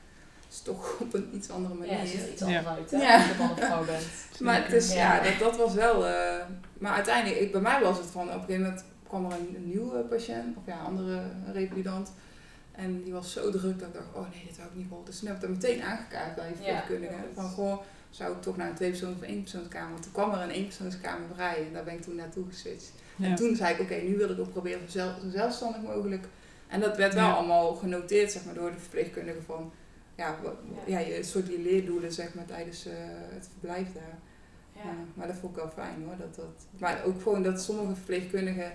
Het 0.44 0.52
is 0.56 0.60
toch 0.62 0.96
op 1.00 1.14
een 1.14 1.30
iets 1.34 1.50
andere 1.50 1.74
Ja, 1.74 1.80
manier. 1.80 1.98
het 1.98 2.08
ziet 2.08 2.22
er 2.22 2.28
iets 2.32 2.40
Ja. 2.40 2.46
anders 2.46 2.66
uit, 2.76 2.90
hè, 2.90 2.98
Ja. 2.98 3.14
als 3.16 3.24
je 3.26 3.34
man 3.38 3.50
of 3.50 3.58
vrouw 3.64 3.84
bent. 3.84 4.02
Maar 4.40 4.62
het 4.64 4.72
is, 4.72 4.92
ja, 4.92 5.14
Ja. 5.14 5.22
dat, 5.22 5.38
dat 5.38 5.56
was 5.56 5.74
wel. 5.74 6.06
eh, 6.06 6.36
maar 6.78 6.92
uiteindelijk, 6.94 7.40
ik, 7.40 7.52
bij 7.52 7.60
mij 7.60 7.80
was 7.82 7.96
het 7.98 8.06
van 8.06 8.22
op 8.28 8.34
een 8.34 8.40
gegeven 8.40 8.62
moment 8.62 8.84
kwam 9.08 9.24
er 9.24 9.32
een, 9.38 9.54
een 9.56 9.68
nieuwe 9.68 9.98
patiënt, 9.98 10.56
of 10.56 10.62
ja, 10.66 10.78
een 10.78 10.84
andere 10.86 11.22
revalidant. 11.52 12.12
En 12.72 13.02
die 13.02 13.12
was 13.12 13.32
zo 13.32 13.50
druk 13.50 13.78
dat 13.78 13.88
ik 13.88 13.94
dacht, 13.94 14.06
oh 14.14 14.30
nee, 14.30 14.44
dit 14.46 14.56
hou 14.56 14.68
ik 14.70 14.76
niet 14.76 14.86
vol. 14.88 15.04
Dus 15.04 15.18
toen 15.18 15.26
heb 15.28 15.36
ik 15.36 15.42
dat 15.42 15.50
meteen 15.50 15.82
aangekaart 15.82 16.34
bij 16.34 16.48
je 16.48 16.54
verpleegkundige. 16.54 17.12
Ja. 17.12 17.20
Van 17.34 17.48
goh, 17.50 17.78
zou 18.10 18.32
ik 18.32 18.42
toch 18.42 18.56
naar 18.56 18.68
een 18.68 18.74
tweepersoons 18.74 19.16
of 19.16 19.22
éénpersoonskamer? 19.22 19.90
Want 19.90 20.02
toen 20.02 20.12
kwam 20.12 20.32
er 20.32 20.40
een 20.42 20.50
éénpersoonskamer 20.50 21.28
vrij 21.34 21.66
en 21.66 21.72
daar 21.72 21.84
ben 21.84 21.94
ik 21.94 22.02
toen 22.02 22.14
naartoe 22.14 22.44
geswitcht. 22.48 22.92
Ja. 23.16 23.26
En 23.26 23.34
toen 23.34 23.56
zei 23.56 23.74
ik, 23.74 23.80
oké, 23.80 23.94
nu 23.94 24.16
wil 24.16 24.30
ik 24.30 24.38
ook 24.40 24.52
proberen 24.52 24.80
zo, 24.80 24.98
zelf, 24.98 25.16
zo 25.22 25.28
zelfstandig 25.30 25.82
mogelijk. 25.82 26.26
En 26.66 26.80
dat 26.80 26.96
werd 26.96 27.14
wel 27.14 27.24
Ja. 27.26 27.32
allemaal 27.32 27.74
genoteerd, 27.74 28.32
zeg 28.32 28.44
maar, 28.44 28.54
door 28.54 28.70
de 28.70 28.78
verpleegkundige 28.78 29.42
van, 29.46 29.72
ja, 30.14 30.36
wat, 30.42 30.54
Ja. 30.86 31.00
een 31.06 31.24
soort 31.24 31.46
je 31.46 31.60
leerdoelen, 31.60 32.12
zeg 32.12 32.34
maar, 32.34 32.44
tijdens 32.46 32.86
eh, 32.86 32.92
het 33.34 33.48
verblijf 33.52 33.92
daar. 33.92 34.18
Ja. 34.74 34.80
Ja, 34.84 34.94
maar 35.14 35.26
dat 35.26 35.36
vond 35.36 35.56
ik 35.56 35.62
wel 35.62 35.70
fijn 35.70 36.02
hoor. 36.04 36.16
Dat, 36.18 36.34
dat, 36.34 36.66
maar 36.78 37.02
ook 37.04 37.22
gewoon 37.22 37.42
dat 37.42 37.62
sommige 37.62 37.94
verpleegkundigen, 37.94 38.72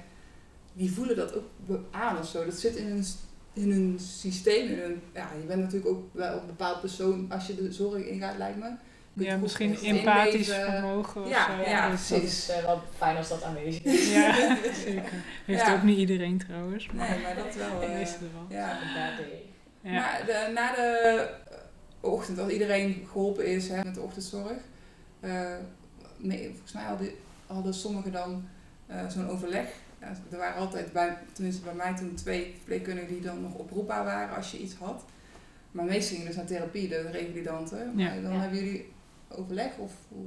die 0.73 0.91
voelen 0.91 1.15
dat 1.15 1.35
ook 1.35 1.79
aan 1.91 2.17
of 2.17 2.27
zo. 2.27 2.45
Dat 2.45 2.53
zit 2.53 2.75
in 2.75 2.85
hun, 2.87 3.05
in 3.53 3.71
hun 3.71 3.99
systeem. 3.99 4.67
In 4.71 4.79
hun, 4.79 5.01
ja, 5.13 5.29
je 5.41 5.45
bent 5.47 5.61
natuurlijk 5.61 5.91
ook 5.91 6.03
wel 6.13 6.39
een 6.39 6.45
bepaald 6.47 6.79
persoon 6.79 7.25
als 7.31 7.47
je 7.47 7.55
de 7.55 7.71
zorg 7.71 8.03
ingaat, 8.05 8.37
lijkt 8.37 8.59
me. 8.59 8.69
Ja, 9.15 9.37
misschien 9.37 9.77
empathisch 9.83 10.47
inleven. 10.49 10.71
vermogen 10.71 11.21
of 11.23 11.29
Ja, 11.29 11.63
zo. 11.63 11.69
ja, 11.69 11.89
Dus 11.89 12.07
Dat 12.09 12.19
precies. 12.19 12.39
is 12.49 12.55
eh, 12.55 12.63
wel 12.65 12.81
fijn 12.97 13.17
als 13.17 13.29
dat 13.29 13.43
aanwezig 13.43 13.83
is. 13.83 14.11
Ja, 14.11 14.57
zeker. 14.85 15.11
Heeft 15.45 15.61
Ja. 15.65 15.73
ook 15.75 15.83
niet 15.83 15.97
iedereen 15.97 16.37
trouwens. 16.37 16.91
Maar 16.91 17.09
Nee, 17.09 17.21
maar 17.21 17.35
dat 17.35 17.55
wel. 17.55 17.79
de 17.79 17.85
eh, 17.85 17.93
meeste 17.93 18.17
wel. 18.19 18.57
ja. 18.57 18.77
Ja. 19.81 19.91
Maar 19.91 20.23
de, 20.25 20.51
na 20.53 20.71
de 20.75 20.81
eh, 20.81 21.61
ochtend, 22.11 22.39
als 22.39 22.51
iedereen 22.51 23.07
geholpen 23.11 23.45
is 23.45 23.67
hè, 23.69 23.83
met 23.83 23.95
de 23.95 24.01
ochtendzorg, 24.01 24.57
eh, 25.19 25.55
volgens 26.21 26.71
mij 26.73 26.83
hadden, 26.83 27.09
hadden 27.47 27.73
sommigen 27.73 28.11
dan 28.11 28.47
eh, 28.87 29.09
zo'n 29.09 29.29
overleg. 29.29 29.67
Ja, 30.03 30.15
er 30.31 30.37
waren 30.37 30.61
altijd, 30.61 30.91
bij, 30.93 31.17
tenminste 31.33 31.61
bij 31.63 31.73
mij 31.73 31.93
toen, 31.95 32.15
twee 32.15 32.53
verpleegkundigen 32.55 33.09
die 33.13 33.21
dan 33.21 33.41
nog 33.41 33.53
oproepbaar 33.53 34.03
waren 34.05 34.35
als 34.35 34.51
je 34.51 34.57
iets 34.59 34.75
had. 34.75 35.03
Maar 35.71 35.85
meestal 35.85 36.09
gingen 36.15 36.27
dus 36.27 36.35
naar 36.35 36.45
therapie, 36.45 36.87
de 36.87 37.09
revalidanten. 37.11 37.91
Maar 37.95 38.15
Ja. 38.15 38.21
dan 38.21 38.33
Ja. 38.33 38.39
hebben 38.39 38.59
jullie 38.63 38.91
overleg 39.29 39.77
of 39.77 39.91
hoe? 40.09 40.19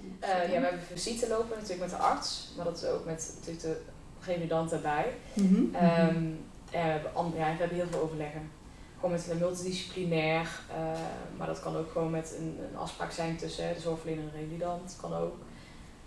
hoe 0.00 0.10
Eh, 0.20 0.52
ja, 0.52 0.60
we 0.60 0.66
hebben 0.66 0.80
visite 0.92 1.28
lopen 1.28 1.56
natuurlijk 1.56 1.80
met 1.80 1.90
de 1.90 1.96
arts, 1.96 2.52
maar 2.56 2.64
dat 2.64 2.76
is 2.76 2.84
ook 2.84 3.04
met 3.04 3.32
natuurlijk 3.36 3.62
de 3.62 3.80
revalidant 4.20 4.72
erbij. 4.72 5.12
Mhm. 5.34 5.74
Ehm, 5.74 6.24
ja, 6.70 7.00
we, 7.02 7.08
ja, 7.14 7.30
we 7.34 7.40
hebben 7.58 7.76
heel 7.76 7.86
veel 7.90 8.00
overleggen. 8.00 8.50
Gewoon 8.94 9.10
met 9.10 9.38
multidisciplinair, 9.38 10.60
eh, 10.70 11.00
maar 11.36 11.46
dat 11.46 11.60
kan 11.60 11.76
ook 11.76 11.90
gewoon 11.90 12.10
met 12.10 12.34
een, 12.38 12.58
een 12.70 12.76
afspraak 12.76 13.10
zijn 13.12 13.36
tussen 13.36 13.74
de 13.74 13.80
zorgverlener 13.80 14.24
en 14.24 14.30
de 14.32 14.38
revalidant. 14.38 14.96
Kan 15.00 15.14
ook. 15.14 15.36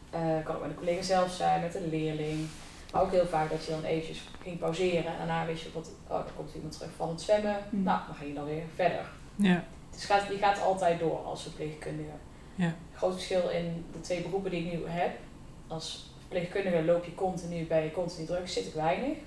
Eh, 0.09 0.19
kan 0.43 0.55
ook 0.55 0.61
met 0.61 0.69
de 0.69 0.75
collega 0.77 1.01
zelf 1.01 1.31
zijn, 1.31 1.61
met 1.61 1.75
een 1.75 1.89
leerling. 1.89 2.47
Maar 2.93 3.01
ook 3.01 3.11
heel 3.11 3.25
vaak 3.25 3.49
dat 3.49 3.65
je 3.65 3.71
dan 3.71 3.83
eventjes 3.83 4.21
ging 4.41 4.59
pauzeren 4.59 5.11
en 5.11 5.17
daarna 5.17 5.45
weet 5.45 5.61
je 5.61 5.69
wat, 5.73 5.91
oh, 6.07 6.17
er 6.17 6.31
komt 6.35 6.53
iemand 6.55 6.73
terug 6.73 6.91
van 6.95 7.09
het 7.09 7.21
zwemmen. 7.21 7.57
Mhm. 7.69 7.83
Nou, 7.83 7.99
dan 8.07 8.15
ga 8.15 8.23
je 8.23 8.33
dan 8.33 8.45
weer 8.45 8.63
verder. 8.75 9.05
Ja. 9.35 9.63
Dus 9.91 10.05
gaat, 10.05 10.27
je 10.31 10.37
gaat 10.37 10.61
altijd 10.61 10.99
door 10.99 11.17
als 11.17 11.43
verpleegkundige. 11.43 12.09
Ja. 12.55 12.75
Groot 12.95 13.13
verschil 13.13 13.49
in 13.49 13.85
de 13.91 13.99
twee 13.99 14.21
beroepen 14.21 14.51
die 14.51 14.65
ik 14.65 14.73
nu 14.73 14.87
heb. 14.87 15.17
Als 15.67 16.11
verpleegkundige 16.19 16.83
loop 16.83 17.05
je 17.05 17.15
continu 17.15 17.65
bij 17.65 17.83
je 17.83 17.91
continu 17.91 18.25
druk, 18.25 18.49
zit 18.49 18.65
ik 18.65 18.73
weinig. 18.73 19.17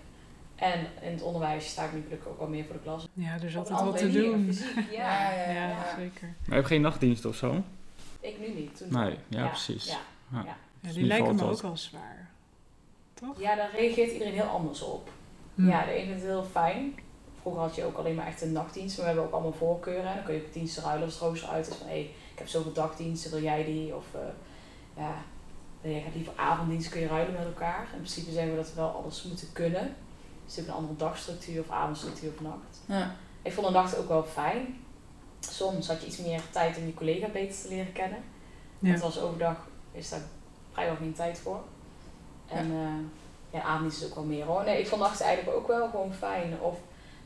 En 0.54 0.80
in 1.02 1.12
het 1.12 1.22
onderwijs 1.22 1.68
sta 1.68 1.84
ik 1.84 1.92
nu 1.92 2.02
gelukkig 2.02 2.28
ook 2.28 2.38
wel 2.38 2.48
meer 2.48 2.64
voor 2.64 2.74
de 2.74 2.82
klas. 2.82 3.08
Ja, 3.12 3.34
er 3.34 3.44
een 3.44 3.56
altijd 3.56 3.80
wat 3.80 3.98
te 3.98 4.10
doen. 4.10 4.44
fysiek, 4.44 4.90
Ja, 4.96 5.32
ja. 5.32 5.50
ja, 5.50 5.52
Ja, 5.52 5.68
ja. 5.68 5.94
zeker. 5.96 6.26
Maar 6.26 6.48
je 6.48 6.54
hebt 6.54 6.66
geen 6.66 6.80
nachtdienst 6.80 7.24
of 7.24 7.36
zo? 7.36 7.62
Ik 8.20 8.38
nu 8.38 8.60
niet. 8.60 8.76
Toen 8.76 8.88
Nee, 8.90 9.18
ja, 9.28 9.46
precies. 9.46 9.86
Ja. 9.86 9.98
Ja. 10.32 10.38
Ja. 10.38 10.44
Ja, 10.44 10.56
Dus 10.80 10.92
die 10.94 11.04
lijken 11.04 11.34
me 11.34 11.44
ook 11.44 11.62
wel 11.62 11.76
zwaar. 11.76 12.34
Toch? 13.26 13.40
ja, 13.40 13.54
daar 13.54 13.70
reageert 13.70 14.12
iedereen 14.12 14.34
heel 14.34 14.42
anders 14.42 14.82
op. 14.82 15.10
Hm. 15.54 15.68
Ja, 15.68 15.84
de 15.84 15.90
ene 15.90 16.06
vindt 16.06 16.22
het 16.22 16.30
heel 16.30 16.44
fijn. 16.44 16.94
Vroeger 17.40 17.62
had 17.62 17.74
je 17.74 17.84
ook 17.84 17.96
alleen 17.96 18.14
maar 18.14 18.26
echt 18.26 18.42
een 18.42 18.52
nachtdienst, 18.52 18.96
maar 18.96 19.06
we 19.06 19.12
hebben 19.12 19.28
ook 19.28 19.34
allemaal 19.34 19.58
voorkeuren. 19.58 20.10
En 20.10 20.14
dan 20.14 20.24
kun 20.24 20.34
je 20.34 20.44
ook 20.46 20.52
diensten 20.52 20.82
ruilen 20.82 21.04
als 21.04 21.14
het 21.14 21.22
rooster 21.22 21.48
uit 21.48 21.68
is 21.68 21.76
van 21.76 21.86
hé, 21.86 21.92
hey, 21.92 22.10
ik 22.32 22.38
heb 22.38 22.48
zoveel 22.48 22.72
dagdiensten, 22.72 23.30
wil 23.30 23.42
jij 23.42 23.64
die? 23.64 23.96
Of 23.96 24.04
eh, 24.14 24.20
ja, 24.96 25.14
wil 25.80 25.92
jij 25.92 26.00
gaat 26.00 26.14
liever 26.14 26.32
avonddienst, 26.36 26.88
kun 26.88 27.00
je 27.00 27.06
ruilen 27.06 27.34
met 27.34 27.44
elkaar. 27.44 27.82
In 27.92 27.98
principe 27.98 28.30
zeggen 28.30 28.50
we 28.50 28.56
dat 28.56 28.68
we 28.68 28.74
wel 28.74 29.02
alles 29.02 29.22
moeten 29.22 29.52
kunnen. 29.52 29.94
Dus 30.44 30.54
je 30.54 30.60
hebt 30.60 30.72
een 30.72 30.80
andere 30.80 30.96
dagstructuur 30.96 31.60
of 31.60 31.70
avondstructuur 31.70 32.32
of 32.34 32.40
nacht. 32.40 32.80
Ja. 32.86 33.14
Ik 33.42 33.52
vond 33.52 33.66
de 33.66 33.72
nacht 33.72 33.96
ook 33.96 34.08
wel 34.08 34.24
fijn. 34.24 34.84
Soms 35.40 35.88
had 35.88 36.00
je 36.00 36.06
iets 36.06 36.18
meer 36.18 36.40
tijd 36.50 36.76
om 36.76 36.86
je 36.86 36.94
collega 36.94 37.28
beter 37.28 37.62
te 37.62 37.68
leren 37.68 37.92
kennen. 37.92 38.18
Ja. 38.78 38.90
Want 38.90 39.02
als 39.02 39.20
overdag 39.20 39.68
is 39.92 40.08
daar 40.08 40.22
vrijwel 40.72 40.96
geen 40.96 41.14
tijd 41.14 41.38
voor. 41.38 41.64
En 42.49 42.72
ja, 42.72 42.88
ja 43.51 43.62
avond 43.62 43.92
is 43.92 44.01
het 44.01 44.09
ook 44.09 44.14
wel 44.14 44.24
meer 44.24 44.44
hoor. 44.44 44.64
Nee, 44.64 44.80
ik 44.80 44.86
vond 44.86 45.01
nachten 45.01 45.26
eigenlijk 45.26 45.57
ook 45.57 45.66
wel 45.66 45.88
gewoon 45.88 46.12
fijn. 46.14 46.61
Of 46.61 46.78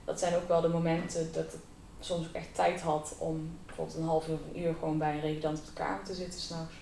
dat 0.05 0.19
zijn 0.19 0.35
ook 0.35 0.49
wel 0.49 0.61
de 0.61 0.69
momenten 0.69 1.33
dat 1.33 1.53
het 1.53 1.61
soms 2.01 2.27
ook 2.29 2.35
echt 2.35 2.55
tijd 2.55 2.81
had 2.81 3.17
om 3.19 3.51
bijvoorbeeld 3.67 3.97
een 3.97 4.05
half 4.05 4.29
uur 4.29 4.35
of 4.35 4.41
een 4.55 4.63
uur 4.63 4.75
gewoon 4.79 4.99
bij 4.99 5.15
een 5.15 5.21
revidant 5.21 5.59
op 5.59 5.67
de 5.67 5.73
kamer 5.73 6.05
te 6.05 6.15
zitten 6.15 6.41
s'nachts. 6.41 6.75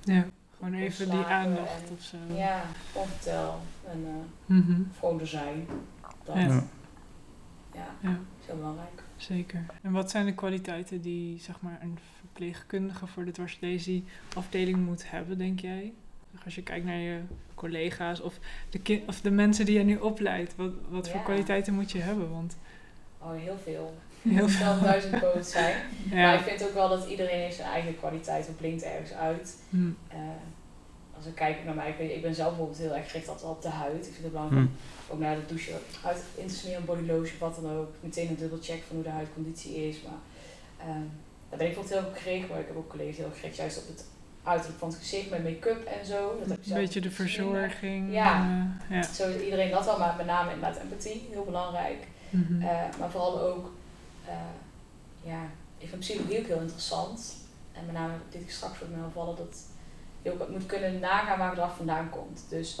Ja, 0.00 0.24
gewoon 0.56 0.74
even 0.74 1.04
die 1.10 1.14
Slapen 1.18 1.34
aandacht 1.34 1.82
en- 1.88 1.92
of 1.96 2.02
zo. 2.02 2.16
Ja, 2.34 2.62
gewoon 2.92 3.06
vertel 3.06 3.58
en 3.90 4.04
eh, 4.06 4.56
Mhm. 4.56 4.82
gewoon 4.98 5.20
er 5.20 5.26
zijn. 5.26 5.66
Dat, 6.24 6.36
Ja. 6.36 6.64
ja. 8.00 8.18
Is 8.40 8.46
heel 8.46 8.56
belangrijk. 8.56 9.02
zeker. 9.16 9.64
En 9.82 9.92
wat 9.92 10.10
zijn 10.10 10.26
de 10.26 10.34
kwaliteiten 10.34 11.00
die 11.00 11.38
zeg 11.40 11.60
maar, 11.60 11.78
een 11.82 11.98
verpleegkundige 12.20 13.06
voor 13.06 13.24
de 13.24 13.30
dwarslesie-afdeling 13.30 14.78
moet 14.86 15.10
hebben, 15.10 15.38
denk 15.38 15.60
jij? 15.60 15.92
Als 16.44 16.54
je 16.54 16.62
kijkt 16.62 16.84
naar 16.84 16.98
je 16.98 17.20
collega's 17.54 18.20
of 18.20 18.38
de, 18.70 18.78
ki- 18.78 19.02
of 19.06 19.20
de 19.20 19.30
mensen 19.30 19.64
die 19.64 19.78
je 19.78 19.84
nu 19.84 19.96
opleidt, 19.96 20.56
wat, 20.56 20.70
wat 20.88 21.08
voor 21.08 21.22
kwaliteiten 21.22 21.74
moet 21.74 21.92
je 21.92 21.98
hebben? 21.98 22.30
Want 22.30 22.56
Oh, 23.18 23.30
heel 23.36 23.58
veel. 23.64 23.94
heel 24.22 24.46
Het 24.46 24.58
kan 24.58 24.80
duizend 24.80 25.20
poot 25.20 25.46
zijn. 25.46 25.74
Maar 26.14 26.34
ik 26.34 26.40
vind 26.40 26.62
ook 26.64 26.74
wel 26.74 26.88
dat 26.88 27.08
iedereen 27.08 27.38
heeft 27.40 27.56
zijn 27.56 27.70
eigen 27.70 27.96
kwaliteit. 27.98 28.46
Het 28.46 28.56
blinkt 28.56 28.82
ergens 28.82 29.12
uit. 29.12 29.56
Hm. 29.70 29.90
Eh, 30.08 30.18
als 31.16 31.26
ik 31.26 31.34
kijk 31.34 31.64
naar 31.64 31.74
mij, 31.74 31.88
ik, 31.90 31.96
weet- 31.98 32.10
ik 32.16 32.22
ben 32.22 32.34
zelf 32.34 32.48
bijvoorbeeld 32.48 32.78
heel 32.78 32.94
erg 32.96 33.10
gericht 33.10 33.28
altijd 33.28 33.50
op 33.50 33.62
de 33.62 33.68
huid. 33.68 34.06
Ik 34.06 34.12
vind 34.12 34.22
het 34.22 34.32
belangrijk 34.32 34.66
Hm. 34.66 35.12
om 35.12 35.14
ook 35.16 35.20
naar 35.22 35.36
de 35.36 35.46
douche 35.46 35.72
huid 36.02 36.22
in 36.36 36.46
te 36.46 36.54
smeren, 36.54 36.84
body 36.84 37.06
lotion, 37.06 37.38
wat 37.38 37.58
dan 37.62 37.70
ook. 37.76 37.88
Meteen 38.00 38.28
een 38.28 38.36
dubbelcheck 38.36 38.82
van 38.86 38.96
hoe 38.96 39.04
de 39.04 39.10
huidconditie 39.10 39.88
is. 39.88 39.96
Maar 40.02 40.20
ehm, 40.88 41.04
daar 41.48 41.58
ben 41.58 41.66
ik 41.68 41.74
bijvoorbeeld 41.74 42.00
heel 42.00 42.10
op 42.10 42.16
gericht. 42.16 42.48
Maar 42.48 42.60
ik 42.60 42.66
heb 42.66 42.76
ook 42.76 42.88
collega's 42.90 43.16
heel 43.16 43.26
erg 43.26 43.38
gericht 43.40 43.56
juist 43.56 43.78
op 43.78 43.86
het 43.88 44.04
uiterlijk 44.42 44.78
van 44.78 44.88
het 44.88 44.98
gezicht 44.98 45.30
met 45.30 45.42
make-up 45.42 45.84
en 45.84 46.06
zo. 46.06 46.36
Dat 46.38 46.48
heb 46.48 46.66
Een 46.66 46.74
beetje 46.74 47.00
de 47.00 47.10
verzorging. 47.10 48.12
Ja. 48.12 48.64
eh, 48.88 48.96
ja. 48.96 49.02
Zo 49.02 49.38
iedereen 49.38 49.70
dat 49.70 49.84
wel, 49.84 49.98
maar 49.98 50.14
met 50.16 50.26
name 50.26 50.52
inderdaad 50.52 50.82
empathie, 50.82 51.28
heel 51.30 51.44
belangrijk. 51.44 52.06
Mhm. 52.30 52.62
Eh, 52.62 52.98
maar 52.98 53.10
vooral 53.10 53.40
ook, 53.40 53.72
eh, 54.26 54.34
ja, 55.22 55.40
ik 55.78 55.88
vind 55.88 56.00
psychologie 56.00 56.38
ook 56.38 56.46
heel 56.46 56.60
interessant. 56.60 57.36
En 57.72 57.86
met 57.86 57.94
name 57.94 58.12
dit 58.30 58.40
ik 58.40 58.50
straks 58.50 58.78
wordt 58.78 58.96
me 58.96 59.04
opvallen 59.04 59.36
dat 59.36 59.62
je 60.22 60.32
ook 60.32 60.48
moet 60.48 60.66
kunnen 60.66 60.98
nagaan 60.98 61.38
waar 61.38 61.48
gedrag 61.48 61.76
vandaan 61.76 62.10
komt. 62.10 62.44
Dus 62.48 62.80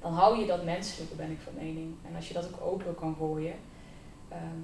dan 0.00 0.12
hou 0.12 0.38
je 0.38 0.46
dat 0.46 0.64
menselijke, 0.64 1.14
ben 1.14 1.30
ik 1.30 1.40
van 1.44 1.52
mening. 1.56 1.94
En 2.08 2.16
als 2.16 2.28
je 2.28 2.34
dat 2.34 2.46
ook 2.46 2.60
open 2.60 2.94
kan 2.94 3.16
gooien, 3.18 3.54
ehm, 4.28 4.58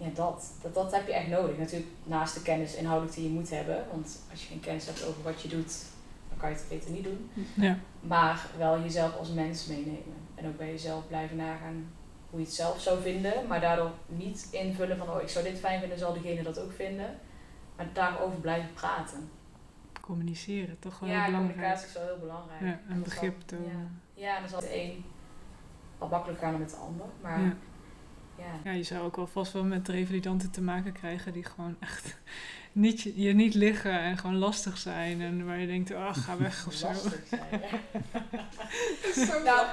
ja, 0.00 0.08
dat, 0.14 0.52
dat, 0.62 0.74
dat 0.74 0.92
heb 0.92 1.06
je 1.06 1.12
echt 1.12 1.28
nodig. 1.28 1.58
Natuurlijk 1.58 1.90
naast 2.04 2.34
de 2.34 2.42
kennis 2.42 2.74
inhoudelijk 2.74 3.14
die 3.16 3.24
je 3.24 3.30
moet 3.30 3.50
hebben. 3.50 3.84
Want 3.90 4.22
als 4.30 4.42
je 4.42 4.46
geen 4.48 4.60
kennis 4.60 4.86
hebt 4.86 5.06
over 5.06 5.22
wat 5.22 5.42
je 5.42 5.48
doet, 5.48 5.84
dan 6.28 6.38
kan 6.38 6.50
je 6.50 6.56
het 6.56 6.68
beter 6.68 6.90
niet 6.90 7.04
doen. 7.04 7.30
ja. 7.54 7.78
Maar 8.00 8.46
wel 8.58 8.80
jezelf 8.80 9.16
als 9.16 9.32
mens 9.32 9.66
meenemen. 9.66 10.28
En 10.34 10.46
ook 10.46 10.56
bij 10.56 10.70
jezelf 10.70 11.06
blijven 11.08 11.36
nagaan 11.36 11.92
hoe 12.30 12.40
je 12.40 12.46
het 12.46 12.54
zelf 12.54 12.80
zou 12.80 13.00
vinden. 13.02 13.46
Maar 13.48 13.60
daardoor 13.60 13.90
niet 14.06 14.48
invullen 14.50 14.96
van, 14.98 15.10
oh 15.10 15.22
ik 15.22 15.28
zou 15.28 15.44
dit 15.44 15.58
fijn 15.58 15.80
vinden, 15.80 15.98
zal 15.98 16.12
diegene 16.12 16.42
dat 16.42 16.60
ook 16.60 16.72
vinden. 16.72 17.18
Maar 17.76 17.86
daarover 17.92 18.38
blijven 18.40 18.72
praten. 18.74 19.30
Communiceren, 20.00 20.78
toch 20.78 20.98
wel 20.98 21.08
ja, 21.08 21.14
heel 21.14 21.24
belangrijk. 21.24 21.54
communicatie 21.56 21.88
is 21.88 21.94
wel 21.94 22.04
heel 22.04 22.18
belangrijk. 22.18 22.60
Ja, 22.60 22.80
En 22.88 23.02
begrip 23.02 23.40
tonen. 23.44 23.90
Ja, 24.14 24.22
ja 24.22 24.40
dan 24.40 24.48
zal 24.48 24.60
de 24.60 24.80
een 24.82 25.04
wat 25.98 26.10
makkelijker 26.10 26.44
gaan 26.44 26.52
dan 26.52 26.60
met 26.60 26.70
de 26.70 26.76
ander. 26.76 27.06
Maar 27.20 27.40
Ja. 27.40 27.54
Ja, 28.40 28.70
Ja, 28.70 28.76
je 28.76 28.82
zou 28.82 29.04
ook 29.04 29.16
wel 29.16 29.26
vast 29.26 29.52
wel 29.52 29.64
met 29.64 29.88
revalidanten 29.88 30.50
te 30.50 30.60
maken 30.60 30.92
krijgen 30.92 31.32
die 31.32 31.44
gewoon 31.44 31.76
echt 31.80 32.16
niet, 32.72 33.02
je 33.14 33.32
niet 33.32 33.54
liggen 33.54 34.00
en 34.00 34.18
gewoon 34.18 34.38
lastig 34.38 34.78
zijn. 34.78 35.20
En 35.20 35.46
waar 35.46 35.58
je 35.58 35.66
denkt, 35.66 35.90
oh, 35.90 36.14
ga 36.14 36.38
weg 36.38 36.64
of 36.68 36.72
zo. 36.72 36.86
lastig 36.86 37.22
zijn. 37.28 37.60
Zo 39.28 39.42
Nou. 39.42 39.66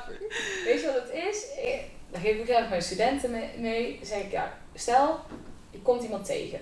Weet 0.65 0.82
je 0.82 0.91
wat 0.93 1.03
het 1.03 1.24
is? 1.30 1.43
Ik, 1.63 1.82
daar 2.11 2.22
geef 2.22 2.39
ik 2.39 2.45
zelf 2.45 2.70
mijn 2.70 2.82
studenten 2.82 3.32
mee, 3.32 3.49
mee. 3.57 3.95
Dan 3.97 4.05
zeg 4.05 4.24
ik, 4.24 4.32
ja, 4.32 4.57
stel, 4.74 5.20
je 5.70 5.80
komt 5.80 6.03
iemand 6.03 6.26
tegen. 6.26 6.59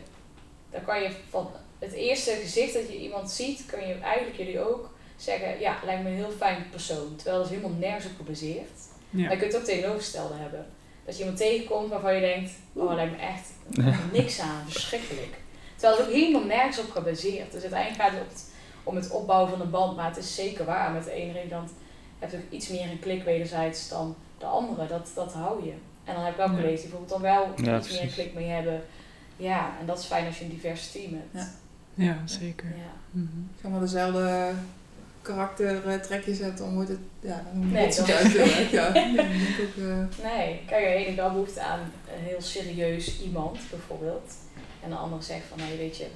Dan 0.70 0.84
kan 0.84 1.02
je 1.02 1.12
van 1.30 1.50
het 1.80 1.94
eerste 1.94 2.32
gezicht 2.32 2.74
dat 2.74 2.88
je 2.88 3.00
iemand 3.00 3.32
ziet, 3.32 3.66
kan 3.66 3.88
je 3.88 3.94
eigenlijk 3.94 4.38
jullie 4.38 4.60
ook 4.60 4.94
zeggen, 5.18 5.60
ja, 5.60 5.80
lijkt 5.86 6.04
me 6.04 6.10
een 6.10 6.16
heel 6.16 6.32
fijn 6.32 6.70
persoon. 6.70 7.16
Terwijl 7.16 7.38
dat 7.38 7.46
is 7.46 7.56
helemaal 7.56 7.78
nergens 7.78 8.06
op 8.06 8.16
gebaseerd. 8.18 8.80
Ja. 9.10 9.28
Dan 9.28 9.38
kun 9.38 9.48
je 9.48 9.54
het 9.54 9.62
ook 9.62 9.68
tegenovergestelde 9.68 10.34
hebben. 10.34 10.66
Dat 11.06 11.14
je 11.16 11.20
iemand 11.20 11.38
tegenkomt 11.40 11.90
waarvan 11.90 12.14
je 12.16 12.20
denkt, 12.22 12.52
oh, 12.74 12.94
lijkt 12.94 13.12
me 13.12 13.18
echt 13.18 13.48
niks 14.22 14.40
aan, 14.40 14.64
verschrikkelijk. 14.70 15.38
Terwijl 15.76 15.98
het 16.00 16.08
ook 16.08 16.14
helemaal 16.14 16.44
nergens 16.46 16.80
op 16.80 16.90
gebaseerd. 16.92 17.52
Dus 17.52 17.62
uiteindelijk 17.62 18.02
gaat 18.02 18.12
het 18.12 18.22
op 18.22 18.30
het- 18.30 18.54
om 18.84 18.96
het 18.96 19.10
opbouwen 19.10 19.50
van 19.50 19.62
een 19.62 19.70
band, 19.70 19.96
maar 19.96 20.08
het 20.08 20.18
is 20.18 20.36
zeker 20.36 20.66
waar. 20.66 20.92
Met 20.92 21.04
de 21.04 21.12
ene 21.12 21.32
redant 21.32 21.72
heb 22.20 22.32
je 22.32 22.38
ook 22.38 22.44
iets 22.52 22.68
meer 22.70 22.90
een 22.90 23.00
klik 23.00 23.24
wederzijds 23.24 23.90
dan 23.90 24.16
de 24.38 24.46
andere. 24.46 24.88
Dat, 24.88 25.12
dat 25.16 25.34
hou 25.34 25.66
je. 25.66 25.74
En 26.04 26.14
dan 26.14 26.24
heb 26.24 26.32
ik 26.32 26.38
wel 26.38 26.48
collega's 26.50 26.82
die 26.82 26.90
bijvoorbeeld 26.90 27.10
dan 27.10 27.22
wel 27.22 27.54
Ja, 27.66 27.78
iets 27.78 27.92
meer 27.92 28.02
een 28.02 28.12
klik 28.14 28.34
mee 28.34 28.48
hebben. 28.48 28.82
Ja, 29.38 29.72
en 29.80 29.86
dat 29.86 30.00
is 30.00 30.06
fijn 30.06 30.26
als 30.26 30.38
je 30.40 30.44
een 30.44 30.50
divers 30.50 30.92
team 30.92 31.14
hebt. 31.14 31.48
Ja. 31.94 32.04
Ja, 32.06 32.22
zeker. 32.26 32.68
Ja. 32.68 33.22
Zeg 33.62 33.72
maar 33.72 33.80
dezelfde 33.80 34.52
karaktertrekjes 35.26 36.40
hebt, 36.40 36.58
dan 36.58 36.74
wordt 36.74 36.90
het, 36.90 37.00
ja, 37.20 37.44
dan 37.54 37.72
Nee, 37.72 37.86
het 37.86 37.96
dan- 38.08 38.16
uit. 38.16 38.32
Ja, 38.32 38.48
Ja, 38.72 38.88
ook, 38.88 39.76
eh, 39.78 40.24
Nee, 40.24 40.60
kijk, 40.68 40.86
de 40.86 40.94
ene 41.06 41.16
wel 41.16 41.32
behoefte 41.32 41.62
aan 41.62 41.80
een 41.80 42.24
heel 42.24 42.42
serieus 42.42 43.22
iemand, 43.22 43.60
bijvoorbeeld. 43.70 44.34
En 44.84 44.90
de 44.90 44.96
andere 44.96 45.22
zegt 45.22 45.44
van, 45.50 45.58
nee, 45.68 45.78
weet 45.78 45.98
je, 45.98 46.08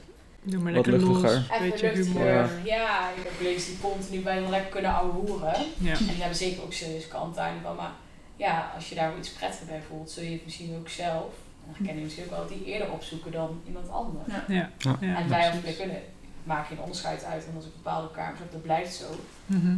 Doe 0.42 0.62
maar 0.62 0.74
Wat 0.74 0.86
lekker 0.86 1.08
luchtiger. 1.08 1.48
even 1.52 1.68
luchtiger. 1.70 1.96
humor. 2.06 2.50
Ja, 2.64 3.10
ik 3.10 3.24
heb 3.24 3.32
collega's 3.38 3.66
die 3.66 3.78
continu 3.82 4.20
bij 4.22 4.42
lekker 4.50 4.70
kunnen 4.72 4.94
ouwehoeren. 4.94 5.54
Ja. 5.78 5.92
En 5.92 5.98
die 6.06 6.16
hebben 6.18 6.38
zeker 6.38 6.64
ook 6.64 6.74
serieuze 6.74 7.08
kanten 7.08 7.36
daarin 7.36 7.62
van. 7.64 7.76
Maar 7.76 7.92
ja, 8.36 8.72
als 8.76 8.90
je 8.90 8.96
daar 8.96 9.12
iets 9.18 9.30
prettiger 9.30 9.66
bij 9.66 9.82
voelt, 9.88 10.12
zul 10.12 10.24
je 10.24 10.32
het 10.32 10.46
misschien 10.46 10.76
ook 10.80 10.90
zelf, 10.90 11.24
en 11.24 11.66
dan 11.66 11.76
herken 11.78 11.96
je 11.98 12.04
misschien 12.04 12.24
ook 12.24 12.30
wel, 12.30 12.48
die 12.48 12.66
eerder 12.66 12.92
opzoeken 12.92 13.32
dan 13.32 13.62
iemand 13.68 13.90
anders. 13.90 14.28
Ja. 14.28 14.44
Ja. 14.48 14.70
Ja. 14.78 14.98
Ja, 15.00 15.18
en 15.18 15.30
wij 15.30 15.48
als 15.50 15.60
precies. 15.60 15.78
kunnen 15.80 16.02
maak 16.50 16.68
je 16.70 16.76
een 16.76 16.82
onderscheid 16.82 17.24
uit, 17.24 17.44
want 17.46 17.56
als 17.58 17.66
ik 17.66 17.74
bepaalde 17.76 18.12
kamers 18.12 18.40
heb, 18.40 18.52
dat 18.52 18.62
blijft 18.62 18.96
zo. 18.96 19.06
Mhm. 19.46 19.78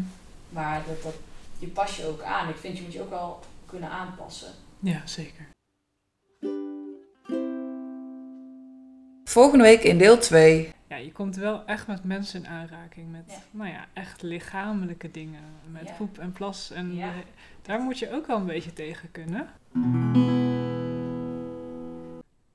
Maar 0.50 0.82
dat, 0.88 1.02
dat, 1.04 1.16
je 1.60 1.68
pas 1.68 1.98
je 1.98 2.06
ook 2.06 2.22
aan. 2.22 2.50
Ik 2.50 2.56
vind 2.56 2.78
je 2.78 2.84
moet 2.84 2.94
je 2.94 3.02
ook 3.02 3.10
wel 3.10 3.40
kunnen 3.66 3.90
aanpassen. 3.90 4.52
Ja, 4.80 5.02
zeker. 5.08 5.50
Volgende 9.24 9.64
week 9.64 9.84
in 9.84 9.98
deel 9.98 10.18
2. 10.18 10.74
Ja, 10.90 10.96
je 10.96 11.12
komt 11.12 11.36
wel 11.36 11.66
echt 11.66 11.88
met 11.88 12.04
mensen 12.04 12.44
in 12.44 12.50
aanraking 12.50 13.12
met, 13.12 13.24
Ja. 13.28 13.38
nou 13.52 13.70
ja, 13.70 13.86
echt 13.94 14.22
lichamelijke 14.22 15.12
dingen. 15.12 15.42
Met 15.72 15.88
Ja. 15.88 15.94
poep 15.94 16.18
en 16.18 16.32
plas. 16.32 16.72
En 16.72 16.96
Ja. 16.96 17.12
de- 17.12 17.24
daar 17.62 17.80
moet 17.80 18.00
je 18.00 18.12
ook 18.14 18.28
wel 18.28 18.38
een 18.38 18.46
beetje 18.46 18.74
tegen 18.74 19.12
kunnen. 19.12 19.48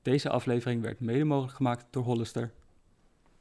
Deze 0.01 0.29
aflevering 0.29 0.81
werd 0.81 0.99
mede 0.99 1.23
mogelijk 1.23 1.55
gemaakt 1.55 1.85
door 1.89 2.03
Hollister. 2.03 2.51